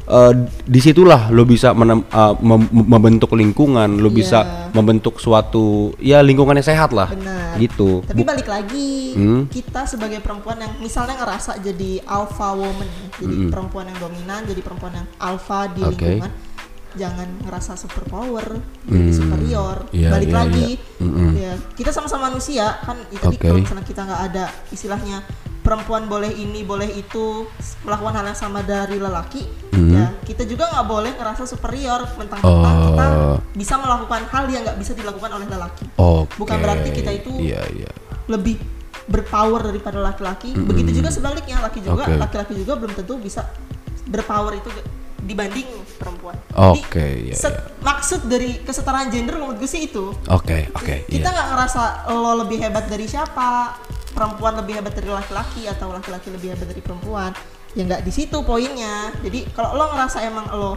eh, 0.08 0.32
di 0.64 0.80
situlah 0.80 1.28
lo 1.28 1.44
bisa 1.44 1.76
menem- 1.76 2.00
eh, 2.02 2.34
mem- 2.40 2.72
membentuk 2.72 3.36
lingkungan, 3.36 4.00
lo 4.00 4.08
Iya. 4.08 4.16
bisa 4.16 4.38
membentuk 4.72 5.20
suatu 5.20 5.92
ya 6.00 6.24
lingkungan 6.24 6.56
yang 6.56 6.64
sehat 6.64 6.96
lah, 6.96 7.12
Benar. 7.12 7.60
gitu. 7.60 8.00
Tapi 8.02 8.24
Bu- 8.24 8.28
balik 8.28 8.48
lagi, 8.48 9.12
Hmm. 9.12 9.42
kita 9.46 9.84
sebagai 9.84 10.18
perempuan 10.18 10.58
yang 10.58 10.72
misalnya 10.80 11.12
ngerasa 11.20 11.60
jadi 11.60 12.00
alpha 12.08 12.56
woman, 12.56 12.88
jadi 13.20 13.52
perempuan 13.52 13.84
yang 13.84 14.00
dominan, 14.00 14.48
jadi 14.48 14.60
perempuan 14.64 14.96
yang 14.96 15.06
alpha 15.20 15.68
di 15.68 15.84
Oke. 15.84 15.92
lingkungan, 15.92 16.32
jangan 16.94 17.28
ngerasa 17.42 17.74
super 17.74 18.00
power, 18.04 18.46
jadi 18.82 19.02
Hmm. 19.04 19.12
superior. 19.12 19.76
Iya, 19.90 20.08
balik 20.10 20.28
iya, 20.28 20.36
lagi, 20.36 20.68
iya. 20.72 21.02
Mm-mm. 21.02 21.30
ya 21.34 21.52
kita 21.74 21.90
sama-sama 21.90 22.28
manusia 22.28 22.80
kan. 22.80 22.96
tadi 23.04 23.36
Oke. 23.36 23.44
kalau 23.44 23.58
misalnya 23.58 23.84
kita 23.84 24.00
nggak 24.02 24.22
ada 24.24 24.44
istilahnya 24.68 25.20
perempuan 25.58 26.06
boleh 26.06 26.30
ini 26.30 26.64
boleh 26.64 26.88
itu 26.88 27.44
melakukan 27.82 28.14
hal 28.14 28.24
yang 28.26 28.38
sama 28.38 28.62
dari 28.62 28.96
lelaki, 28.96 29.44
Hmm. 29.68 29.92
ya 29.92 30.04
kita 30.22 30.42
juga 30.42 30.64
nggak 30.66 30.86
boleh 30.86 31.12
ngerasa 31.12 31.44
superior 31.44 32.08
mentang-mentang 32.14 32.72
Oh. 32.72 32.86
kita 32.88 33.06
bisa 33.52 33.74
melakukan 33.76 34.22
hal 34.26 34.44
yang 34.46 34.64
nggak 34.64 34.78
bisa 34.78 34.92
dilakukan 34.92 35.28
oleh 35.30 35.44
lelaki. 35.44 35.84
Oke. 35.94 36.32
Bukan 36.36 36.56
berarti 36.56 36.88
kita 36.90 37.10
itu 37.12 37.32
Iya, 37.36 37.60
iya. 37.68 37.90
lebih 38.26 38.56
berpower 39.04 39.60
daripada 39.62 40.00
laki-laki. 40.00 40.52
Begitu 40.52 41.00
juga 41.00 41.08
sebaliknya 41.08 41.60
laki 41.60 41.80
juga 41.80 42.04
laki-laki 42.06 42.52
juga 42.54 42.76
belum 42.76 42.92
tentu 42.94 43.16
bisa 43.16 43.44
berpower 44.04 44.56
itu 44.56 44.68
dibanding 45.18 45.66
perempuan. 45.98 46.38
Oke, 46.54 47.28
iya, 47.28 47.34
set- 47.34 47.78
maksud 47.82 48.26
dari 48.26 48.62
kesetaraan 48.62 49.10
gender 49.10 49.34
menurut 49.34 49.58
gue 49.58 49.66
sih 49.66 49.86
itu. 49.86 50.14
Oke, 50.30 50.70
oke, 50.72 51.04
Kita 51.06 51.28
iya. 51.28 51.34
nggak 51.34 51.48
ngerasa 51.52 51.82
lo 52.12 52.38
lebih 52.38 52.58
hebat 52.60 52.86
dari 52.86 53.06
siapa. 53.06 53.74
perempuan 54.08 54.58
lebih 54.58 54.82
hebat 54.82 54.98
dari 54.98 55.06
laki-laki 55.06 55.70
atau 55.70 55.94
laki-laki 55.94 56.34
lebih 56.34 56.50
hebat 56.50 56.66
dari 56.66 56.82
perempuan 56.82 57.30
ya 57.70 57.86
nggak 57.86 58.02
di 58.02 58.10
situ 58.10 58.42
poinnya 58.42 59.14
jadi 59.22 59.46
kalau 59.54 59.78
lo 59.78 59.94
ngerasa 59.94 60.26
emang 60.26 60.50
lo 60.50 60.74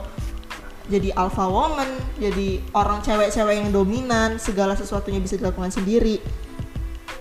jadi 0.85 1.09
alpha 1.17 1.49
woman 1.49 1.89
jadi 2.21 2.61
orang 2.77 3.01
cewek-cewek 3.01 3.55
yang 3.57 3.73
dominan 3.73 4.37
segala 4.37 4.77
sesuatunya 4.77 5.17
bisa 5.17 5.41
dilakukan 5.41 5.73
sendiri 5.73 6.21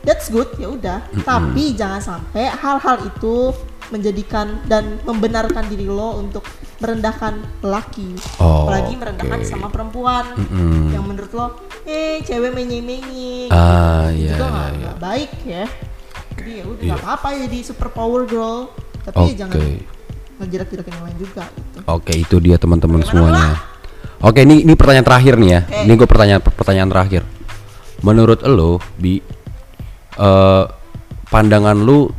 that's 0.05 0.29
good 0.29 0.51
ya 0.61 0.68
udah 0.68 1.01
tapi 1.25 1.73
jangan 1.73 2.05
sampai 2.05 2.53
hal-hal 2.53 3.01
itu 3.01 3.57
menjadikan 3.91 4.62
dan 4.64 4.99
membenarkan 5.03 5.66
diri 5.66 5.84
lo 5.84 6.16
untuk 6.16 6.47
merendahkan 6.78 7.34
laki 7.61 8.14
Oh, 8.36 8.64
apalagi 8.64 8.95
merendahkan 8.95 9.38
oke. 9.38 9.47
sama 9.47 9.66
perempuan 9.66 10.24
Mm-mm. 10.32 10.91
yang 10.91 11.03
menurut 11.03 11.30
lo 11.30 11.47
eh 11.82 12.22
cewek 12.22 12.51
menye-menye 12.51 13.51
Ah, 13.51 14.09
gitu. 14.09 14.24
iya, 14.24 14.32
juga 14.32 14.47
iya, 14.47 14.55
nggak 14.70 14.70
iya. 14.72 14.93
baik 14.97 15.30
ya 15.43 15.64
jadi 16.32 16.51
ya 16.53 16.64
udah 16.64 16.80
Iya. 16.80 16.88
nggak 16.88 17.03
apa-apa 17.03 17.28
jadi 17.45 17.59
super 17.61 17.88
power 17.91 18.22
girl 18.24 18.70
tapi 19.03 19.16
ya 19.16 19.24
Oke. 19.24 19.34
jangan 19.34 19.55
ngejirak-jirakin 20.38 20.93
yang 20.93 21.05
lain 21.05 21.18
juga 21.18 21.45
gitu 21.47 21.78
Oke, 21.84 22.12
itu 22.14 22.36
dia 22.38 22.57
teman-teman 22.57 23.01
semuanya. 23.03 23.59
pula? 23.59 23.68
Oke, 24.22 24.45
ini 24.45 24.62
ini 24.62 24.72
pertanyaan 24.72 25.03
terakhir 25.03 25.34
nih 25.34 25.49
ya. 25.49 25.61
Oke. 25.62 25.78
Ini 25.80 25.93
gue 25.95 26.05
pertanyaan 26.07 26.41
pertanyaan 26.41 26.88
terakhir. 26.88 27.22
Menurut 28.01 28.41
lo, 28.43 28.76
Bi, 28.95 29.16
eh, 30.14 30.64
pandangan 31.26 31.72
lu 31.74 32.12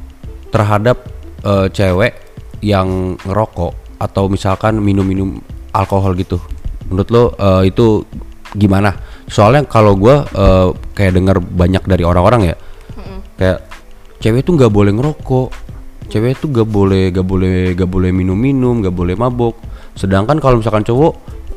terhadap 0.49 1.11
eh, 1.44 1.68
cewek 1.70 2.14
yang 2.62 3.18
ngerokok 3.26 4.02
atau 4.02 4.30
misalkan 4.30 4.82
minum-minum 4.82 5.42
alkohol 5.74 6.14
gitu. 6.18 6.38
Menurut 6.89 7.10
lo 7.10 7.24
eh, 7.38 7.70
itu 7.70 8.06
gimana? 8.54 8.94
Soalnya 9.30 9.64
kalau 9.66 9.96
gua 9.96 10.26
eh, 10.30 10.68
kayak 10.94 11.14
dengar 11.18 11.38
banyak 11.39 11.84
dari 11.88 12.04
orang-orang 12.04 12.54
ya, 12.54 12.56
kayak 13.38 13.60
cewek 14.22 14.46
tuh 14.46 14.54
nggak 14.58 14.72
boleh 14.74 14.92
ngerokok 14.94 15.50
cewek 16.12 16.44
tuh 16.44 16.52
gak 16.52 16.68
boleh 16.68 17.08
gak 17.16 17.24
boleh 17.24 17.72
gak 17.72 17.88
boleh 17.88 18.12
minum-minum 18.12 18.84
gak 18.84 18.92
boleh 18.92 19.16
mabok 19.16 19.56
sedangkan 19.96 20.44
kalau 20.44 20.60
misalkan 20.60 20.84
cowok 20.84 21.14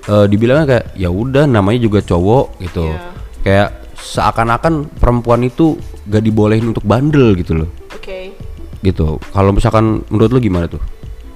eh, 0.06 0.26
dibilangnya 0.30 0.66
kayak 0.70 0.86
ya 0.94 1.10
udah 1.10 1.44
namanya 1.50 1.82
juga 1.82 1.98
cowok 2.06 2.62
gitu 2.62 2.86
Iya. 2.86 2.98
kayak 3.42 3.68
seakan-akan 3.98 4.94
perempuan 4.94 5.42
itu 5.42 5.74
gak 6.06 6.22
dibolehin 6.22 6.70
untuk 6.70 6.86
bandel 6.86 7.34
gitu 7.34 7.66
loh 7.66 7.68
gitu 8.84 9.16
kalau 9.32 9.50
misalkan 9.50 10.04
menurut 10.12 10.30
lu 10.30 10.40
gimana 10.40 10.68
tuh 10.68 10.80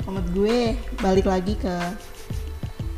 menurut 0.05 0.29
gue 0.37 0.59
balik 1.01 1.25
lagi 1.25 1.57
ke 1.57 1.75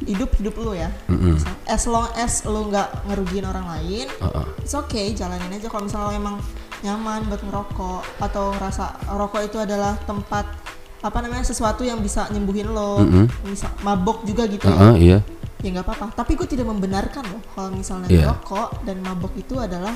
hidup 0.00 0.32
hidup 0.40 0.54
lu 0.56 0.72
ya. 0.72 0.88
Misal, 1.12 1.52
as 1.68 1.84
long 1.84 2.08
as 2.16 2.40
lu 2.48 2.72
nggak 2.72 3.04
ngerugiin 3.06 3.44
orang 3.44 3.68
lain 3.68 4.08
Heeh. 4.08 4.46
it's 4.64 4.72
okay 4.72 5.12
jalanin 5.12 5.52
aja 5.52 5.68
kalau 5.68 5.84
misalnya 5.86 6.08
lo 6.08 6.14
emang 6.16 6.36
nyaman 6.80 7.28
buat 7.28 7.42
ngerokok 7.44 8.02
atau 8.24 8.56
ngerasa 8.56 8.84
rokok 9.12 9.42
itu 9.44 9.60
adalah 9.60 10.00
tempat 10.08 10.48
apa 11.00 11.18
namanya 11.20 11.44
sesuatu 11.44 11.84
yang 11.84 12.00
bisa 12.00 12.28
nyembuhin 12.32 12.72
lo 12.72 13.04
Mm-mm. 13.04 13.28
bisa 13.44 13.68
mabok 13.84 14.24
juga 14.24 14.48
gitu 14.48 14.64
Heeh, 14.64 14.94
iya 14.96 15.18
ya 15.60 15.68
nggak 15.76 15.84
apa-apa 15.84 16.06
tapi 16.16 16.40
gue 16.40 16.48
tidak 16.48 16.64
membenarkan 16.64 17.20
loh 17.28 17.44
kalau 17.52 17.68
misalnya 17.68 18.08
Iya. 18.08 18.32
rokok 18.32 18.80
dan 18.88 19.04
mabok 19.04 19.36
itu 19.36 19.60
adalah 19.60 19.92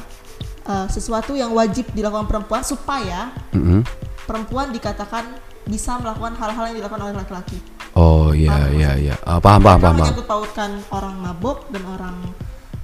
uh, 0.68 0.84
sesuatu 0.92 1.32
yang 1.32 1.56
wajib 1.56 1.88
dilakukan 1.96 2.28
perempuan 2.28 2.60
supaya 2.60 3.32
Mm-mm. 3.56 3.80
Perempuan 4.24 4.72
dikatakan 4.72 5.24
bisa 5.64 5.96
melakukan 5.96 6.36
hal-hal 6.36 6.64
yang 6.72 6.76
dilakukan 6.78 7.02
oleh 7.08 7.14
laki-laki. 7.16 7.58
Oh 7.94 8.34
iya 8.34 8.68
iya 8.74 8.90
iya. 8.98 9.14
Ah, 9.22 9.38
paham 9.38 9.62
paham 9.62 9.80
paham, 9.80 9.96
menyangkut 9.96 10.26
pautkan 10.26 10.82
orang 10.90 11.14
mabok 11.16 11.70
dan 11.70 11.82
orang 11.88 12.16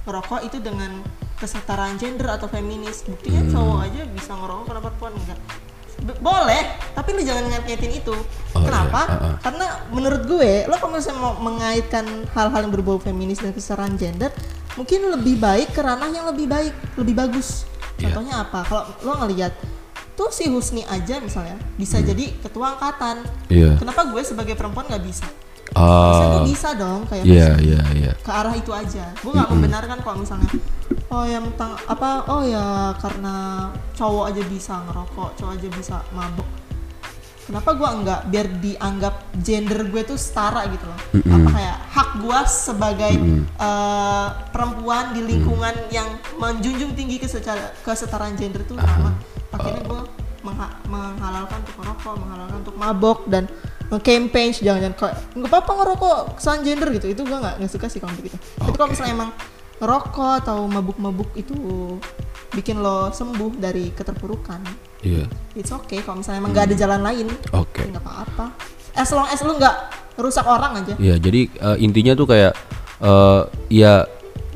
merokok 0.01 0.41
itu 0.41 0.57
dengan 0.57 1.03
kesetaraan 1.37 1.97
gender 1.97 2.31
atau 2.31 2.47
feminis. 2.47 3.05
Buktinya 3.05 3.45
Hmm. 3.45 3.51
cowok 3.51 3.79
aja 3.85 4.01
bisa 4.07 4.31
ngerokok 4.33 4.63
kenapa 4.65 4.87
perempuan 4.89 5.13
enggak. 5.17 5.39
B- 6.01 6.17
boleh 6.17 6.63
tapi 6.97 7.13
lu 7.13 7.21
jangan 7.21 7.45
ngait-ngaitin 7.45 7.93
itu. 7.93 8.15
Oh, 8.57 8.61
kenapa? 8.65 9.01
Iya, 9.05 9.13
uh-uh. 9.13 9.35
karena 9.45 9.65
menurut 9.93 10.21
gue 10.25 10.51
lo 10.65 10.75
kalau 10.81 10.97
misalnya 10.97 11.21
mau 11.21 11.33
mengaitkan 11.37 12.05
hal-hal 12.33 12.59
yang 12.65 12.73
berbau 12.73 12.97
feminis 12.97 13.37
dan 13.37 13.53
kesetaraan 13.53 14.01
gender 14.01 14.33
mungkin 14.73 15.13
lebih 15.13 15.37
baik 15.37 15.75
ke 15.75 15.81
ranah 15.83 16.09
yang 16.09 16.25
lebih 16.25 16.49
baik 16.49 16.73
lebih 16.97 17.13
bagus. 17.13 17.69
Iya. 18.01 18.09
contohnya 18.09 18.41
apa? 18.41 18.65
Kalau 18.65 18.83
lo 19.05 19.13
ngelihat 19.21 19.53
tuh 20.15 20.29
si 20.29 20.47
Husni 20.51 20.83
aja 20.85 21.17
misalnya 21.23 21.57
bisa 21.79 21.99
jadi 22.03 22.31
ketua 22.43 22.77
angkatan. 22.77 23.23
Hmm. 23.23 23.51
iya. 23.51 23.71
Kenapa 23.79 24.07
gue 24.09 24.21
sebagai 24.21 24.55
perempuan 24.59 24.87
nggak 24.87 25.03
bisa? 25.05 25.27
Harusnya 25.71 26.27
ah 26.27 26.33
gue 26.35 26.43
bisa 26.51 26.69
dong 26.75 27.07
kayak 27.07 27.23
iya 27.23 27.55
Husni 27.55 27.63
iya 27.63 27.81
iya. 27.95 28.13
ke 28.19 28.31
arah 28.31 28.55
itu 28.55 28.71
aja. 28.75 29.05
Gue 29.23 29.31
nggak 29.31 29.49
membenarkan 29.55 29.97
kalau 30.03 30.17
misalnya 30.19 30.51
oh 31.11 31.23
ya 31.23 31.39
tentang 31.39 31.79
apa 31.87 32.09
oh 32.27 32.43
ya 32.43 32.95
karena 32.99 33.35
cowok 33.95 34.25
aja 34.31 34.43
bisa 34.47 34.73
ngerokok 34.87 35.29
cowok 35.39 35.51
aja 35.55 35.67
bisa 35.71 35.95
mabuk. 36.11 36.47
Kenapa 37.41 37.73
gue 37.73 37.89
enggak 37.89 38.21
biar 38.31 38.47
dianggap 38.63 39.15
gender 39.43 39.79
gue 39.91 40.01
tuh 40.07 40.15
setara 40.15 40.67
gitu 40.71 40.85
loh? 40.87 40.99
Apa 41.19 41.47
kayak 41.51 41.77
hak 41.89 42.09
gue 42.19 42.39
sebagai 42.47 43.13
eh, 43.41 44.27
perempuan 44.55 45.11
di 45.11 45.21
lingkungan 45.25 45.75
yang 45.91 46.15
menjunjung 46.39 46.95
tinggi 46.95 47.19
kesetaraan 47.83 48.35
gender 48.39 48.63
tuh 48.63 48.79
sama 48.79 49.15
akhirnya 49.51 49.83
gue 49.85 50.01
mengha- 50.41 50.77
menghalalkan 50.89 51.57
untuk 51.61 51.75
merokok 51.77 52.15
menghalalkan 52.17 52.57
untuk 52.65 52.75
mabok 52.75 53.19
dan 53.29 53.43
campaign 53.91 54.55
jangan-jangan 54.55 54.95
kayak 54.95 55.15
nggak 55.35 55.49
apa-apa 55.51 55.71
ngerokok 55.83 56.17
kesan 56.39 56.63
gender 56.63 56.89
gitu. 56.95 57.07
Itu 57.11 57.21
gue 57.27 57.37
nggak 57.37 57.59
nggak 57.59 57.71
suka 57.71 57.91
sih 57.91 57.99
kalau 57.99 58.15
begitu 58.15 58.39
tapi 58.55 58.75
kalau 58.79 58.89
misalnya 58.89 59.13
emang 59.13 59.31
ngerokok 59.81 60.33
atau 60.45 60.57
mabuk-mabuk 60.69 61.29
itu 61.35 61.55
bikin 62.53 62.79
lo 62.83 63.09
sembuh 63.09 63.57
dari 63.57 63.89
keterpurukan 63.95 64.61
iya. 65.01 65.25
it's 65.57 65.73
okay. 65.73 65.99
Kalau 66.05 66.21
misalnya 66.21 66.39
emang 66.45 66.51
nggak 66.53 66.65
ada 66.71 66.75
jalan 66.77 67.01
lain 67.01 67.27
oke. 67.51 67.81
ya 67.81 67.89
nggak 67.91 68.05
apa-apa. 68.05 68.45
As 68.95 69.09
long 69.11 69.27
as 69.27 69.39
lu 69.41 69.55
nggak 69.57 69.75
rusak 70.19 70.45
orang 70.45 70.83
aja. 70.83 70.93
Iya, 70.99 71.15
jadi 71.17 71.47
eh, 71.47 71.77
intinya 71.81 72.13
tuh 72.13 72.27
kayak 72.27 72.53
eh 73.01 73.41
ya 73.73 74.05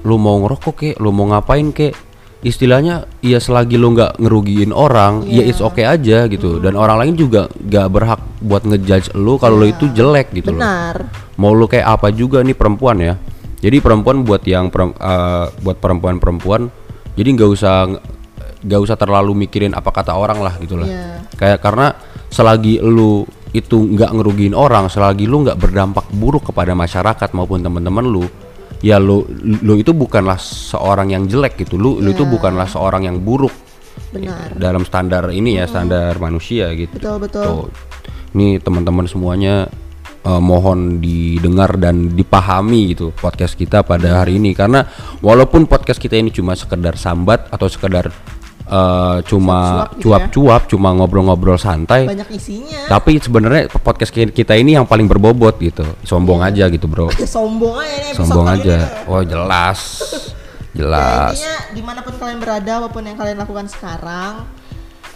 lu 0.06 0.22
mau 0.22 0.38
ngerokok 0.46 0.76
kek, 0.78 0.96
lu 1.02 1.10
mau 1.10 1.26
ngapain 1.34 1.74
kek, 1.74 1.98
istilahnya 2.46 3.10
ya 3.26 3.42
selagi 3.42 3.74
lu 3.74 3.98
nggak 3.98 4.22
ngerugiin 4.22 4.70
orang, 4.70 5.26
ya 5.26 5.42
Iya. 5.42 5.50
it's 5.50 5.66
okay 5.66 5.90
aja 5.90 6.30
gitu. 6.30 6.62
Dan 6.62 6.78
orang 6.78 7.02
lain 7.02 7.18
juga 7.18 7.50
nggak 7.50 7.88
berhak 7.90 8.22
buat 8.46 8.62
ngejudge 8.62 9.18
lu 9.18 9.42
kalau 9.42 9.66
lu 9.66 9.74
itu 9.74 9.90
jelek 9.90 10.30
gitu 10.30 10.54
loh. 10.54 10.62
benar 10.62 11.10
Mau 11.42 11.58
lu 11.58 11.66
kayak 11.66 12.00
apa 12.00 12.14
juga 12.14 12.46
nih 12.46 12.54
perempuan 12.54 13.02
ya. 13.02 13.18
Jadi 13.66 13.82
perempuan 13.82 14.22
buat 14.22 14.46
yang 14.46 14.70
perem- 14.70 14.94
eh, 14.94 15.50
buat 15.66 15.82
perempuan-perempuan, 15.82 16.70
jadi 17.18 17.30
nggak 17.34 17.50
usah 17.50 17.90
nggak 18.62 18.82
usah 18.82 18.94
terlalu 18.98 19.46
mikirin 19.46 19.74
apa 19.74 19.90
kata 19.90 20.14
orang 20.14 20.38
lah 20.38 20.54
gitu 20.62 20.78
lah. 20.78 20.86
Iya. 20.86 21.06
Kayak 21.34 21.60
karena 21.66 21.98
selagi 22.30 22.78
lu 22.78 23.26
itu 23.58 23.78
nggak 23.90 24.12
ngerugiin 24.22 24.54
orang, 24.54 24.86
selagi 24.86 25.26
lu 25.26 25.42
nggak 25.50 25.58
berdampak 25.58 26.06
buruk 26.14 26.54
kepada 26.54 26.78
masyarakat 26.78 27.30
maupun 27.34 27.64
teman-teman 27.66 28.06
lu, 28.06 28.28
ya 28.80 28.98
lu 28.98 29.24
lu 29.40 29.76
itu 29.76 29.92
bukanlah 29.92 30.36
seorang 30.40 31.12
yang 31.12 31.24
jelek 31.28 31.62
gitu. 31.62 31.76
Lu 31.76 32.00
lu 32.00 32.12
itu 32.12 32.24
Iya. 32.24 32.32
bukanlah 32.32 32.68
seorang 32.68 33.08
yang 33.08 33.20
buruk 33.22 33.54
benar 34.12 34.52
dalam 34.56 34.84
standar 34.84 35.28
ini 35.32 35.60
ya, 35.60 35.68
standar 35.68 36.16
manusia 36.20 36.72
gitu. 36.76 36.96
betul 36.96 37.18
betul 37.20 37.44
Tuh. 37.44 37.68
Ini 38.36 38.60
teman-teman 38.60 39.08
semuanya 39.08 39.68
eh, 40.24 40.42
mohon 40.44 41.00
didengar 41.00 41.80
dan 41.80 42.12
dipahami 42.12 42.92
gitu 42.92 43.16
podcast 43.16 43.56
kita 43.56 43.84
pada 43.84 44.24
hari 44.24 44.36
ini 44.40 44.52
karena 44.52 44.84
walaupun 45.24 45.68
podcast 45.68 46.00
kita 46.00 46.20
ini 46.20 46.32
cuma 46.32 46.56
sekedar 46.56 47.00
sambat 47.00 47.48
atau 47.52 47.68
sekedar 47.72 48.12
eh, 48.66 49.18
cuma 49.24 49.86
Cuap-cuap 49.96 50.22
gitu 50.28 50.42
ya. 50.44 50.70
cuma 50.72 50.90
ngobrol-ngobrol 50.92 51.56
santai. 51.56 52.06
banyak 52.06 52.30
isinya 52.32 52.90
Tapi 52.90 53.18
sebenarnya 53.18 53.70
podcast 53.76 54.10
ki- 54.10 54.32
kita 54.32 54.54
ini 54.54 54.74
yang 54.74 54.84
paling 54.84 55.06
berbobot 55.06 55.58
gitu. 55.58 55.86
Sombong 56.02 56.42
aja 56.42 56.66
gitu, 56.68 56.86
Bro. 56.86 57.14
sombong 57.28 57.78
aja 57.78 57.96
nih 57.96 58.10
episode 58.10 58.20
Sombong 58.26 58.48
aja. 58.48 58.76
ini. 58.76 59.08
Oh, 59.08 59.22
jelas. 59.22 59.80
Ya, 60.76 60.84
Jelas. 60.84 61.32
intinya 61.34 61.56
di 61.72 61.82
mana 61.82 62.00
pun 62.02 62.14
kalian 62.14 62.38
berada, 62.38 62.72
apa 62.78 62.90
pun 62.90 63.00
yang 63.02 63.16
kalian 63.16 63.38
lakukan 63.38 63.64
sekarang, 63.66 64.44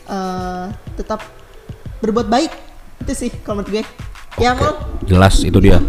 eh 0.08 0.66
tetap 0.96 1.20
berbuat 2.00 2.26
baik. 2.26 2.52
Itu 3.00 3.12
sih 3.14 3.30
kalau 3.42 3.60
menurut 3.60 3.74
gue. 3.74 3.84
Ya 4.38 4.54
mau 4.54 4.78
Jelas 5.04 5.42
itu 5.42 5.58
dia. 5.58 5.82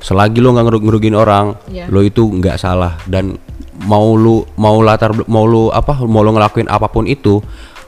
selagi 0.00 0.42
lo 0.42 0.50
nggak 0.50 0.66
ngeru- 0.66 0.82
ngerugiin 0.82 1.14
orang 1.14 1.54
Iya. 1.70 1.86
lo 1.86 2.02
itu 2.02 2.26
nggak 2.26 2.58
salah 2.58 2.98
dan 3.06 3.38
mau 3.80 4.12
lu 4.12 4.42
mau 4.58 4.82
latar 4.82 5.14
mau 5.24 5.46
lu 5.46 5.70
apa 5.70 5.94
mau 6.02 6.20
lo 6.20 6.34
ngelakuin 6.34 6.66
apa 6.66 6.90
pun 6.90 7.06
itu 7.06 7.38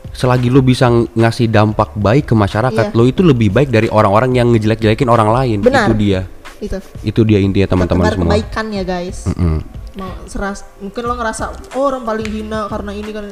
selagi 0.09 0.47
lu 0.47 0.63
bisa 0.63 0.87
ng- 0.87 1.11
ngasih 1.13 1.51
dampak 1.51 1.91
baik 1.95 2.31
ke 2.31 2.35
masyarakat 2.35 2.87
Iya. 2.87 2.95
lo 2.95 3.03
itu 3.03 3.21
lebih 3.21 3.51
baik 3.51 3.69
dari 3.69 3.91
orang-orang 3.91 4.31
yang 4.33 4.55
ngejelek-jelekin 4.55 5.11
orang 5.11 5.35
lain 5.35 5.59
Benar. 5.59 5.91
itu 5.91 5.95
dia 5.99 6.21
itu. 6.63 6.79
itu 7.03 7.21
dia 7.27 7.43
intinya 7.43 7.67
teman-teman 7.69 8.07
semua 8.07 8.31
kebaikan 8.31 8.67
ya 8.71 8.85
guys. 8.87 9.27
Mm-mm. 9.27 9.59
Mau 9.93 10.09
seras, 10.25 10.63
mungkin 10.79 11.03
lo 11.03 11.19
ngerasa 11.19 11.45
oh, 11.75 11.85
orang 11.85 12.07
paling 12.07 12.25
hina 12.25 12.71
karena 12.71 12.95
ini 12.95 13.11
kan 13.11 13.27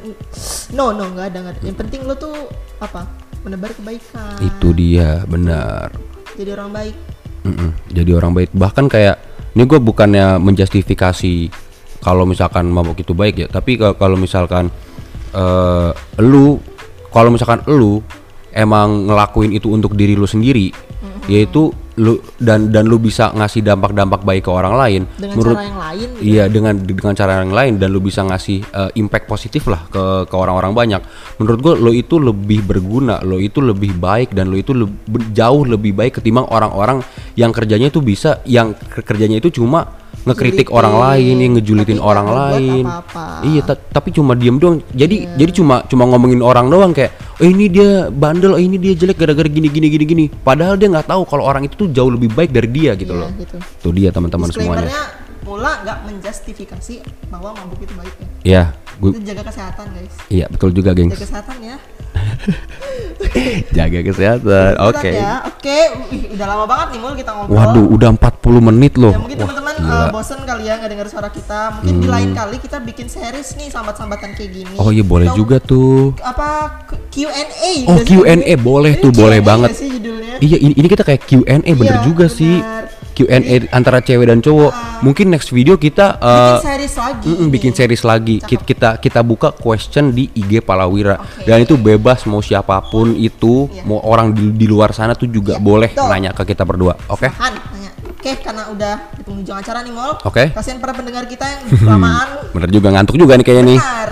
no 0.74 0.90
no 0.90 1.07
nggak 1.07 1.26
ada 1.30 1.38
nggak 1.40 1.55
ada. 1.55 1.61
Yang 1.62 1.76
penting 1.78 2.01
lo 2.03 2.18
tuh 2.18 2.34
apa 2.76 3.07
menebar 3.40 3.70
kebaikan. 3.72 4.36
itu 4.42 4.68
dia 4.74 5.22
benar 5.24 5.94
Jadi 6.41 6.51
orang 6.51 6.72
baik. 6.72 6.95
Mm-mm. 7.41 7.72
jadi 7.88 8.20
orang 8.20 8.36
baik 8.36 8.53
bahkan 8.53 8.84
kayak 8.84 9.16
ini 9.57 9.64
gue 9.64 9.80
bukannya 9.80 10.36
menjustifikasi 10.36 11.49
kalau 11.99 12.28
misalkan 12.28 12.68
mabuk 12.68 13.01
itu 13.01 13.16
baik 13.16 13.34
ya 13.34 13.49
tapi 13.49 13.80
ka- 13.80 13.97
kalau 13.97 14.20
misalkan 14.20 14.68
eh 15.32 15.91
lu 16.20 16.61
kalau 17.09 17.32
misalkan 17.32 17.64
lu 17.66 18.05
emang 18.53 19.09
ngelakuin 19.09 19.57
itu 19.57 19.72
untuk 19.72 19.97
diri 19.97 20.12
lu 20.12 20.28
sendiri 20.28 20.68
yaitu 21.28 21.72
lu 22.01 22.12
dan 22.36 22.72
dan 22.72 22.88
lu 22.88 22.96
bisa 22.96 23.28
ngasih 23.30 23.61
dampak-dampak 23.61 24.24
baik 24.24 24.42
ke 24.42 24.51
orang 24.51 24.72
lain 24.72 25.03
Dengan 25.14 25.36
menurut 25.36 25.53
cara 25.55 25.68
yang 25.68 25.78
lain. 25.78 26.09
gitu. 26.09 26.22
Iya 26.24 26.44
dengan 26.48 26.74
dengan 26.80 27.12
cara 27.12 27.32
yang 27.38 27.53
lain 27.53 27.72
dan 27.76 27.88
lu 27.88 28.01
bisa 28.01 28.20
ngasih 28.22 28.59
eh, 28.64 28.90
impact 28.96 29.26
positif 29.26 29.68
lah 29.68 29.84
ke 29.86 30.03
ke 30.24 30.34
orang-orang 30.34 30.72
banyak. 30.72 31.03
Menurut 31.36 31.59
gua 31.61 31.74
lo 31.76 31.92
itu 31.92 32.16
lebih 32.16 32.64
berguna, 32.64 33.20
lo 33.20 33.36
itu 33.36 33.61
lebih 33.61 33.92
baik 33.92 34.32
dan 34.32 34.48
lo 34.48 34.57
itu 34.57 34.72
leb- 34.72 34.96
jauh 35.30 35.62
lebih 35.62 35.92
baik 35.92 36.16
ketimbang 36.16 36.48
orang-orang 36.48 37.05
yang 37.34 37.53
kerjanya 37.53 37.86
itu 37.86 38.01
bisa 38.01 38.40
yang 38.42 38.72
ke- 38.72 39.05
kerjanya 39.05 39.36
itu 39.36 39.53
cuma 39.53 39.99
ngekritik 40.21 40.68
Julitin, 40.68 40.77
orang 40.77 40.95
lain, 40.97 41.35
yang 41.41 41.53
ngejulitin 41.57 41.97
tapi 41.97 42.07
orang 42.07 42.27
lain. 42.29 42.85
Iya, 43.41 43.61
ta- 43.64 43.81
tapi 43.81 44.09
cuma 44.11 44.37
diem 44.37 44.57
doang. 44.57 44.85
Jadi 44.93 45.16
Iya. 45.25 45.37
jadi 45.37 45.51
cuma 45.57 45.81
cuma 45.89 46.05
ngomongin 46.05 46.41
orang 46.41 46.68
doang 46.68 46.93
kayak, 46.93 47.12
"Oh, 47.37 47.47
ini 47.47 47.66
dia 47.66 48.09
bandel, 48.09 48.53
oh 48.53 48.61
ini 48.61 48.77
dia 48.77 48.93
jelek 48.93 49.16
gara-gara 49.16 49.49
gini 49.49 49.66
gini 49.66 49.89
gini 49.89 50.05
gini." 50.05 50.25
Padahal 50.29 50.77
dia 50.77 50.89
nggak 50.89 51.09
tahu 51.09 51.25
kalau 51.25 51.45
orang 51.45 51.64
itu 51.64 51.75
tuh 51.75 51.89
jauh 51.89 52.12
lebih 52.12 52.29
baik 52.31 52.53
dari 52.53 52.68
dia 52.68 52.93
gitu 52.95 53.16
Iya, 53.16 53.21
loh. 53.25 53.31
gitu. 53.35 53.57
Tuh 53.81 53.93
dia 53.93 54.09
teman-teman 54.11 54.49
semuanya. 54.53 54.93
Mula 55.41 55.83
nggak 55.83 55.99
menjustifikasi 56.05 56.95
bahwa 57.27 57.57
mabuk 57.57 57.81
itu 57.81 57.95
baik 57.97 58.14
ya. 58.14 58.29
Iya, 58.45 58.62
gua 59.01 59.11
Itu 59.11 59.21
jaga 59.25 59.43
kesehatan 59.49 59.87
guys. 59.91 60.14
Iya 60.29 60.47
betul 60.47 60.71
juga 60.71 60.93
gengs 60.93 61.16
Jaga 61.16 61.25
kesehatan 61.27 61.57
ya. 61.64 61.77
Jaga 63.76 64.00
kesehatan 64.02 64.72
Oke 64.90 65.11
ya. 65.12 65.44
Oke, 65.46 65.78
Wih, 66.11 66.34
udah 66.34 66.46
lama 66.48 66.64
banget 66.66 66.86
nih 66.96 67.00
mul 67.04 67.12
kita 67.14 67.30
ngobrol. 67.36 67.56
Waduh 67.56 67.86
udah 67.92 68.08
40 68.16 68.68
menit 68.72 68.92
loh 68.96 69.12
Ya 69.12 69.20
mungkin 69.20 69.38
teman-teman. 69.38 69.74
Hmm. 69.80 69.90
uh, 69.90 70.08
bosen 70.12 70.40
kali 70.44 70.68
ya 70.68 70.74
nggak 70.76 70.90
dengar 70.92 71.06
suara 71.08 71.28
kita. 71.32 71.61
Mungkin 71.80 71.94
di 72.02 72.08
lain 72.08 72.30
kali 72.36 72.56
kita 72.58 72.78
bikin 72.82 73.06
series 73.08 73.56
nih 73.56 73.68
sambat-sambatan 73.72 74.34
kayak 74.36 74.50
gini. 74.50 74.76
Oh 74.76 74.90
iya 74.92 75.04
boleh 75.04 75.30
Atau 75.30 75.38
juga 75.44 75.56
tuh 75.62 76.12
Apa 76.20 76.80
Q&A? 77.11 77.72
Oh, 77.90 77.98
Q&A 78.02 78.34
judulnya. 78.34 78.56
boleh 78.61 78.92
tuh, 78.98 79.11
boleh 79.14 79.38
Q&A 79.40 79.48
banget. 79.48 79.70
nggak 79.72 79.80
sih 79.80 79.88
judulnya? 79.98 80.34
Iya 80.40 80.56
ini, 80.56 80.72
ini 80.76 80.88
kita 80.88 81.02
kayak 81.04 81.22
Q&A 81.28 81.70
bener 81.76 81.98
Iya, 82.00 82.06
juga 82.06 82.26
sih. 82.30 82.61
Q&A 83.23 83.39
antara 83.71 83.99
cewek 83.99 84.27
dan 84.27 84.39
cowok 84.39 84.73
Mungkin 85.01 85.29
next 85.29 85.49
video 85.49 85.75
kita 85.75 86.16
Bikin 86.16 86.25
uh, 86.27 86.59
series 86.59 86.95
lagi. 86.95 87.29
nih. 87.31 87.49
bikin 87.49 87.73
series 87.73 88.03
lagi 88.03 88.37
Ki- 88.39 88.61
kita 88.62 88.97
kita 88.97 89.21
buka 89.21 89.51
question 89.51 90.11
di 90.11 90.29
IG 90.31 90.61
Palawira 90.61 91.16
Oke. 91.16 91.45
dan 91.45 91.61
itu 91.61 91.75
bebas 91.75 92.25
mau 92.25 92.41
siapa 92.41 92.81
pun 92.83 93.12
itu 93.12 93.68
Iya. 93.71 93.83
mau 93.83 94.01
orang 94.01 94.31
di, 94.31 94.51
di 94.51 94.64
luar 94.64 94.91
sana 94.91 95.12
tuh 95.12 95.27
juga 95.27 95.55
Iya, 95.55 95.61
boleh 95.61 95.91
betul. 95.91 96.07
nanya 96.07 96.31
ke 96.31 96.43
kita 96.47 96.62
berdua 96.62 96.97
oke 97.07 97.29
nanya. 97.29 97.61
Oke, 98.12 98.37
karena 98.37 98.68
udah 98.68 98.95
di 99.11 99.23
penghujung 99.23 99.57
acara 99.57 99.81
nih, 99.81 99.89
Mol. 99.91 100.12
Oke. 100.21 100.53
Kasihan 100.53 100.77
para 100.77 100.93
pendengar 100.93 101.25
kita 101.25 101.41
yang 101.47 101.73
kelamaan. 101.81 102.53
bener 102.53 102.68
juga 102.68 102.89
ngantuk 102.91 103.16
juga 103.16 103.33
nih 103.33 103.43
kayaknya 103.43 103.64
nih 103.66 103.79
Benar. 103.79 104.11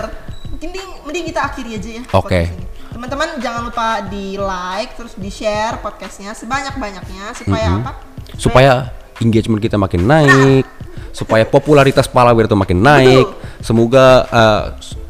Mending, 0.59 0.87
mending 1.05 1.25
kita 1.27 1.39
akhiri 1.43 1.69
aja 1.71 1.89
ya. 1.91 2.03
Oke. 2.11 2.41
ini. 2.43 2.65
Teman-teman 2.89 3.37
jangan 3.37 3.61
lupa 3.63 3.87
di 4.03 4.33
like 4.33 4.91
terus 4.93 5.13
di 5.13 5.29
share 5.29 5.77
podcastnya 5.77 6.33
sebanyak-banyaknya 6.33 7.31
supaya 7.33 7.67
apa? 7.75 7.91
Supaya 8.39 8.95
engagement 9.19 9.59
kita 9.59 9.75
makin 9.75 10.07
naik, 10.07 10.63
supaya 11.11 11.43
popularitas 11.43 12.07
Palawir 12.07 12.47
itu 12.47 12.55
makin 12.55 12.79
naik. 12.79 13.27
Semoga 13.59 14.25
uh, 14.31 14.61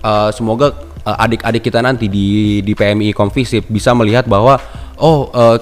uh, 0.01 0.29
semoga 0.33 0.73
uh, 1.05 1.17
adik-adik 1.21 1.69
kita 1.69 1.79
nanti 1.85 2.09
di 2.09 2.59
di 2.65 2.73
PMI 2.73 3.13
Konvisip 3.13 3.69
bisa 3.69 3.93
melihat 3.93 4.25
bahwa 4.25 4.57
oh 4.97 5.29
uh, 5.29 5.57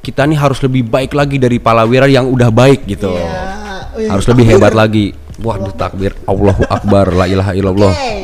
kita 0.00 0.24
nih 0.24 0.38
harus 0.38 0.62
lebih 0.64 0.88
baik 0.88 1.12
lagi 1.12 1.36
dari 1.36 1.60
Palawira 1.60 2.08
yang 2.08 2.30
udah 2.30 2.48
baik 2.48 2.88
gitu. 2.88 3.12
Iya. 3.12 3.60
Wih, 3.90 4.08
Harus 4.08 4.26
lebih 4.30 4.46
hebat 4.48 4.72
lagi. 4.72 5.12
Waduh 5.40 5.74
takbir. 5.76 6.16
Allahu 6.24 6.64
Akbar. 6.68 7.12
La 7.12 7.26
ilaha 7.28 7.52
illallah. 7.52 7.92
Oke. 7.92 8.14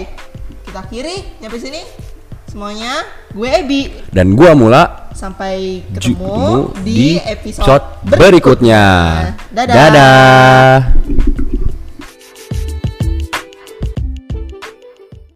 Kita 0.69 0.79
akhiri 0.81 1.17
nyampe 1.43 1.59
sini. 1.61 2.16
Semuanya 2.57 3.05
gue 3.37 3.51
Ebi. 3.53 3.83
Dan 4.09 4.33
gua 4.33 4.57
mula 4.57 5.13
Sampai 5.13 5.85
ketemu 5.93 6.73
di 6.81 7.21
episode 7.21 7.85
berikutnya. 8.09 8.85
Dadah. 9.53 9.77
Dadah. 9.77 10.73